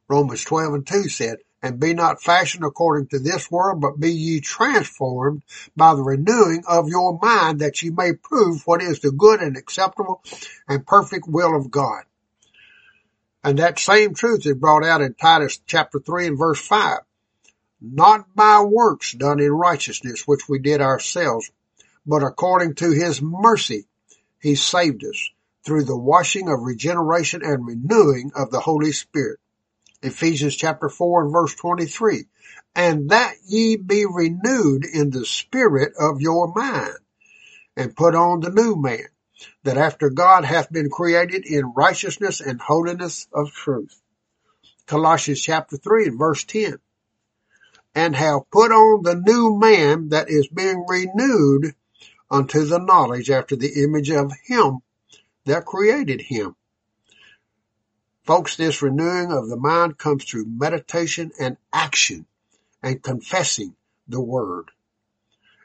[0.07, 4.11] Romans 12 and 2 said, and be not fashioned according to this world, but be
[4.11, 5.41] ye transformed
[5.75, 9.57] by the renewing of your mind that ye may prove what is the good and
[9.57, 10.23] acceptable
[10.67, 12.03] and perfect will of God.
[13.43, 16.99] And that same truth is brought out in Titus chapter 3 and verse 5.
[17.81, 21.51] not by works done in righteousness, which we did ourselves,
[22.05, 23.85] but according to his mercy,
[24.39, 25.31] he saved us
[25.65, 29.39] through the washing of regeneration and renewing of the Holy Spirit.
[30.03, 32.25] Ephesians chapter 4 and verse 23.
[32.75, 36.97] And that ye be renewed in the spirit of your mind
[37.75, 39.07] and put on the new man
[39.63, 43.99] that after God hath been created in righteousness and holiness of truth.
[44.85, 46.77] Colossians chapter 3 and verse 10.
[47.95, 51.73] And have put on the new man that is being renewed
[52.29, 54.81] unto the knowledge after the image of him
[55.45, 56.55] that created him.
[58.23, 62.25] Folks, this renewing of the mind comes through meditation and action
[62.81, 63.75] and confessing
[64.07, 64.71] the word.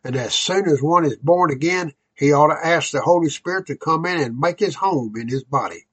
[0.05, 3.67] And as soon as one is born again, he ought to ask the Holy Spirit
[3.67, 5.87] to come in and make his home in his body.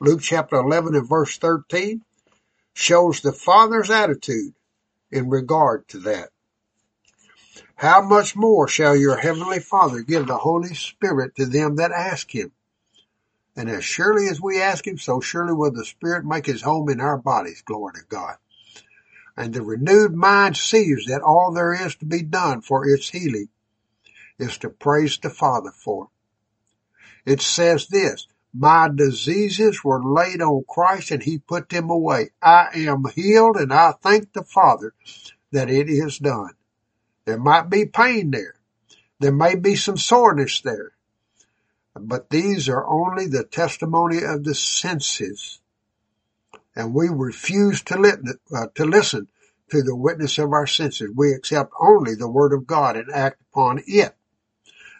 [0.00, 2.02] Luke chapter 11 and verse 13
[2.74, 4.54] shows the Father's attitude
[5.10, 6.28] in regard to that.
[7.74, 12.34] How much more shall your heavenly Father give the Holy Spirit to them that ask
[12.34, 12.52] him?
[13.58, 16.88] And as surely as we ask him, so surely will the Spirit make his home
[16.90, 17.60] in our bodies.
[17.62, 18.36] Glory to God.
[19.36, 23.48] And the renewed mind sees that all there is to be done for its healing
[24.38, 26.08] is to praise the Father for.
[27.26, 32.30] It says this, my diseases were laid on Christ and he put them away.
[32.40, 34.94] I am healed and I thank the Father
[35.50, 36.52] that it is done.
[37.24, 38.54] There might be pain there.
[39.18, 40.92] There may be some soreness there.
[42.02, 45.60] But these are only the testimony of the senses.
[46.74, 49.28] And we refuse to, uh, to listen
[49.70, 51.10] to the witness of our senses.
[51.14, 54.14] We accept only the word of God and act upon it.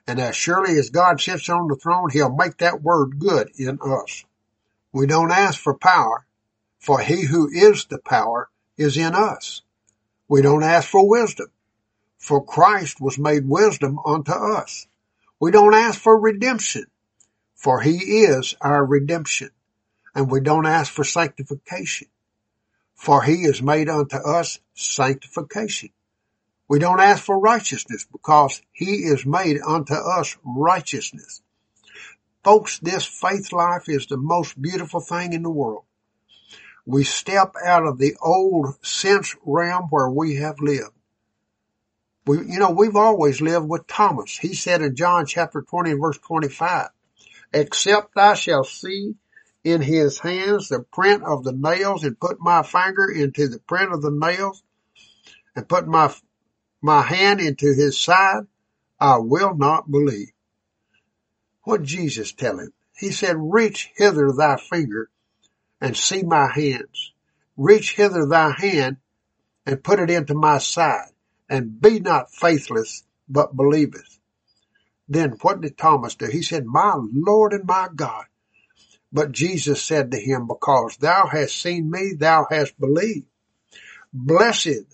[0.07, 3.79] And as surely as God sits on the throne, he'll make that word good in
[3.83, 4.25] us.
[4.93, 6.27] We don't ask for power,
[6.81, 9.63] for he who is the power is in us.
[10.29, 11.49] We don't ask for wisdom,
[12.19, 14.87] for Christ was made wisdom unto us.
[15.41, 16.87] We don't ask for redemption,
[17.55, 19.51] for he is our redemption.
[20.15, 22.09] And we don't ask for sanctification,
[22.97, 25.91] for he is made unto us sanctification.
[26.69, 31.41] We don't ask for righteousness because he is made unto us righteousness.
[32.43, 35.85] Folks, this faith life is the most beautiful thing in the world.
[36.85, 40.98] We step out of the old sense realm where we have lived.
[42.29, 44.37] We, you know, we've always lived with Thomas.
[44.37, 46.89] He said in John chapter 20 and verse 25,
[47.55, 49.15] except I shall see
[49.65, 53.95] in his hands the print of the nails and put my finger into the print
[53.95, 54.63] of the nails
[55.57, 56.15] and put my
[56.83, 58.43] my hand into his side,
[59.01, 60.33] I will not believe.
[61.63, 62.75] What Jesus tell him?
[62.95, 65.09] He said, reach hither thy finger
[65.81, 67.13] and see my hands.
[67.57, 68.99] Reach hither thy hand
[69.65, 71.09] and put it into my side
[71.49, 74.19] and be not faithless, but believeth.
[75.09, 76.27] Then what did Thomas do?
[76.27, 78.27] He said, my Lord and my God.
[79.11, 83.27] But Jesus said to him, because thou hast seen me, thou hast believed.
[84.13, 84.85] Blessed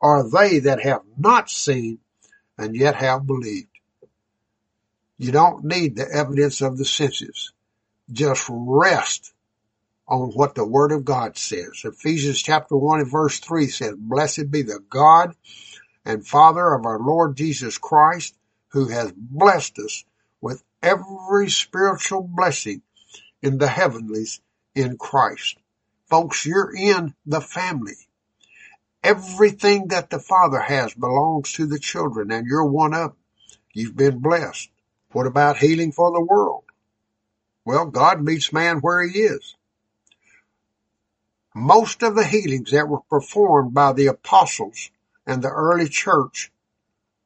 [0.00, 1.98] are they that have not seen
[2.56, 3.68] and yet have believed.
[5.18, 7.52] You don't need the evidence of the senses.
[8.12, 9.32] Just rest
[10.06, 11.82] on what the word of God says.
[11.84, 15.34] Ephesians chapter 1 and verse 3 says, Blessed be the God
[16.06, 18.34] and Father of our Lord Jesus Christ,
[18.68, 20.04] who has blessed us
[20.40, 22.82] with every spiritual blessing
[23.42, 24.40] in the heavenlies
[24.74, 25.58] in Christ.
[26.08, 27.96] Folks, you're in the family.
[29.02, 33.16] Everything that the Father has belongs to the children and you're one of them.
[33.74, 34.70] You've been blessed.
[35.12, 36.64] What about healing for the world?
[37.64, 39.56] Well, God meets man where he is.
[41.54, 44.90] Most of the healings that were performed by the apostles
[45.26, 46.52] and the early church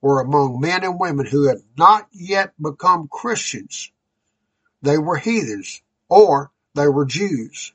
[0.01, 3.93] were among men and women who had not yet become Christians.
[4.83, 7.73] They were heathens or they were Jews.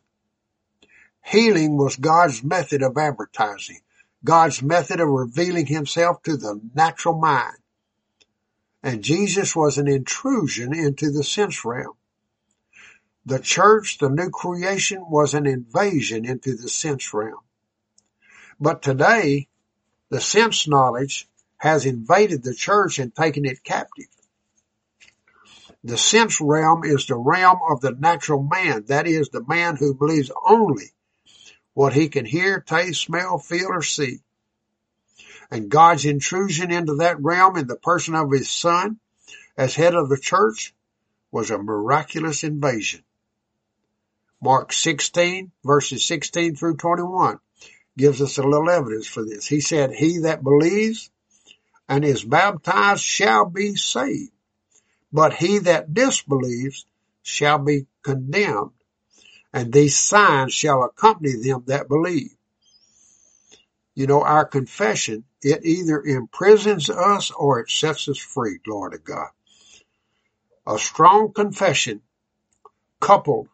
[1.23, 3.81] Healing was God's method of advertising.
[4.23, 7.57] God's method of revealing himself to the natural mind.
[8.81, 11.93] And Jesus was an intrusion into the sense realm.
[13.25, 17.41] The church, the new creation, was an invasion into the sense realm.
[18.59, 19.47] But today,
[20.15, 21.27] the sense knowledge
[21.57, 24.07] has invaded the church and taken it captive.
[25.83, 28.85] The sense realm is the realm of the natural man.
[28.87, 30.93] That is the man who believes only
[31.73, 34.21] what he can hear, taste, smell, feel, or see.
[35.51, 39.01] And God's intrusion into that realm in the person of his son
[39.57, 40.73] as head of the church
[41.29, 43.03] was a miraculous invasion.
[44.41, 47.37] Mark 16 verses 16 through 21.
[47.97, 49.45] Gives us a little evidence for this.
[49.47, 51.09] He said, he that believes
[51.87, 54.31] and is baptized shall be saved,
[55.11, 56.85] but he that disbelieves
[57.23, 58.71] shall be condemned.
[59.53, 62.35] And these signs shall accompany them that believe.
[63.93, 68.97] You know, our confession, it either imprisons us or it sets us free, glory to
[68.97, 69.29] God.
[70.67, 72.01] A strong confession
[72.99, 73.47] coupled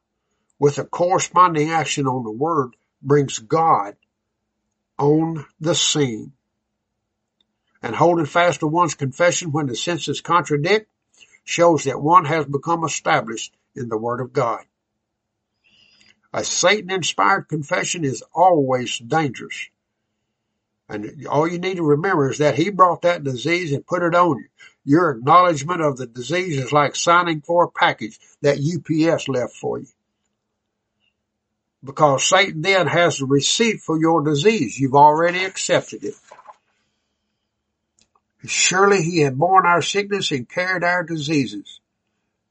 [0.58, 3.96] with a corresponding action on the word brings God
[5.02, 6.34] on the scene.
[7.82, 10.88] And holding fast to one's confession when the senses contradict
[11.44, 14.62] shows that one has become established in the Word of God.
[16.32, 19.70] A Satan inspired confession is always dangerous.
[20.88, 24.14] And all you need to remember is that he brought that disease and put it
[24.14, 24.46] on you.
[24.84, 29.80] Your acknowledgement of the disease is like signing for a package that UPS left for
[29.80, 29.88] you.
[31.84, 34.80] Because Satan then has the receipt for your disease.
[34.80, 36.14] You've already accepted it.
[38.46, 41.80] Surely he had borne our sickness and carried our diseases.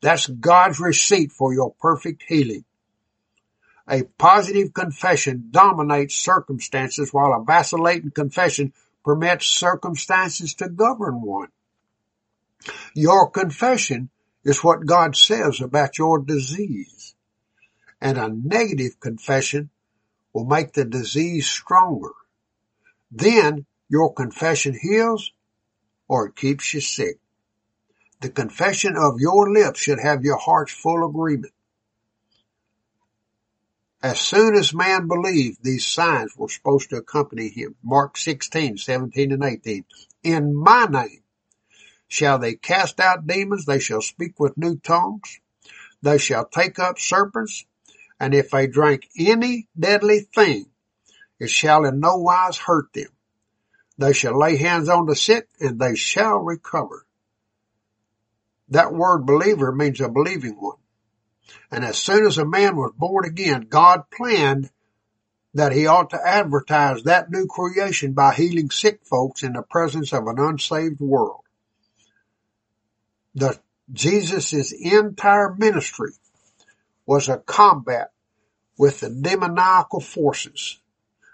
[0.01, 2.65] That's God's receipt for your perfect healing.
[3.89, 8.73] A positive confession dominates circumstances while a vacillating confession
[9.05, 11.49] permits circumstances to govern one.
[12.95, 14.11] Your confession
[14.45, 17.15] is what God says about your disease.
[18.01, 19.71] And a negative confession
[20.33, 22.13] will make the disease stronger.
[23.11, 25.33] Then your confession heals
[26.09, 27.19] or it keeps you sick.
[28.21, 31.53] The confession of your lips should have your heart's full agreement.
[34.03, 37.77] As soon as man believed, these signs were supposed to accompany him.
[37.83, 39.85] Mark 16, 17 and 18.
[40.23, 41.23] In my name
[42.09, 45.41] shall they cast out demons, they shall speak with new tongues,
[46.03, 47.65] they shall take up serpents,
[48.21, 50.67] and if they drink any deadly thing,
[51.41, 53.09] it shall in no wise hurt them.
[53.97, 57.07] They shall lay hands on the sick, and they shall recover.
[58.69, 60.77] That word believer means a believing one.
[61.71, 64.71] And as soon as a man was born again, God planned
[65.55, 70.13] that he ought to advertise that new creation by healing sick folks in the presence
[70.13, 71.43] of an unsaved world.
[73.35, 73.59] The
[73.93, 76.13] Jesus' entire ministry
[77.07, 78.13] was a combat
[78.79, 80.79] with the demoniacal forces.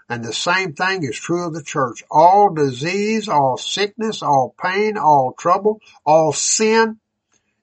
[0.09, 2.03] And the same thing is true of the church.
[2.09, 6.99] All disease, all sickness, all pain, all trouble, all sin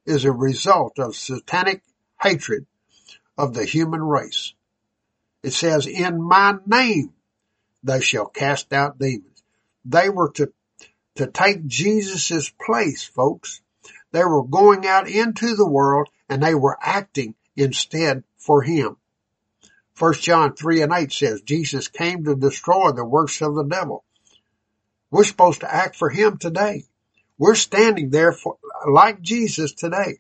[0.06, 1.82] is a result of satanic
[2.20, 2.66] hatred
[3.38, 4.54] of the human race.
[5.42, 7.12] It says, in my name
[7.82, 9.42] they shall cast out demons.
[9.84, 10.52] They were to,
[11.16, 13.60] to take Jesus' place, folks.
[14.12, 18.96] They were going out into the world and they were acting instead for him.
[19.94, 24.04] First John 3 and 8 says, Jesus came to destroy the works of the devil.
[25.10, 26.84] We're supposed to act for him today.
[27.38, 28.56] We're standing there for,
[28.90, 30.18] like Jesus today.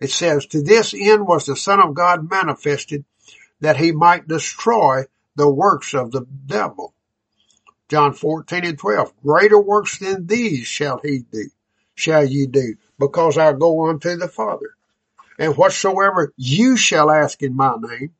[0.00, 3.04] It says, to this end was the Son of God manifested
[3.60, 5.04] that he might destroy
[5.36, 6.94] the works of the devil.
[7.88, 11.50] John 14 and 12, greater works than these shall he do,
[11.94, 14.76] shall ye do, because I go unto the Father.
[15.40, 18.12] And whatsoever you shall ask in my name,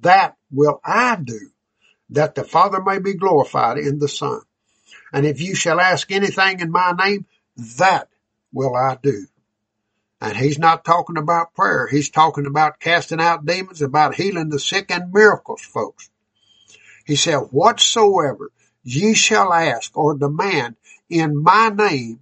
[0.00, 1.52] that will I do,
[2.10, 4.40] that the Father may be glorified in the Son.
[5.12, 7.24] And if you shall ask anything in my name,
[7.78, 8.08] that
[8.52, 9.26] will I do.
[10.20, 11.86] And he's not talking about prayer.
[11.86, 16.10] He's talking about casting out demons, about healing the sick and miracles, folks.
[17.06, 18.50] He said, whatsoever
[18.82, 20.74] ye shall ask or demand
[21.08, 22.20] in my name,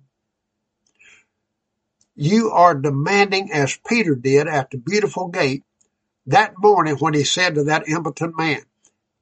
[2.17, 5.65] you are demanding as Peter did at the beautiful gate
[6.27, 8.63] that morning when he said to that impotent man,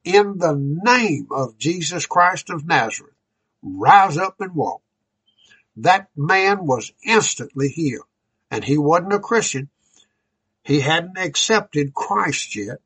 [0.05, 3.15] in the name of Jesus Christ of Nazareth,
[3.63, 4.83] rise up and walk.
[5.77, 8.07] That man was instantly healed
[8.51, 9.71] and he wasn't a Christian.
[10.63, 12.79] He hadn't accepted Christ yet.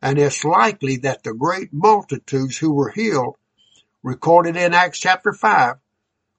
[0.00, 3.36] And it's likely that the great multitudes who were healed,
[4.02, 5.74] recorded in Acts chapter 5,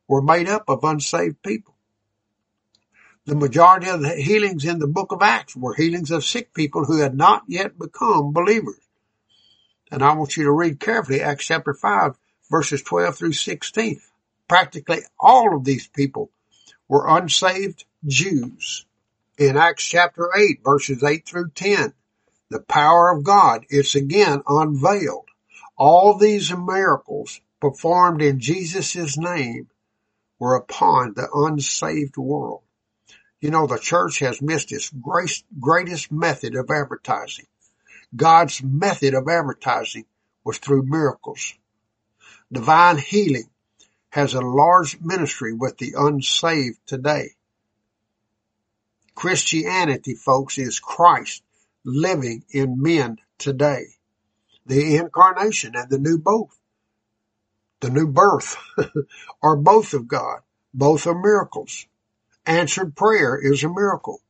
[0.07, 1.75] were made up of unsaved people.
[3.25, 6.85] The majority of the healings in the book of Acts were healings of sick people
[6.85, 8.79] who had not yet become believers.
[9.91, 12.17] And I want you to read carefully Acts chapter 5
[12.49, 14.01] verses 12 through 16.
[14.47, 16.31] Practically all of these people
[16.87, 18.87] were unsaved Jews.
[19.37, 21.93] In Acts chapter 8 verses 8 through 10,
[22.49, 25.29] the power of God, is again unveiled.
[25.77, 29.69] All these miracles performed in Jesus' name
[30.39, 32.63] were upon the unsaved world.
[33.41, 34.91] You know, the church has missed its
[35.59, 37.47] greatest method of advertising.
[38.15, 40.05] God's method of advertising
[40.43, 41.55] was through miracles.
[42.51, 43.49] Divine healing
[44.09, 47.31] has a large ministry with the unsaved today.
[49.15, 51.41] Christianity, folks, is Christ
[51.83, 53.85] living in men today.
[54.67, 56.59] The incarnation and the new birth,
[57.79, 58.57] the new birth
[59.41, 60.41] are both of God.
[60.73, 61.87] Both are miracles.
[62.45, 64.21] Answered prayer is a miracle.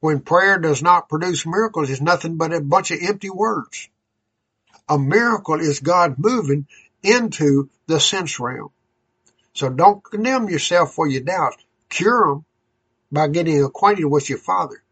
[0.00, 3.88] When prayer does not produce miracles, it's nothing but a bunch of empty words.
[4.88, 6.66] A miracle is God moving
[7.02, 8.70] into the sense realm.
[9.54, 11.64] So don't condemn yourself for your doubts.
[11.88, 12.44] Cure them
[13.12, 14.82] by getting acquainted with your Father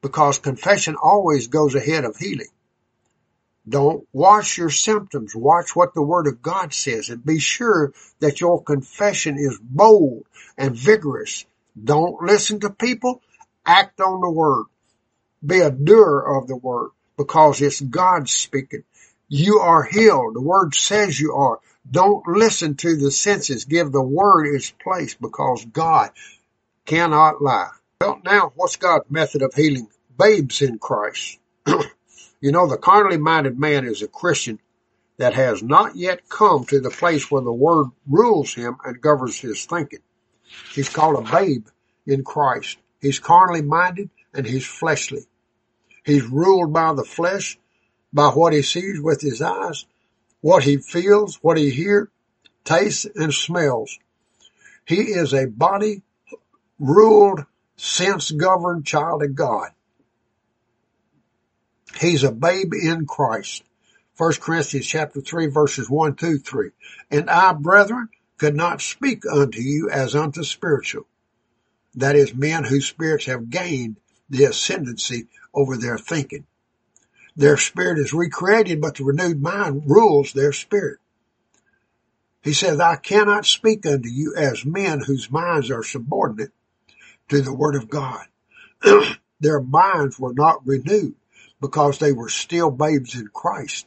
[0.00, 2.48] because confession always goes ahead of healing.
[3.68, 5.36] Don't watch your symptoms.
[5.36, 10.24] Watch what the Word of God says and be sure that your confession is bold
[10.58, 11.44] and vigorous.
[11.82, 13.22] Don't listen to people.
[13.64, 14.66] Act on the Word.
[15.44, 18.84] Be a doer of the Word because it's God speaking.
[19.28, 20.34] You are healed.
[20.34, 21.60] The Word says you are.
[21.90, 23.64] Don't listen to the senses.
[23.64, 26.10] Give the Word its place because God
[26.86, 27.70] cannot lie.
[28.00, 29.88] Well, now, what's God's method of healing
[30.18, 31.38] babes in Christ?
[31.66, 34.58] you know, the carnally minded man is a Christian
[35.18, 39.38] that has not yet come to the place where the Word rules him and governs
[39.38, 40.00] his thinking.
[40.74, 41.66] He's called a babe
[42.06, 42.78] in Christ.
[43.00, 45.26] He's carnally minded and he's fleshly.
[46.04, 47.58] He's ruled by the flesh,
[48.12, 49.86] by what he sees with his eyes,
[50.40, 52.08] what he feels, what he hears,
[52.64, 53.98] tastes, and smells.
[54.84, 56.02] He is a body
[56.78, 57.44] ruled,
[57.76, 59.70] sense governed child of God.
[62.00, 63.62] He's a babe in Christ.
[64.16, 66.70] 1 Corinthians chapter 3 verses 1, 2, 3.
[67.10, 71.06] And I, brethren, could not speak unto you as unto spiritual.
[71.94, 73.96] That is men whose spirits have gained
[74.28, 76.46] the ascendancy over their thinking.
[77.36, 80.98] Their spirit is recreated, but the renewed mind rules their spirit.
[82.42, 86.52] He says, I cannot speak unto you as men whose minds are subordinate
[87.28, 88.26] to the word of God.
[89.40, 91.14] their minds were not renewed
[91.60, 93.86] because they were still babes in Christ.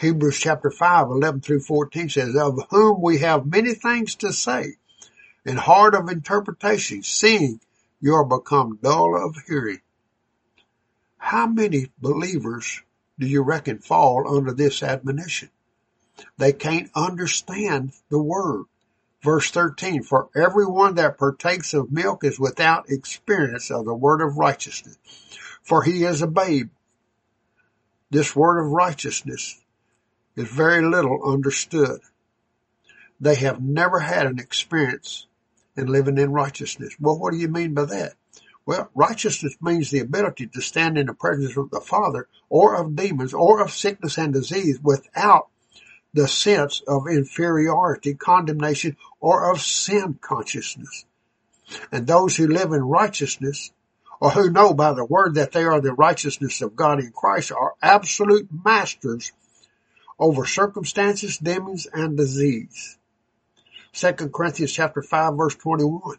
[0.00, 4.76] Hebrews chapter 5, 11 through 14 says, of whom we have many things to say
[5.44, 7.60] and hard of interpretation, seeing
[8.00, 9.80] you are become dull of hearing.
[11.18, 12.80] How many believers
[13.18, 15.50] do you reckon fall under this admonition?
[16.38, 18.64] They can't understand the word.
[19.22, 24.38] Verse 13, for everyone that partakes of milk is without experience of the word of
[24.38, 24.96] righteousness,
[25.62, 26.70] for he is a babe.
[28.10, 29.59] This word of righteousness
[30.40, 32.00] is very little understood.
[33.20, 35.26] They have never had an experience
[35.76, 36.96] in living in righteousness.
[36.98, 38.14] Well, what do you mean by that?
[38.66, 42.96] Well, righteousness means the ability to stand in the presence of the Father or of
[42.96, 45.48] demons or of sickness and disease without
[46.12, 51.04] the sense of inferiority, condemnation, or of sin consciousness.
[51.92, 53.70] And those who live in righteousness
[54.20, 57.52] or who know by the word that they are the righteousness of God in Christ
[57.52, 59.32] are absolute masters
[60.20, 62.96] over circumstances, demons, and disease.
[63.94, 66.18] 2 Corinthians chapter 5 verse 21.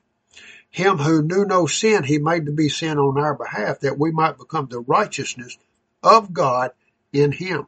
[0.69, 4.11] Him who knew no sin, he made to be sin on our behalf that we
[4.11, 5.57] might become the righteousness
[6.03, 6.71] of God
[7.13, 7.67] in him.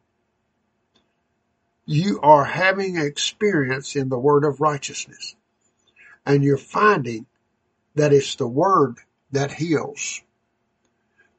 [1.86, 5.36] You are having experience in the word of righteousness
[6.26, 7.26] and you're finding
[7.96, 8.98] that it's the word
[9.32, 10.22] that heals.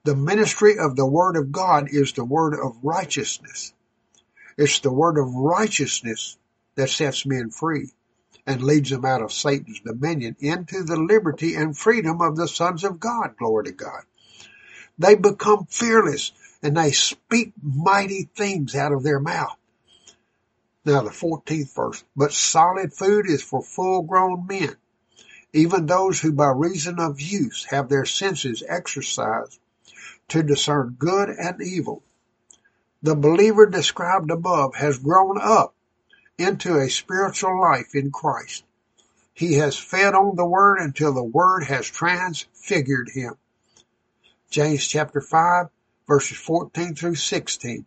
[0.04, 3.72] The ministry of the word of God is the word of righteousness.
[4.56, 6.38] It's the word of righteousness
[6.76, 7.90] that sets men free
[8.46, 12.84] and leads them out of Satan's dominion into the liberty and freedom of the sons
[12.84, 13.36] of God.
[13.38, 14.02] Glory to God.
[14.98, 16.32] They become fearless
[16.62, 19.56] and they speak mighty things out of their mouth.
[20.84, 24.76] Now the 14th verse, but solid food is for full grown men,
[25.52, 29.58] even those who by reason of use have their senses exercised
[30.28, 32.02] to discern good and evil.
[33.04, 35.74] The believer described above has grown up
[36.38, 38.64] into a spiritual life in Christ.
[39.34, 43.34] He has fed on the word until the word has transfigured him.
[44.48, 45.66] James chapter 5
[46.08, 47.84] verses 14 through 16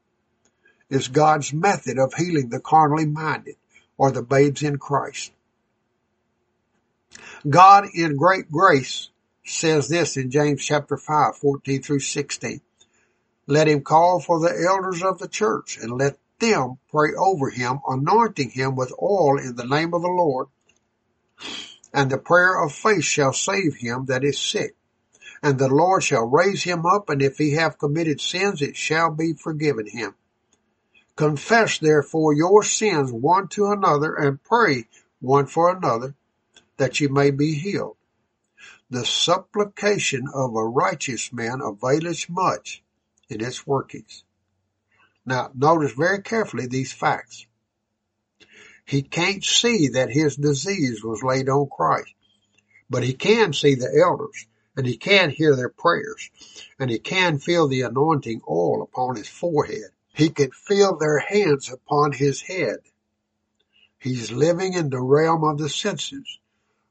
[0.91, 3.55] is God's method of healing the carnally minded
[3.97, 5.31] or the babes in Christ.
[7.49, 9.09] God in great grace
[9.43, 12.61] says this in James chapter 5, 14 through 16.
[13.49, 17.79] Let him call for the elders of the church and let them pray over him,
[17.87, 20.47] anointing him with oil in the name of the Lord.
[21.93, 24.75] And the prayer of faith shall save him that is sick.
[25.41, 29.11] And the Lord shall raise him up, and if he have committed sins, it shall
[29.11, 30.15] be forgiven him.
[31.15, 34.87] Confess therefore your sins one to another and pray
[35.21, 36.15] one for another
[36.75, 37.95] that ye may be healed.
[38.89, 42.83] The supplication of a righteous man availeth much
[43.29, 44.23] in its workings.
[45.25, 47.45] Now notice very carefully these facts.
[48.85, 52.13] He can't see that his disease was laid on Christ,
[52.89, 54.47] but he can see the elders
[54.77, 56.29] and he can hear their prayers
[56.79, 61.71] and he can feel the anointing oil upon his forehead he could feel their hands
[61.71, 62.77] upon his head.
[63.99, 66.39] He's living in the realm of the senses.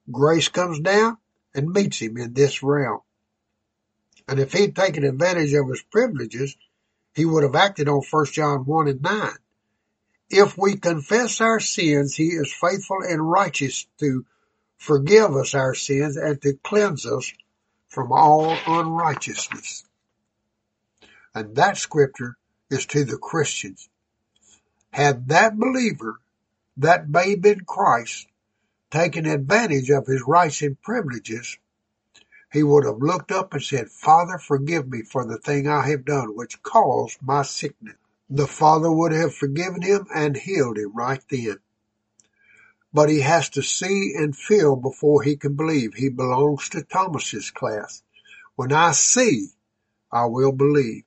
[0.09, 1.19] Grace comes down
[1.53, 3.01] and meets him in this realm.
[4.28, 6.57] And if he'd taken advantage of his privileges,
[7.15, 9.31] he would have acted on 1 John 1 and 9.
[10.28, 14.27] If we confess our sins, he is faithful and righteous to
[14.77, 17.32] forgive us our sins and to cleanse us
[17.89, 19.85] from all unrighteousness.
[21.35, 22.36] And that scripture
[22.70, 23.89] is to the Christians.
[24.90, 26.19] Had that believer,
[26.78, 28.27] that babe in Christ,
[28.90, 31.59] taken advantage of his rights and privileges,
[32.57, 36.05] he would have looked up and said, Father, forgive me for the thing I have
[36.05, 37.97] done which caused my sickness.
[38.31, 41.59] The Father would have forgiven him and healed him right then.
[42.93, 45.95] But he has to see and feel before he can believe.
[45.95, 48.03] He belongs to Thomas's class.
[48.55, 49.49] When I see,
[50.11, 51.05] I will believe.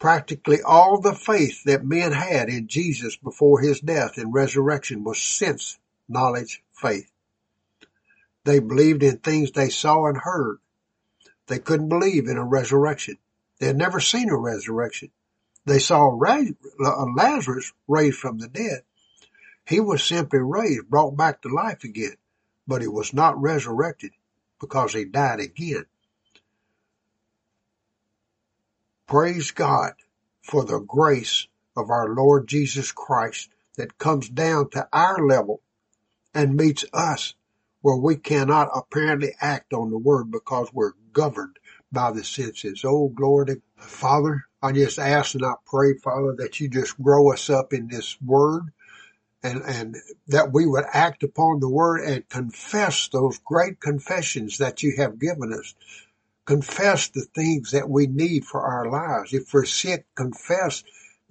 [0.00, 5.22] Practically all the faith that men had in Jesus before his death and resurrection was
[5.22, 7.11] sense, knowledge, faith.
[8.44, 10.58] They believed in things they saw and heard.
[11.46, 13.18] They couldn't believe in a resurrection.
[13.58, 15.10] They had never seen a resurrection.
[15.64, 18.82] They saw Lazarus raised from the dead.
[19.64, 22.16] He was simply raised, brought back to life again,
[22.66, 24.12] but he was not resurrected
[24.60, 25.86] because he died again.
[29.06, 29.92] Praise God
[30.42, 31.46] for the grace
[31.76, 35.62] of our Lord Jesus Christ that comes down to our level
[36.34, 37.34] and meets us
[37.82, 41.58] where we cannot apparently act on the word because we're governed
[41.92, 42.82] by the senses.
[42.84, 44.44] Oh, glory to Father.
[44.62, 48.16] I just ask and I pray, Father, that you just grow us up in this
[48.22, 48.64] word
[49.42, 49.96] and, and
[50.28, 55.18] that we would act upon the word and confess those great confessions that you have
[55.18, 55.74] given us
[56.44, 59.32] confess the things that we need for our lives.
[59.32, 60.82] If we're sick, confess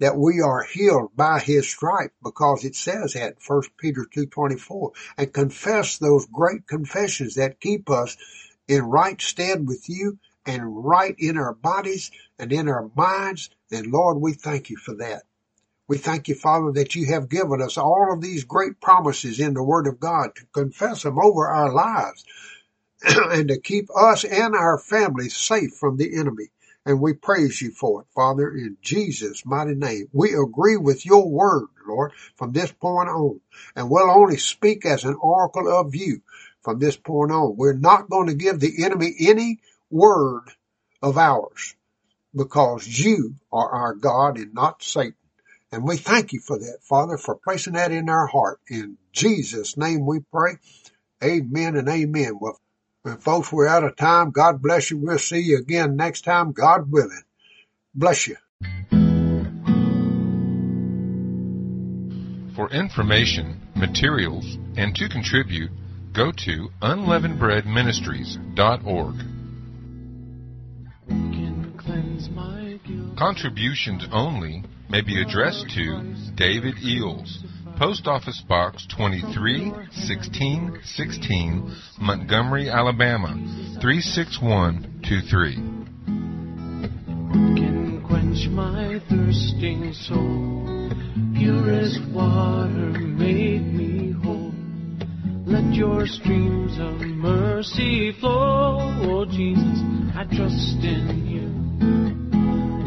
[0.02, 5.32] that we are healed by his stripe because it says that 1 Peter 2.24 and
[5.32, 8.16] confess those great confessions that keep us
[8.66, 13.48] in right stead with you and right in our bodies and in our minds.
[13.70, 15.22] And Lord, we thank you for that.
[15.86, 19.54] We thank you, Father, that you have given us all of these great promises in
[19.54, 22.24] the Word of God to confess them over our lives
[23.04, 26.48] and to keep us and our families safe from the enemy.
[26.84, 30.08] And we praise you for it, Father, in Jesus' mighty name.
[30.12, 33.40] We agree with your word, Lord, from this point on.
[33.76, 36.22] And we'll only speak as an oracle of you
[36.62, 37.56] from this point on.
[37.56, 39.60] We're not going to give the enemy any
[39.90, 40.50] word
[41.02, 41.76] of ours
[42.34, 45.14] because you are our God and not Satan.
[45.70, 48.60] And we thank you for that, Father, for placing that in our heart.
[48.68, 50.56] In Jesus' name we pray.
[51.22, 52.38] Amen and amen.
[52.40, 52.60] Well,
[53.04, 54.30] and folks, we're out of time.
[54.30, 54.96] God bless you.
[54.98, 57.22] We'll see you again next time, God willing.
[57.94, 58.36] Bless you.
[62.54, 65.70] For information, materials, and to contribute,
[66.12, 69.14] go to unleavenedbreadministries.org.
[73.18, 77.42] Contributions only may be addressed to David Eells.
[77.82, 83.34] Post Office Box 231616, Montgomery, Alabama
[83.80, 85.54] 36123.
[87.56, 90.92] Can quench my thirsting soul.
[91.36, 94.52] Pure as water, make me whole.
[95.44, 98.78] Let your streams of mercy flow.
[99.02, 99.82] Oh Jesus,
[100.14, 101.31] I trust in you.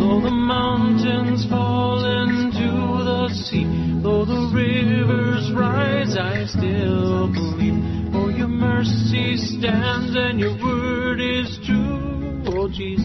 [0.06, 3.66] Though the mountains fall into the sea
[4.04, 8.14] Though the rivers rise, I still believe.
[8.14, 12.44] For your mercy stands and your word is true.
[12.46, 13.02] Oh Jesus,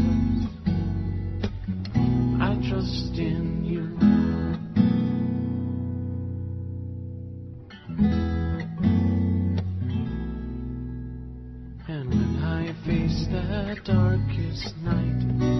[2.39, 3.97] I trust in you.
[11.89, 15.60] And when I face that darkest night,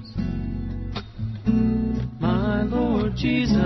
[2.21, 3.57] My Lord Jesus,